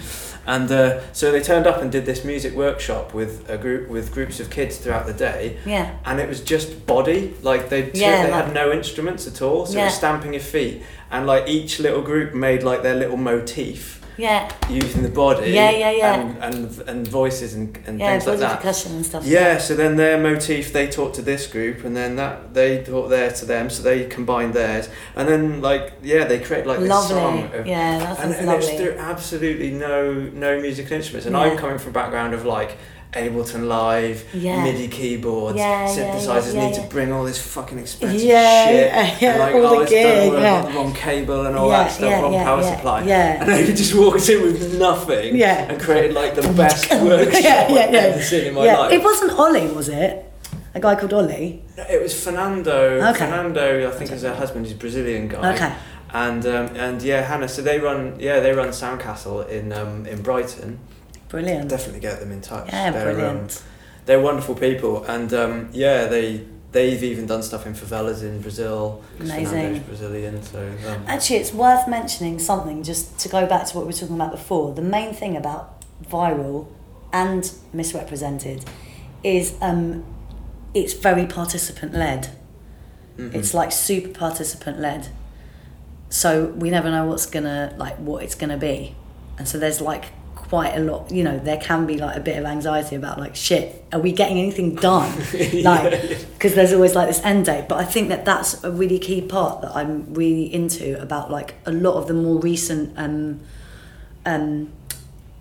[0.48, 4.12] and uh, so they turned up and did this music workshop with a group with
[4.12, 5.94] groups of kids throughout the day, Yeah.
[6.06, 9.68] and it was just body, like they Yeah, they like- had no instruments at all,
[9.68, 9.86] so it Yeah.
[9.86, 14.52] was stamping your feet, and like each little group made like their little motif Yeah.
[14.70, 16.14] using the body, Yeah, yeah, yeah.
[16.20, 18.12] and and, and voices and, and Yeah.
[18.12, 18.58] things like that.
[18.58, 19.24] percussion and stuff.
[19.26, 23.08] Yeah, so then their motif they taught to this group, and then that they taught
[23.10, 26.90] there to them, so they combined theirs, and then like yeah, they created like this
[26.90, 27.16] lovely.
[27.16, 27.44] song.
[27.54, 30.14] Of, yeah, that and, sounds and it's through absolutely no
[30.46, 31.44] no musical instruments, and Yeah.
[31.44, 32.78] I'm coming from a background of like
[33.14, 34.64] Ableton Live, Yeah.
[34.64, 39.18] MIDI keyboards, Yeah, synthesizers yeah, need to bring all this fucking expensive Yeah, shit, yeah,
[39.20, 40.62] yeah, and like all oh the gear, yeah.
[40.62, 43.42] the wrong cable and all that stuff, wrong power supply, yeah.
[43.42, 45.72] and I just walked in with nothing, Yeah.
[45.72, 48.92] and created like the best workshop I've ever seen in my life.
[48.94, 50.26] It wasn't Ollie, was it?
[50.76, 51.64] A guy called Ollie.
[51.78, 53.02] It was Fernando.
[53.10, 53.26] Okay.
[53.26, 54.68] Fernando, I think, is her husband.
[54.68, 55.56] He's a Brazilian guy.
[55.56, 55.74] Okay.
[56.14, 57.48] And um, and yeah, Hannah.
[57.48, 58.20] So they run.
[58.20, 60.80] Yeah, they run Soundcastle in um, in Brighton.
[61.30, 61.70] Brilliant.
[61.70, 62.68] Definitely get them in touch.
[62.70, 63.64] Yeah, they're, Um, brilliant.
[64.06, 69.02] they're wonderful people, and um, yeah, they they've even done stuff in favelas in Brazil.
[69.20, 69.80] Amazing.
[69.84, 73.92] Brazilian, so um, Actually, it's worth mentioning something just to go back to what we
[73.94, 74.74] were talking about before.
[74.74, 76.68] The main thing about viral
[77.12, 78.66] and Miss Represented
[79.24, 80.04] is um,
[80.74, 82.30] it's very participant led.
[83.18, 83.34] mhm.
[83.36, 85.08] It's like super participant led.
[86.10, 88.96] So we never know what's gonna like what it's gonna be,
[89.38, 90.06] and so there's like
[90.50, 91.12] quite a lot.
[91.12, 93.86] You know, there can be like a bit of anxiety about like shit.
[93.94, 95.10] Are we getting anything done?
[95.64, 95.92] like
[96.34, 97.68] because there's always like this end date.
[97.70, 101.56] But I think that that's a really key part that I'm really into about like
[101.66, 103.40] a lot of the more recent um,
[104.26, 104.72] um,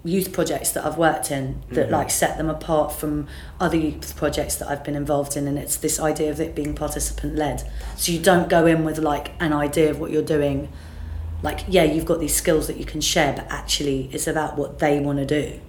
[0.05, 1.93] youth projects that I've worked in that Mhm.
[1.93, 3.27] like set them apart from
[3.59, 6.73] other youth projects that I've been involved in and it's this idea of it being
[6.75, 7.65] participant led
[7.97, 10.69] so you don't go in with like an idea of what you're doing
[11.43, 14.79] like yeah you've got these skills that you can share but actually it's about what
[14.79, 15.61] they want to do.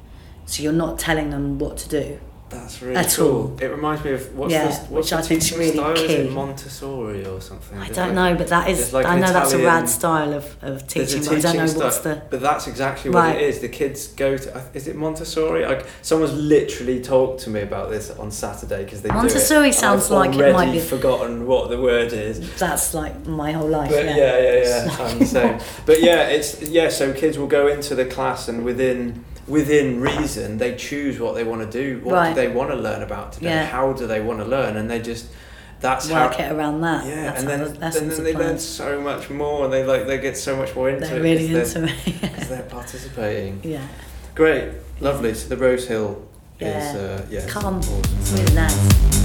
[0.46, 2.20] So you're not telling them what to do
[2.50, 3.32] That's really At cool.
[3.54, 3.58] all.
[3.62, 5.92] It reminds me of what's Yeah, the, what's which the I think's teaching really style?
[5.94, 6.14] Is key.
[6.14, 7.78] it Montessori or something?
[7.78, 10.56] I don't like- know but that is like I know that's a rad style of,
[10.64, 13.36] of teaching but I don't know teaching what's the but that's exactly what Right.
[13.36, 13.60] it is.
[13.60, 14.64] The kids go to.
[14.74, 15.66] Is it Montessori?
[15.66, 19.74] Like someone's literally talked to me about this on Saturday because they Montessori do it,
[19.76, 22.58] sounds like it might be- forgotten what the word is.
[22.58, 25.60] that's like my whole life But yeah, yeah, yeah, yeah, I'm the same.
[25.86, 26.90] But yeah, it's yeah.
[26.90, 31.44] So kids will go into the class and within within reason they choose what they
[31.44, 32.00] want to do.
[32.04, 32.30] What Right.
[32.36, 33.48] do they want to learn about today?
[33.50, 33.66] Yeah.
[33.66, 34.78] How do they want to learn?
[34.78, 35.26] And they just
[35.82, 36.44] that's work how.
[36.46, 39.64] it around that Yeah, that's and then, the and then they learn so much more,
[39.66, 41.22] and they like they get so much more into they're it.
[41.22, 43.60] really into they're, it 'cause they're participating.
[43.64, 43.88] yeah
[44.36, 44.70] Great,
[45.02, 45.34] lovely.
[45.34, 46.22] So the Rose Hill
[46.60, 46.78] Yeah.
[46.92, 47.46] is uh, yeah.
[47.48, 47.78] Come.
[47.80, 48.02] awesome.
[48.20, 49.19] it's really nice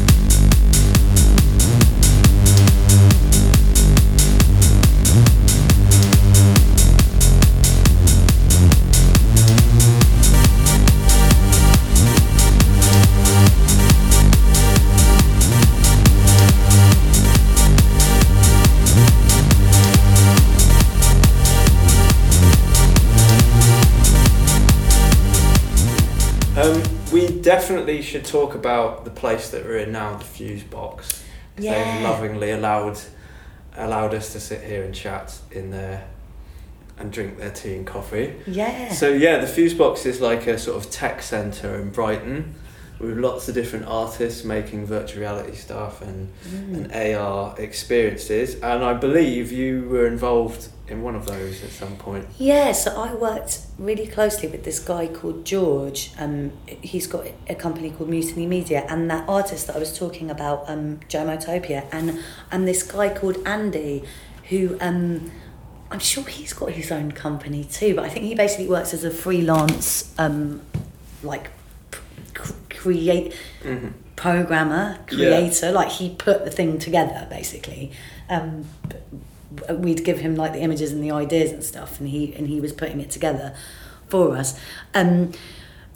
[27.44, 31.22] definitely should talk about the place that we're in now, the Fuse box.
[31.58, 31.72] Yeah.
[31.72, 32.98] They've lovingly allowed
[33.76, 36.06] allowed us to sit here and chat in there
[36.96, 38.34] and drink their tea and coffee.
[38.46, 38.92] Yeah.
[38.92, 42.54] So yeah, the Fuse Box is like a sort of tech centre in Brighton
[43.06, 46.74] with lots of different artists making virtual reality stuff and, Mm.
[46.74, 48.54] and AR experiences.
[48.56, 52.26] And I believe you were involved in one of those at some point.
[52.38, 56.10] Yeah, so I worked really closely with this guy called George.
[56.18, 60.30] Um, he's got a company called Mutiny Media, and that artist that I was talking
[60.30, 62.18] about, um, Jomotopia, and
[62.50, 64.04] and this guy called Andy,
[64.50, 65.30] who um,
[65.90, 69.04] I'm sure he's got his own company too, but I think he basically works as
[69.04, 70.60] a freelance, um,
[71.22, 71.50] like
[72.84, 73.32] create
[73.62, 73.88] Mm-hmm.
[74.16, 75.16] programmer, Yeah.
[75.16, 75.72] creator.
[75.72, 77.90] Like he put the thing together basically.
[78.28, 78.64] Um,
[79.84, 82.60] we'd give him like the images and the ideas and stuff, and he and he
[82.60, 83.54] was putting it together
[84.08, 84.58] for us.
[84.94, 85.32] Um,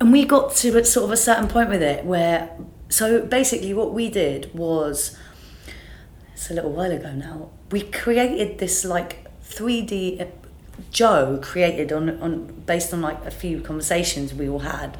[0.01, 2.51] and we got to a, sort of a certain point with it where,
[2.89, 5.17] so basically, what we did was,
[6.33, 7.51] it's a little while ago now.
[7.73, 10.23] We created this like three D.
[10.93, 12.31] Joe created on on
[12.67, 14.97] based on like a few conversations we all had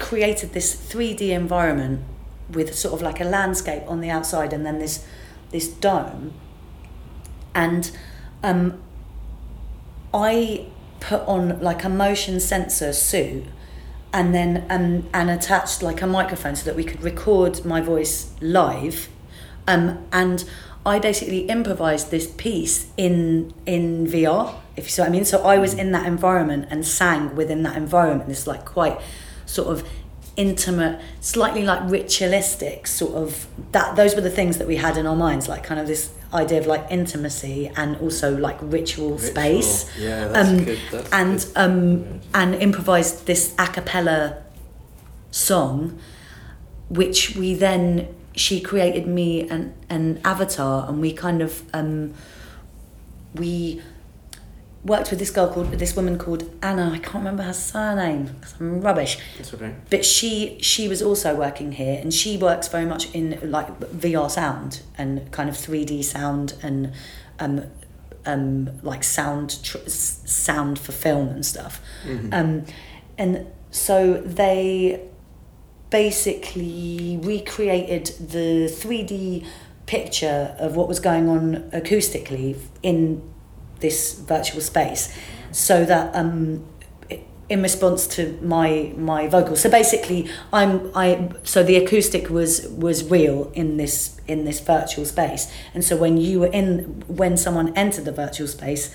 [0.00, 2.02] created this 3D environment
[2.50, 5.06] with sort of like a landscape on the outside and then this
[5.52, 6.32] this dome.
[7.54, 7.90] And
[8.42, 8.80] um,
[10.12, 10.66] I
[11.00, 13.44] put on like a motion sensor suit
[14.12, 18.32] and then um, and attached like a microphone so that we could record my voice
[18.40, 19.08] live.
[19.68, 20.44] Um, and
[20.84, 25.24] I basically improvised this piece in in VR if you see what I mean.
[25.24, 28.28] So I was in that environment and sang within that environment.
[28.28, 28.98] This like quite
[29.50, 29.86] sort of
[30.36, 35.04] intimate slightly like ritualistic sort of that those were the things that we had in
[35.06, 39.90] our minds like kind of this idea of like intimacy and also like ritual, space.
[39.98, 40.48] Yeah, that's
[40.92, 44.42] Um, and um and improvised this a cappella
[45.30, 45.98] song
[46.88, 52.14] which we then she created me an an avatar and we kind of um
[53.34, 53.80] we
[54.84, 58.80] worked with this girl called this woman called Anna I can't remember her surname I'm
[58.80, 59.74] rubbish That's okay.
[59.90, 64.30] but she she was also working here and she works very much in like VR
[64.30, 66.92] sound and kind of 3D sound and
[67.38, 67.64] um
[68.24, 72.32] um like sound tr- sound for film and stuff Mhm.
[72.32, 72.64] um
[73.18, 75.02] and so they
[75.90, 79.44] basically recreated the 3D
[79.86, 83.20] picture of what was going on acoustically in
[83.80, 85.12] this virtual space
[85.52, 86.64] so that um
[87.48, 93.10] in response to my my vocals so basically i'm i so the acoustic was was
[93.10, 97.76] real in this in this virtual space and so when you were in when someone
[97.76, 98.94] entered the virtual space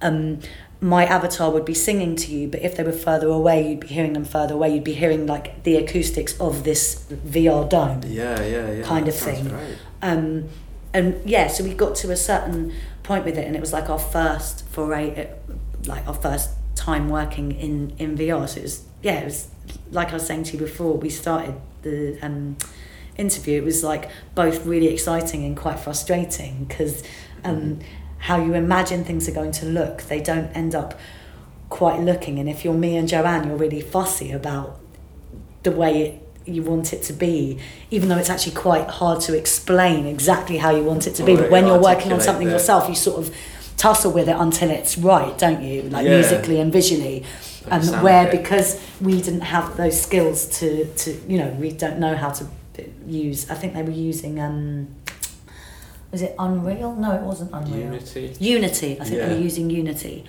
[0.00, 0.40] um
[0.80, 3.86] my avatar would be singing to you but if they were further away you'd be
[3.86, 8.42] hearing them further away you'd be hearing like the acoustics of this vr dome Yeah,
[8.42, 8.82] yeah, yeah.
[8.82, 9.46] kind of thing.
[9.48, 9.76] Great.
[10.02, 10.48] um,
[10.94, 12.70] and yeah, so we got to a certain
[13.02, 15.54] point with it, and it was like our first foray, uh,
[15.86, 18.48] like our first time working in in VR.
[18.48, 19.48] So it was yeah, it was
[19.90, 22.56] like I was saying to you before we started the um,
[23.16, 23.60] interview.
[23.60, 27.02] It was like both really exciting and quite frustrating because
[27.44, 27.80] um,
[28.18, 30.98] how you imagine things are going to look, they don't end up
[31.68, 32.38] quite looking.
[32.38, 34.78] And if you're me and Joanne, you're really fussy about
[35.62, 37.58] the way it, you want it to be,
[37.90, 41.34] even though it's actually quite hard to explain exactly how you want it to be.
[41.34, 43.34] Or But when you're working on something the- yourself, you sort of
[43.76, 45.82] tussle with it until it's right, don't you?
[45.82, 46.14] Like Yeah.
[46.18, 47.24] musically and visually.
[47.70, 48.42] Like Um, where effect.
[48.42, 52.44] because we didn't have those skills to, to, you know, we don't know how to
[53.06, 53.46] use.
[53.50, 54.40] I think they were using.
[54.40, 54.88] Um,
[56.10, 56.94] was it Unreal?
[56.96, 57.78] No, it wasn't Unreal.
[57.86, 58.34] Unity.
[58.40, 58.98] Unity.
[59.00, 60.24] I think they were using Unity.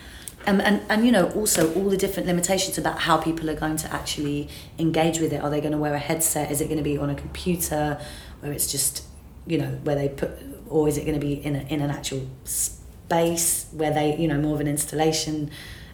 [0.45, 3.77] Um, and, and you know also all the different limitations about how people are going
[3.77, 5.41] to actually engage with it.
[5.41, 6.51] Are they going to wear a headset?
[6.51, 7.99] Is it going to be on a computer
[8.41, 9.05] where it's just
[9.47, 10.31] you know where they put,
[10.67, 14.27] or is it going to be in a, in an actual space where they you
[14.27, 15.49] know more of an installation?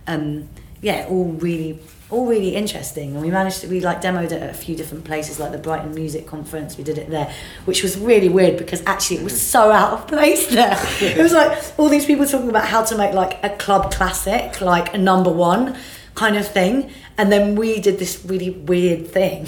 [0.07, 0.49] Um,
[0.81, 1.79] yeah, all really
[2.09, 3.13] all really interesting.
[3.13, 5.57] And we managed to we like demoed it at a few different places like the
[5.57, 6.77] Brighton Music Conference.
[6.77, 7.33] We did it there,
[7.65, 9.39] which was really weird because actually it was mm-hmm.
[9.41, 10.77] so out of place there.
[11.01, 14.59] it was like all these people talking about how to make like a club classic,
[14.61, 15.77] like a number one
[16.15, 19.47] kind of thing, and then we did this really weird thing.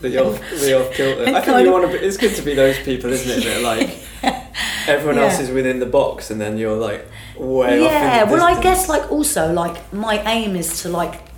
[0.00, 1.22] The off, the off kilter.
[1.24, 1.98] I think you want to.
[1.98, 3.44] Be, it's good to be those people, isn't it?
[3.44, 3.62] That
[4.22, 7.06] like everyone else is within the box, and then you're like
[7.38, 11.29] way yeah, well, I guess like also like my aim is to like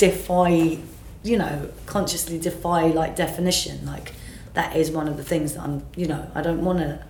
[0.00, 0.78] defy,
[1.22, 3.84] you know, consciously defy like definition.
[3.84, 4.12] Like
[4.54, 7.04] that is one of the things that I'm, you know, I don't want to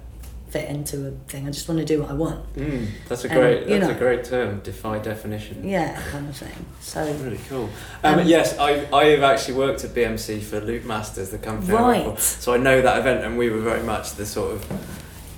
[0.49, 1.47] fit into a thing.
[1.47, 2.55] I just want to do what I want.
[2.57, 3.69] Mm, that's a great.
[3.69, 3.95] you that's know.
[3.95, 4.59] a great term.
[4.61, 5.67] Defy definition.
[5.67, 6.67] Yeah, kind of thing.
[6.81, 7.71] So Really cool.
[8.03, 11.77] Um, Um, yes, I I have actually worked at BMC for Loopmasters, the company.
[11.77, 12.07] I.
[12.09, 12.19] Right.
[12.19, 14.67] So I know that event, and we were very much the sort of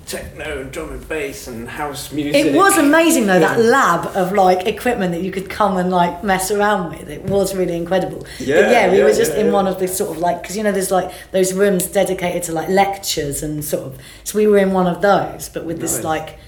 [0.06, 2.46] techno, and drum and bass, and house music.
[2.46, 6.22] it was amazing though that lab of like equipment that you could come and like
[6.22, 7.08] mess around with.
[7.08, 8.26] It was really incredible.
[8.38, 9.52] Yeah, but yeah, we yeah, were just yeah, in yeah.
[9.52, 12.52] one of the sort of like because you know there's like those rooms dedicated to
[12.52, 16.02] like lectures and sort of so we were in one of those, but with this
[16.04, 16.38] like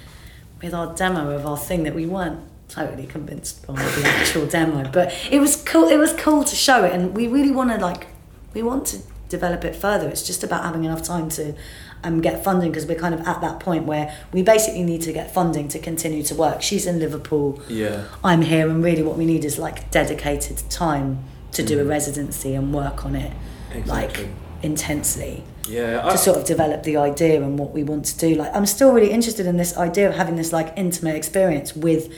[0.62, 4.90] with our demo of our thing that we weren't totally convinced by the actual demo,
[4.90, 5.88] but it was cool.
[5.88, 8.08] It was cool to show it, and we really want to like
[8.52, 8.98] we want to
[9.28, 10.08] develop it further.
[10.08, 11.54] It's just about having enough time to
[12.04, 15.12] um, get funding because we're kind of at that point where we basically need to
[15.12, 16.62] get funding to continue to work.
[16.62, 17.60] She's in Liverpool.
[17.68, 18.04] Yeah.
[18.22, 21.88] I'm here, and really what we need is like dedicated time to do a Mm.
[21.88, 23.32] residency and work on it
[23.72, 24.24] Exactly.
[24.24, 24.28] like
[24.62, 26.00] intensely Yeah.
[26.04, 28.34] I, to sort of develop the idea and what we want to do.
[28.34, 32.08] Like I'm still really interested in this idea of having this like intimate experience with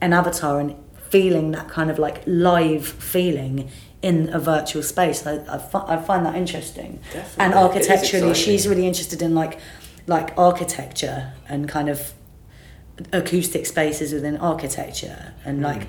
[0.00, 0.74] an avatar and
[1.10, 3.68] feeling that kind of like live feeling
[4.02, 5.26] in a virtual space.
[5.26, 6.98] I, I, fi- I find that interesting.
[7.12, 7.44] Definitely.
[7.44, 9.58] And architecturally, she's really interested in like
[10.08, 12.12] like architecture and kind of
[13.12, 15.64] acoustic spaces within architecture and Mm.
[15.64, 15.86] like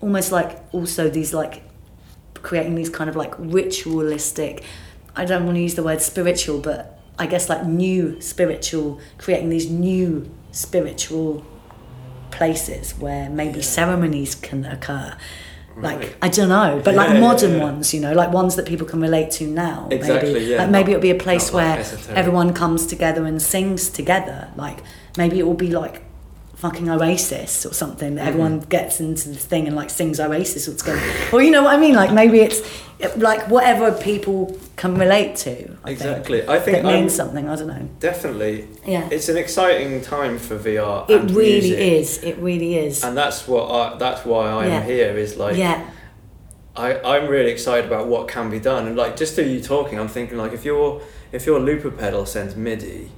[0.00, 1.62] almost like also these like
[2.34, 4.64] creating these kind of like ritualistic
[5.16, 9.48] I don't want to use the word spiritual but I guess like new spiritual creating
[9.48, 11.44] these new spiritual
[12.30, 13.64] places where maybe Yeah.
[13.64, 15.16] ceremonies can occur
[15.76, 16.16] like.
[16.22, 17.62] I don't know but like Yeah, yeah, modern yeah.
[17.64, 20.70] ones you know like ones that people can relate to now Exactly, maybe yeah, like
[20.70, 24.78] maybe it'll be a place not like where everyone comes together and sings together like
[25.16, 26.02] maybe it will be like
[26.56, 28.28] fucking Oasis or something that Mm-hmm.
[28.28, 31.02] everyone gets into this thing and like sings Oasis or together.
[31.32, 31.94] or you know what I mean?
[31.94, 32.62] Like maybe it's
[33.16, 35.76] like whatever people can relate to.
[35.84, 36.38] I Exactly.
[36.38, 37.48] Think, I think it means I'm- something.
[37.48, 37.88] I don't know.
[38.00, 38.68] definitely.
[38.86, 39.08] Yeah.
[39.10, 41.08] It's an exciting time for VR.
[41.10, 41.78] It really music.
[41.78, 42.22] is.
[42.22, 43.02] It really is.
[43.04, 44.82] And that's what I, that's why I'm Yeah.
[44.84, 45.90] here is like yeah.
[46.76, 49.98] I, I'm really excited about what can be done and like just through you talking
[49.98, 53.10] I'm thinking like if your if your looper pedal sends MIDI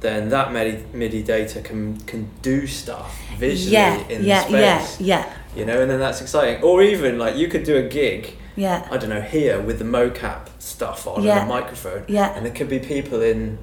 [0.00, 4.08] then that MIDI, MIDI data can can do stuff visually Yeah.
[4.08, 4.44] in Yeah.
[4.48, 4.78] the Yeah.
[4.82, 5.24] space Yeah.
[5.56, 8.86] you know and then that's exciting or even like you could do a gig Yeah.
[8.90, 11.40] I don't know here with the mocap stuff on Yeah.
[11.42, 12.32] and a microphone Yeah.
[12.34, 13.58] and there could be people in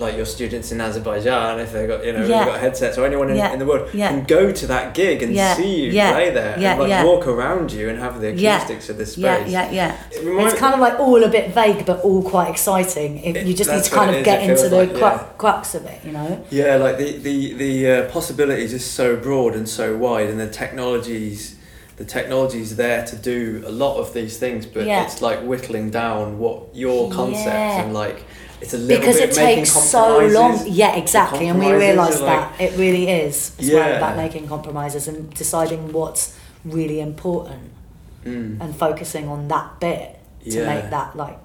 [0.00, 2.38] like your students in Azerbaijan if they got you know Yeah.
[2.38, 3.52] they've got headsets or anyone in, Yeah.
[3.52, 4.08] in the world Yeah.
[4.08, 7.88] can go to that gig and see you play there and like walk around you
[7.90, 9.70] and have the acoustics of this space Yeah.
[9.70, 9.70] Yeah.
[9.80, 9.94] Yeah.
[10.10, 13.18] It reminds- It's kind of like all a bit vague, but all quite exciting.
[13.24, 15.84] It- you just need to kind of is, get into the like, cru- crux of
[15.86, 16.40] it, you know.
[16.50, 20.48] Yeah, like the the the uh, possibilities is so broad and so wide, and the
[20.48, 21.56] technologies,
[21.96, 25.02] the technologies there to do a lot of these things, but Yeah.
[25.04, 27.82] it's like whittling down what your concept Yeah.
[27.82, 28.24] and like
[28.60, 30.62] it's a little Because it takes so long.
[30.66, 31.48] Yeah, exactly.
[31.48, 33.52] And we compromises realise are that it really is.
[33.58, 33.96] It's right Yeah.
[33.98, 37.70] about making compromises and deciding what's really important
[38.24, 38.60] Mm.
[38.60, 40.74] and focusing on that bit to Yeah.
[40.74, 41.38] make that like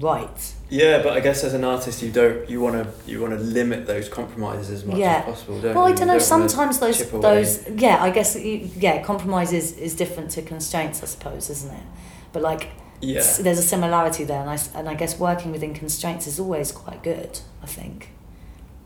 [0.00, 0.52] right.
[0.68, 3.38] Yeah, but I guess as an artist, you don't you want to you want to
[3.38, 5.18] limit those compromises as much Yeah.
[5.20, 5.94] as possible, don't Well, you?
[5.94, 6.14] I don't know.
[6.14, 6.98] wanna Sometimes those
[7.30, 8.02] those yeah.
[8.02, 9.00] I guess you- yeah.
[9.02, 11.86] Compromise is, is different to constraints, I suppose, isn't it?
[12.32, 12.68] But like
[13.00, 16.72] yeah there's a similarity there, and I and I guess working within constraints is always
[16.72, 17.40] quite good.
[17.62, 18.10] I think,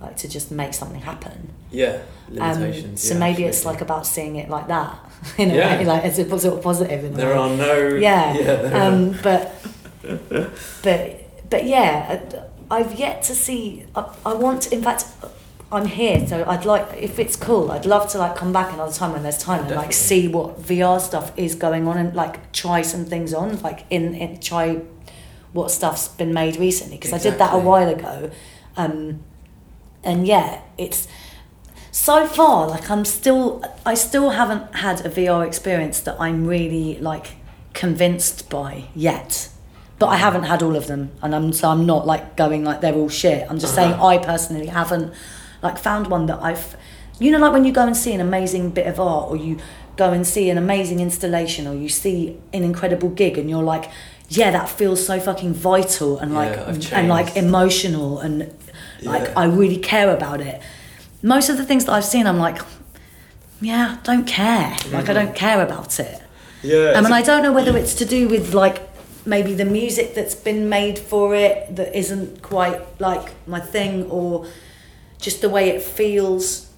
[0.00, 1.52] like to just make something happen.
[1.70, 1.98] yeah
[2.40, 4.98] Um, so yeah, maybe it's like about seeing it like that
[5.38, 5.78] in a Yeah.
[5.78, 7.04] way, like as a sort of positive.
[7.04, 7.34] In there way.
[7.42, 8.34] are no yeah.
[8.46, 9.54] yeah um, but
[10.82, 11.02] but
[11.50, 12.20] but yeah,
[12.70, 13.84] I've yet to see.
[13.94, 14.72] I, I want.
[14.72, 15.04] In fact,
[15.72, 17.70] I'm here, so I'd like if it's cool.
[17.72, 20.60] I'd love to like come back another time when there's time and like see what
[20.60, 23.58] VR stuff is going on and like try some things on.
[23.62, 24.82] Like in, in try
[25.52, 28.30] what stuff's been made recently because I did that a while ago.
[28.76, 29.22] Um,
[30.04, 31.08] and yeah, it's
[31.90, 36.98] so far like I'm still I still haven't had a VR experience that I'm really
[36.98, 37.36] like
[37.72, 39.48] convinced by yet.
[39.98, 42.80] But I haven't had all of them, and I'm so I'm not like going like
[42.82, 43.46] they're all shit.
[43.48, 44.06] I'm just saying Uh-huh.
[44.06, 45.14] I personally haven't
[45.62, 46.76] like found one that I've,
[47.18, 49.58] you know, like when you go and see an amazing bit of art, or you
[49.96, 53.90] go and see an amazing installation, or you see an incredible gig, and you're like,
[54.28, 58.52] yeah, that feels so fucking vital and like Yeah, and like emotional and
[59.02, 59.32] like Yeah.
[59.36, 60.60] I really care about it.
[61.22, 62.60] Most of the things that I've seen, I'm like,
[63.60, 64.76] yeah, don't care.
[64.90, 66.20] Like I don't care about it.
[66.62, 68.80] yeah I it's mean, a- I don't know whether it's to do with like
[69.24, 74.46] maybe the music that's been made for it that isn't quite like my thing, or
[75.22, 76.68] just the way it feels.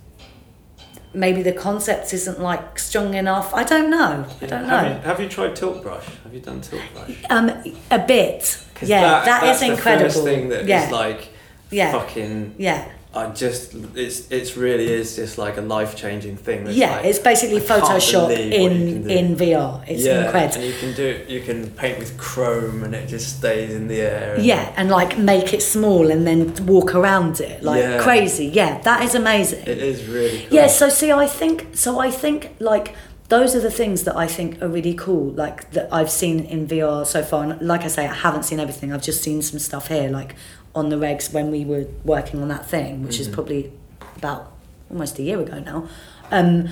[1.13, 3.55] Maybe the concept isn't like strong enough.
[3.55, 4.27] I don't know.
[4.43, 4.95] I don't Have know.
[4.95, 6.05] you, have you tried tilt brush?
[6.25, 7.17] Have you done tilt brush?
[7.31, 7.51] Um,
[7.91, 8.61] a bit.
[8.83, 10.25] Yeah, that, that is incredible.
[10.25, 11.29] Thing that is yeah, like
[11.71, 16.67] yeah, fucking yeah, I just it's it's really is just like a life changing thing.
[16.67, 19.85] It's yeah, like, it's basically I Photoshop believe what you can in in VR.
[19.87, 20.57] It's yeah, incredible.
[20.57, 24.01] and you can do you can paint with chrome and it just stays in the
[24.01, 24.35] air.
[24.35, 28.03] and- Yeah, and like make it small and then walk around it like Yeah.
[28.03, 28.47] crazy.
[28.47, 29.63] Yeah, that is amazing.
[29.67, 30.41] it is really.
[30.47, 30.49] Cool.
[30.59, 31.99] Yeah, so see, I think so.
[32.01, 32.95] I think like
[33.29, 35.31] those are the things that I think are really cool.
[35.33, 37.45] Like that I've seen in VR so far.
[37.45, 38.93] And like I say, I haven't seen everything.
[38.93, 40.35] I've just seen some stuff here, like
[40.75, 43.33] on the regs when we were working on that thing, which is Mhm.
[43.33, 43.73] probably
[44.17, 44.53] about
[44.91, 45.89] almost a year ago now.
[46.31, 46.69] Um,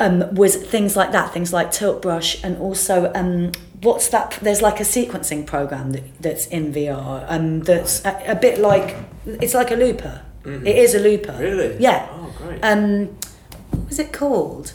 [0.00, 3.52] um, was things like that, things like tilt brush, and also um,
[3.82, 4.38] what's that?
[4.42, 7.24] There's like a sequencing program that, that's in VR.
[7.28, 8.96] Um, that's a, a bit like
[9.26, 10.22] it's like a looper.
[10.44, 10.66] Mhm.
[10.66, 11.36] It is a looper.
[11.38, 11.76] Really?
[11.78, 12.08] Yeah.
[12.12, 12.60] Oh, great.
[12.64, 13.10] Um,
[13.70, 14.72] what was it called?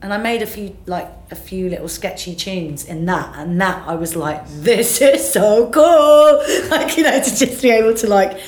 [0.00, 3.86] And I made a few like a few little sketchy tunes in that, and that
[3.88, 6.42] I was like, this is so cool.
[6.70, 8.38] Like you know, to just be able to like,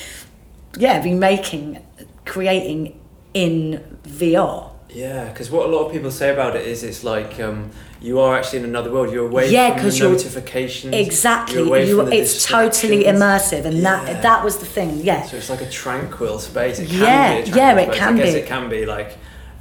[0.78, 1.85] yeah, be making,
[2.24, 3.01] creating
[3.35, 4.70] in VR.
[4.90, 7.70] Yeah, because what a lot of people say about it is it's like um,
[8.01, 9.12] you are actually in another world.
[9.12, 10.94] You're away Yeah, from the you're- notifications.
[10.94, 14.05] Exactly, You're away you, from the it's totally immersive, and Yeah.
[14.05, 15.01] that that was the thing.
[15.02, 16.78] Yeah, So it's like a tranquil space.
[16.81, 17.98] It can Yeah, be a tranquil yeah, it space.
[17.98, 18.40] can I guess be.
[18.40, 19.18] it can be like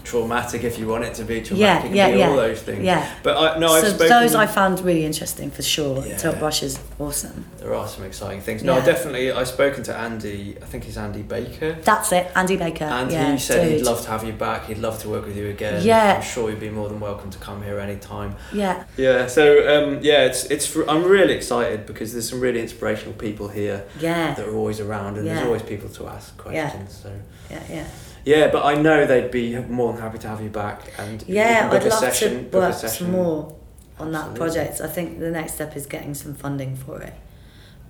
[0.10, 1.92] traumatic if you want it to be traumatic.
[1.94, 2.30] Yeah, yeah, yeah.
[2.30, 2.84] all those things.
[2.84, 3.14] Yeah.
[3.22, 4.10] But I, no, I've so spoken.
[4.10, 6.06] those I found really interesting for sure.
[6.06, 6.18] Yeah.
[6.18, 7.46] Tilt brush is awesome.
[7.58, 8.64] There are some exciting things.
[8.64, 8.82] No, Yeah.
[8.82, 9.32] I definitely.
[9.32, 10.58] I've spoken to Andy.
[10.62, 11.74] I think he's Andy Baker.
[11.84, 12.86] That's it, Andy Baker.
[12.86, 14.66] And yeah, he said he'd love to have you back.
[14.66, 15.84] He'd love to work with you again.
[15.86, 16.16] Yeah.
[16.16, 18.36] I'm sure you'd be more than welcome to come here anytime.
[18.52, 19.28] Yeah, Yeah.
[19.28, 20.76] So um, yeah, it's it's.
[20.88, 25.18] I'm really excited because there's some really inspirational people here yeah, that are always around,
[25.18, 26.98] and there's always people to ask questions.
[27.04, 27.12] So
[27.52, 27.88] yeah, yeah.
[28.30, 30.94] Yeah, but I know they'd be more than happy to have you back.
[31.00, 33.56] And Yeah, I'd love session, to work some more
[33.98, 34.40] on that Absolutely.
[34.40, 34.82] project.
[34.82, 37.14] I think the next step is getting some funding for it.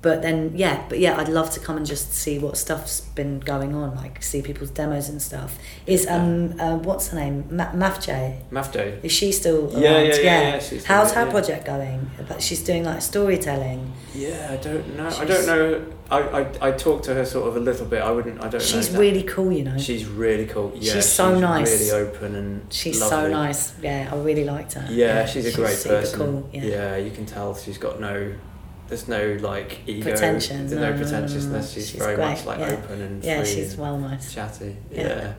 [0.02, 3.42] But then, yeah, but yeah, I'd love to come and just see what stuff's been
[3.42, 5.58] going on, like see people's demos and stuff.
[5.86, 9.04] Is um, uh, what's her name, Ma- Mafj?
[9.04, 9.82] Is she still around?
[9.82, 11.32] Yeah, yeah, yeah, yeah, she's still How's there, her yeah.
[11.32, 12.10] project going?
[12.30, 13.92] But she's doing like storytelling.
[14.16, 15.08] Yeah, I don't know.
[15.10, 15.86] I don't know.
[16.10, 18.02] I, I, I talked to her sort of a little bit.
[18.02, 18.40] I wouldn't.
[18.40, 18.60] I don't know.
[18.60, 19.78] She's really cool, you know.
[19.78, 20.72] She's really cool.
[20.76, 21.78] Yeah, She's so nice.
[21.78, 23.78] Really open and She's so nice.
[23.82, 24.88] Yeah, I really liked her.
[24.90, 26.20] Yeah, she's a great super person.
[26.20, 26.50] Cool.
[26.54, 26.96] Yeah.
[26.96, 28.34] you can tell she's got no.
[28.90, 30.10] There's no like ego.
[30.10, 31.72] Pretension, There's no, no, pretentiousness.
[31.72, 32.72] She's, She's very great, much like yeah.
[32.72, 34.34] open and Yeah, free she's well nice.
[34.34, 34.76] chatty.
[34.92, 35.02] Yeah.
[35.02, 35.34] Yeah.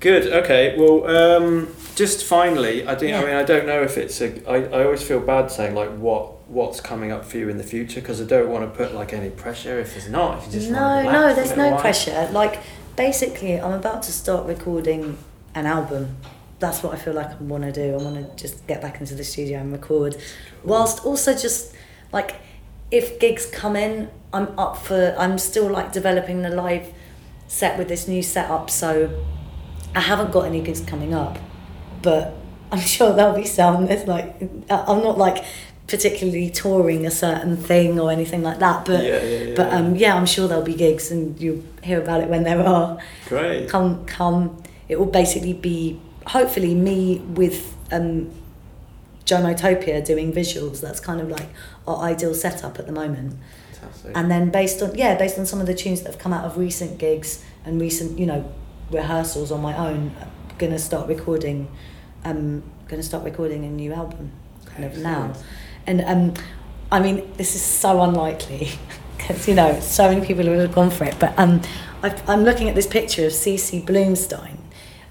[0.00, 0.32] Good.
[0.32, 0.76] Okay.
[0.76, 3.10] Well, um, just finally, I think.
[3.10, 3.20] Yeah.
[3.20, 4.50] I mean, I don't know if it's a.
[4.50, 7.62] I, I always feel bad saying like what what's coming up for you in the
[7.62, 10.38] future because I don't want to put like any pressure if there's not.
[10.38, 11.80] If you just no, no, there's no while.
[11.80, 12.28] pressure.
[12.32, 12.58] Like,
[12.96, 15.18] basically, I'm about to start recording
[15.54, 16.16] an album.
[16.58, 17.94] That's what I feel like I want to do.
[17.94, 20.16] I want to just get back into the studio and record,
[20.64, 21.74] whilst also just
[22.12, 22.36] like,
[22.90, 25.14] if gigs come in, I'm up for.
[25.18, 26.92] I'm still like developing the live
[27.48, 29.24] set with this new setup, so
[29.94, 31.38] I haven't got any gigs coming up,
[32.02, 32.34] but
[32.72, 33.86] I'm sure there'll be some.
[33.86, 35.44] There's like, I'm not like
[35.88, 39.54] particularly touring a certain thing or anything like that, but yeah, yeah, yeah.
[39.56, 42.64] but um, yeah, I'm sure there'll be gigs, and you'll hear about it when there
[42.64, 42.98] are.
[43.26, 43.68] great.
[43.68, 44.62] Come, come.
[44.88, 48.30] It will basically be hopefully me with um,
[49.24, 50.80] Jomotopia doing visuals.
[50.80, 51.48] That's kind of like
[51.86, 53.36] our ideal setup at the moment.
[53.72, 54.16] Fantastic.
[54.16, 56.44] And then based on yeah, based on some of the tunes that have come out
[56.44, 58.52] of recent gigs and recent you know
[58.90, 61.68] rehearsals on my own, I'm gonna start recording.
[62.24, 64.32] Um, gonna start recording a new album,
[64.66, 65.32] kind of now.
[65.86, 66.34] And um,
[66.92, 68.70] I mean, this is so unlikely
[69.16, 71.16] because you know so many people have gone for it.
[71.18, 71.62] But um,
[72.02, 74.58] I've, I'm looking at this picture of Cece Bloomstein,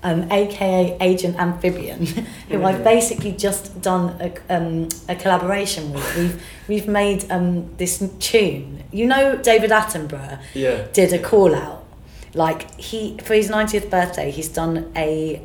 [0.04, 2.06] um, aka Agent Amphibian,
[2.50, 2.84] who I've Mhm.
[2.84, 6.18] basically just done a, um, a collaboration with.
[6.18, 8.84] We've we've made um, this tune.
[8.92, 10.86] You know, David Attenborough yeah.
[10.94, 11.84] did a call out.
[12.34, 15.42] Like he for his 90th birthday, he's done a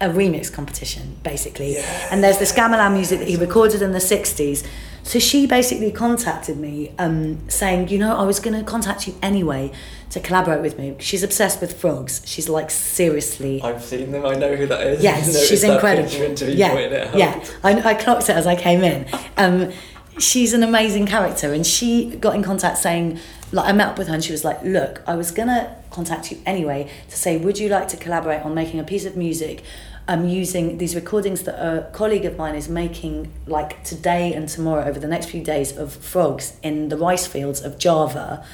[0.00, 1.76] a remix competition basically.
[2.10, 4.66] And there's this gamelan music that he recorded in the 60s.
[5.10, 9.16] So she basically contacted me um, saying, you know, I was going to contact you
[9.20, 9.72] anyway
[10.10, 10.94] to collaborate with me.
[11.00, 12.22] She's obsessed with frogs.
[12.24, 14.24] She's like seriously I've seen them.
[14.24, 15.02] I know who that is.
[15.02, 16.08] Yes, she's incredible.
[16.08, 17.16] picture until you yeah, pointed it out.
[17.16, 17.44] yeah.
[17.64, 19.04] I, I clocked it as I came in.
[19.36, 19.72] Um,
[20.20, 23.18] she's an amazing character, and she got in contact saying,
[23.50, 26.30] like, I met up with her, and she was like, "Look, I was gonna contact
[26.30, 29.64] you anyway to say, would you like to collaborate on making a piece of music?"
[30.08, 34.84] Um, using these recordings that a colleague of mine is making like today and tomorrow
[34.84, 38.44] over the next few days of frogs in the rice fields of Java.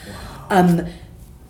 [0.51, 0.87] Um,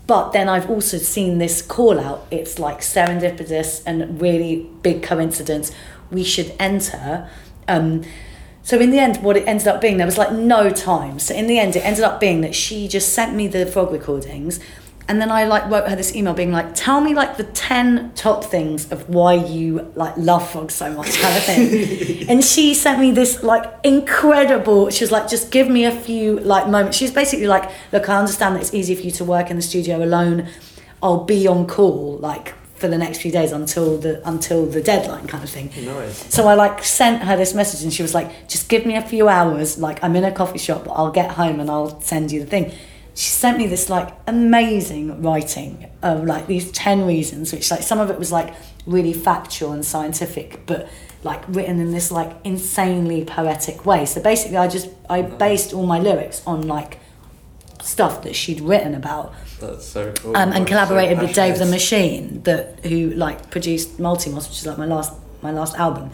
[0.07, 2.27] but then I've also seen this call out.
[2.31, 5.73] It's like serendipitous and really big coincidence.
[6.11, 7.29] We should enter.
[7.67, 8.05] Um,
[8.63, 11.19] so in the end, what it ended up being, there was like no time.
[11.19, 13.91] So in the end, it ended up being that she just sent me the frog
[13.91, 14.61] recordings.
[15.09, 18.13] And then I like wrote her this email being like, tell me like the 10
[18.15, 22.29] top things of why you like love frogs so much kind of thing.
[22.29, 26.41] and she sent me this like incredible, she was like, just give me a few
[26.41, 26.97] like moments.
[26.97, 29.57] She was basically like, look, I understand that it's easy for you to work in
[29.57, 30.49] the studio alone.
[31.01, 35.29] I'll be on call like for the next few days until the until the deadline
[35.29, 35.71] kind of thing.
[35.85, 36.35] Nice.
[36.35, 39.03] So I like sent her this message and she was like, just give me a
[39.03, 39.79] few hours.
[39.79, 42.73] Like I'm in a coffee shop, I'll get home and I'll send you the thing.
[43.17, 47.99] She sent me this like amazing writing of like these 10 reasons, which like some
[47.99, 48.55] of it was like
[48.87, 50.89] really factual and scientific, but
[51.25, 54.05] like written in this like insanely poetic way.
[54.05, 56.99] So basically I just I based all my lyrics on like
[57.83, 60.37] stuff that she'd written about That's so cool.
[60.37, 61.67] um, and Like, so collaborated with Dave the.
[61.67, 65.13] Machine, that who like produced Multimos, which is like my last
[65.43, 66.11] my last album,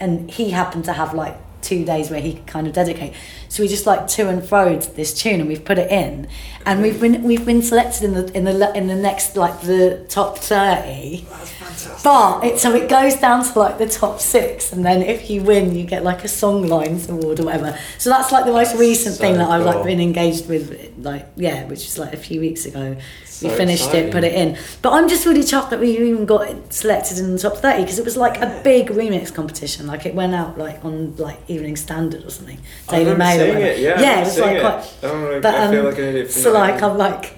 [0.00, 3.14] and he happened to have like two days where he could kind of dedicate.
[3.48, 6.28] So we just like to and fro this tune, and we've put it in,
[6.64, 10.04] and we've been we've been selected in the in the in the next like the
[10.08, 11.26] top thirty.
[11.28, 12.02] That's fantastic.
[12.04, 15.42] But it, so it goes down to like the top six, and then if you
[15.42, 17.78] win, you get like a songlines award or whatever.
[17.98, 21.26] So that's like the most recent thing so that I've like been engaged with, like
[21.36, 22.96] yeah, which is like a few weeks ago.
[23.42, 24.08] We finished exciting.
[24.08, 24.58] it, put it in.
[24.82, 27.82] But I'm just really chuffed that we even got it selected in the top thirty
[27.82, 29.86] because it was like a big remix competition.
[29.86, 32.58] Like it went out like on like Evening Standard or something,
[32.88, 33.40] Daily Mail.
[33.56, 34.78] it, yeah, yeah, it was like seeing quite.
[34.84, 34.94] it.
[35.04, 37.36] Oh, But, I feel um, like I it so like I'm like,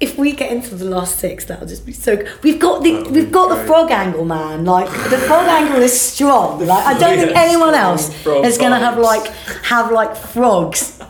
[0.00, 2.16] if we get into the last six, that'll just be so.
[2.16, 2.28] Good.
[2.42, 4.64] We've got the That would be we've got the frog angle, man.
[4.64, 6.64] Like the frog angle is strong.
[6.66, 9.26] Like I don't think anyone else is gonna have like
[9.64, 11.00] have like frogs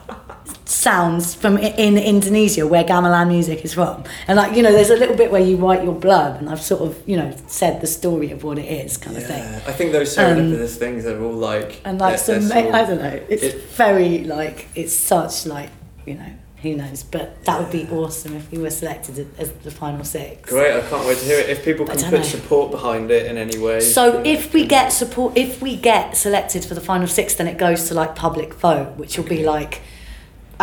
[0.73, 4.05] sounds from in Indonesia where gamelan music is from.
[4.27, 6.63] And like you know, there's a little bit where you write your blurb, and I've
[6.63, 9.43] sort of you know said the story of what it is, kind of thing.
[9.67, 11.81] I think those serendipitous um, things are all like.
[11.85, 15.71] And like some, they're I don't know, it's it- very like it's such like
[16.07, 16.33] you know
[16.63, 20.49] who knows, but that would be awesome if we were selected as the final six.
[20.49, 21.51] Great, I can't wait to hear it.
[21.51, 22.23] If people can put know.
[22.23, 23.81] support behind it in any way.
[23.81, 27.35] So you know, if we get support, if we get selected for the final six,
[27.35, 29.83] then it goes to like public vote, which will be like,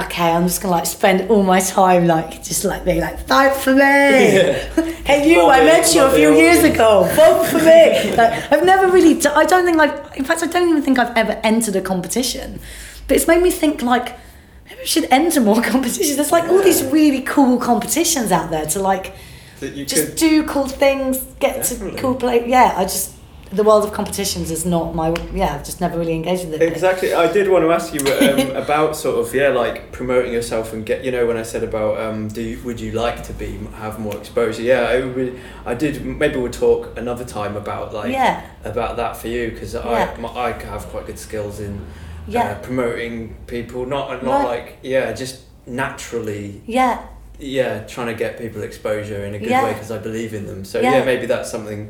[0.06, 3.56] okay, I'm just gonna like spend all my time like just like being like, vote
[3.56, 3.82] for me.
[5.06, 7.04] hey you, I met you a few years ago.
[7.16, 8.16] Vote for me.
[8.20, 11.00] Like I've never really, d- I don't think I've, in fact, I don't even think
[11.00, 12.60] I've ever entered a competition,
[13.08, 14.18] but it's made me think like.
[14.66, 16.16] Maybe we should enter more competitions.
[16.16, 19.16] There's like all these really cool competitions out there to like
[19.60, 21.92] just could, do cool things, get Definitely.
[21.96, 22.48] to cool play.
[22.48, 23.16] Yeah, I just
[23.52, 25.10] the world of competitions is not my.
[25.34, 26.72] Yeah, I've just never really engaged with it.
[26.72, 27.14] Exactly.
[27.14, 30.86] I did want to ask you um, about sort of yeah, like promoting yourself and
[30.86, 33.58] get you know when I said about um, do you, would you like to be
[33.76, 34.62] have more exposure?
[34.62, 35.40] Yeah, I would.
[35.66, 36.06] I did.
[36.06, 38.42] Maybe we'll talk another time about like Yeah.
[38.66, 40.14] about that for you because Yeah.
[40.18, 41.82] I my, I have quite good skills in
[42.28, 42.52] Yeah.
[42.52, 43.86] uh, promoting people.
[43.86, 44.64] Not not Right.
[44.66, 47.00] like yeah, just naturally Yeah,
[47.40, 49.64] yeah, trying to get people exposure in a good Yeah.
[49.64, 50.66] way because I believe in them.
[50.66, 50.98] So Yeah.
[51.00, 51.90] yeah, maybe that's something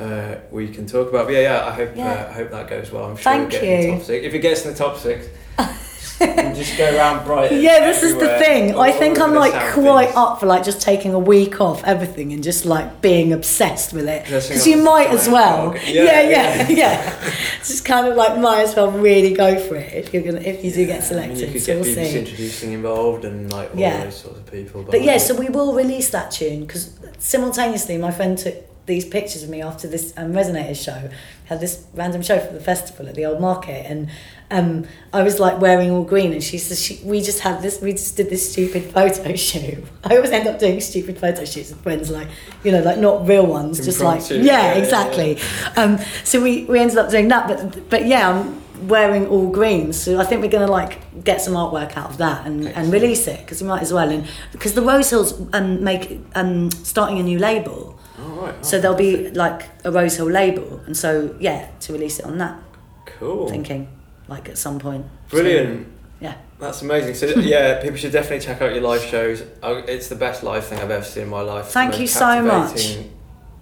[0.00, 1.26] uh, we can talk about.
[1.26, 2.12] But yeah, yeah, I hope Yeah.
[2.12, 3.04] uh, I hope that goes well.
[3.04, 3.92] I'm sure Thank it'll get in the you.
[3.98, 4.26] top six.
[4.26, 5.26] If it gets in the top six,
[5.58, 6.18] just,
[6.56, 7.60] just go around Brighton.
[7.60, 7.80] yeah.
[7.86, 8.76] This is the thing.
[8.76, 10.16] I think I'm like quite East.
[10.16, 14.08] up for like just taking a week off everything and just like being obsessed with
[14.08, 14.24] it.
[14.24, 15.74] Because you might as well.
[15.86, 17.30] Yeah, Yeah, yeah, yeah.
[17.58, 20.64] just kind of like might as well really go for it if you're gonna if
[20.64, 21.38] you do get I mean, selected.
[21.40, 22.18] you could so get we'll see.
[22.18, 24.04] introducing involved and like all Yeah.
[24.04, 24.84] those sorts of people.
[24.84, 28.54] But yeah, so we will release that tune because simultaneously my friend took
[28.86, 31.10] these pictures of me after this um, Resonators show.
[31.44, 34.08] Had this random show for the festival at the old market, and
[34.50, 37.80] um, I was like wearing all green, and she says she, we just had this,
[37.80, 39.84] we just did this stupid photo shoot.
[40.04, 42.28] I always end up doing stupid photo shoots with friends, like
[42.64, 45.38] you know, like not real ones, just like yeah, yeah, yeah, exactly.
[45.76, 49.92] Um, so we we ended up doing that, but but yeah, I'm wearing all green,
[49.92, 53.26] so I think we're gonna like get some artwork out of that and, and release
[53.26, 54.08] it because we might as well.
[54.08, 57.98] And because the Rose Hills um, make um, starting a new label,
[58.46, 58.64] right.
[58.66, 62.38] So there'll be like a Rose Hill label, and so yeah, to release it on
[62.38, 62.58] that.
[63.06, 63.48] cool.
[63.48, 63.88] Thinking
[64.28, 65.04] like at some point.
[65.28, 65.86] Brilliant.
[65.86, 66.34] So, yeah.
[66.60, 67.14] That's amazing.
[67.14, 69.42] So yeah, people should definitely check out your live shows.
[69.62, 71.66] It's the best live thing I've ever seen in my life.
[71.66, 72.98] Thank you so much.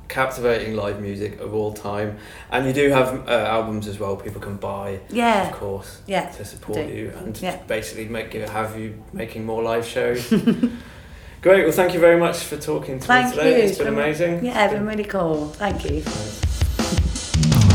[0.09, 2.17] captivating- live music of all time,
[2.51, 4.17] and you do have uh, albums as well.
[4.17, 5.49] People can buy, Yeah.
[5.49, 6.29] of course, Yeah.
[6.31, 7.57] to support you and Yeah.
[7.69, 10.33] basically make you have you making more live shows.
[11.43, 11.65] Great.
[11.65, 13.63] Well, thank you very much for talking to Thank me today.
[13.63, 13.69] you.
[13.69, 14.45] It's been amazing.
[14.45, 15.47] Yeah, it's been really cool.
[15.49, 16.03] Thank you.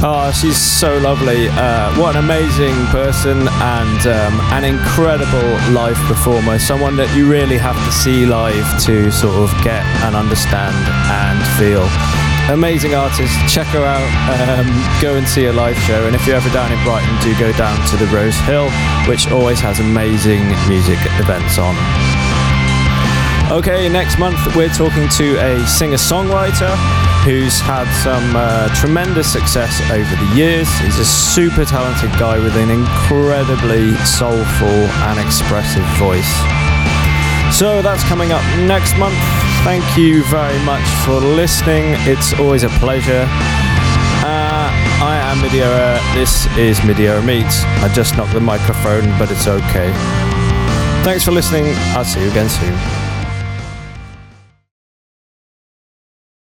[0.08, 1.48] Oh, she's so lovely.
[1.50, 6.60] Uh, what an amazing person and um, an incredible live performer.
[6.60, 10.76] Someone that you really have to see live to sort of get and understand
[11.10, 11.88] and feel.
[12.54, 13.34] Amazing artist.
[13.50, 14.06] Check her out.
[14.36, 14.68] Um,
[15.02, 16.06] go and see a live show.
[16.06, 18.70] And if you're ever down in Brighton, do go down to the Rose Hill,
[19.08, 21.74] which always has amazing music events on.
[23.52, 26.76] Okay, next month we're talking to a singer songwriter
[27.24, 30.68] who's had some uh, tremendous success over the years.
[30.80, 36.28] He's a super talented guy with an incredibly soulful and expressive voice.
[37.56, 39.16] So that's coming up next month.
[39.64, 41.94] Thank you very much for listening.
[42.10, 43.28] It's always a pleasure.
[44.26, 44.74] Uh,
[45.06, 46.02] I am midierror.
[46.16, 47.64] This is midierror Meets.
[47.84, 49.94] I just knocked the microphone, but it's okay.
[51.06, 51.66] Thanks for listening.
[51.94, 53.05] I'll see you again soon.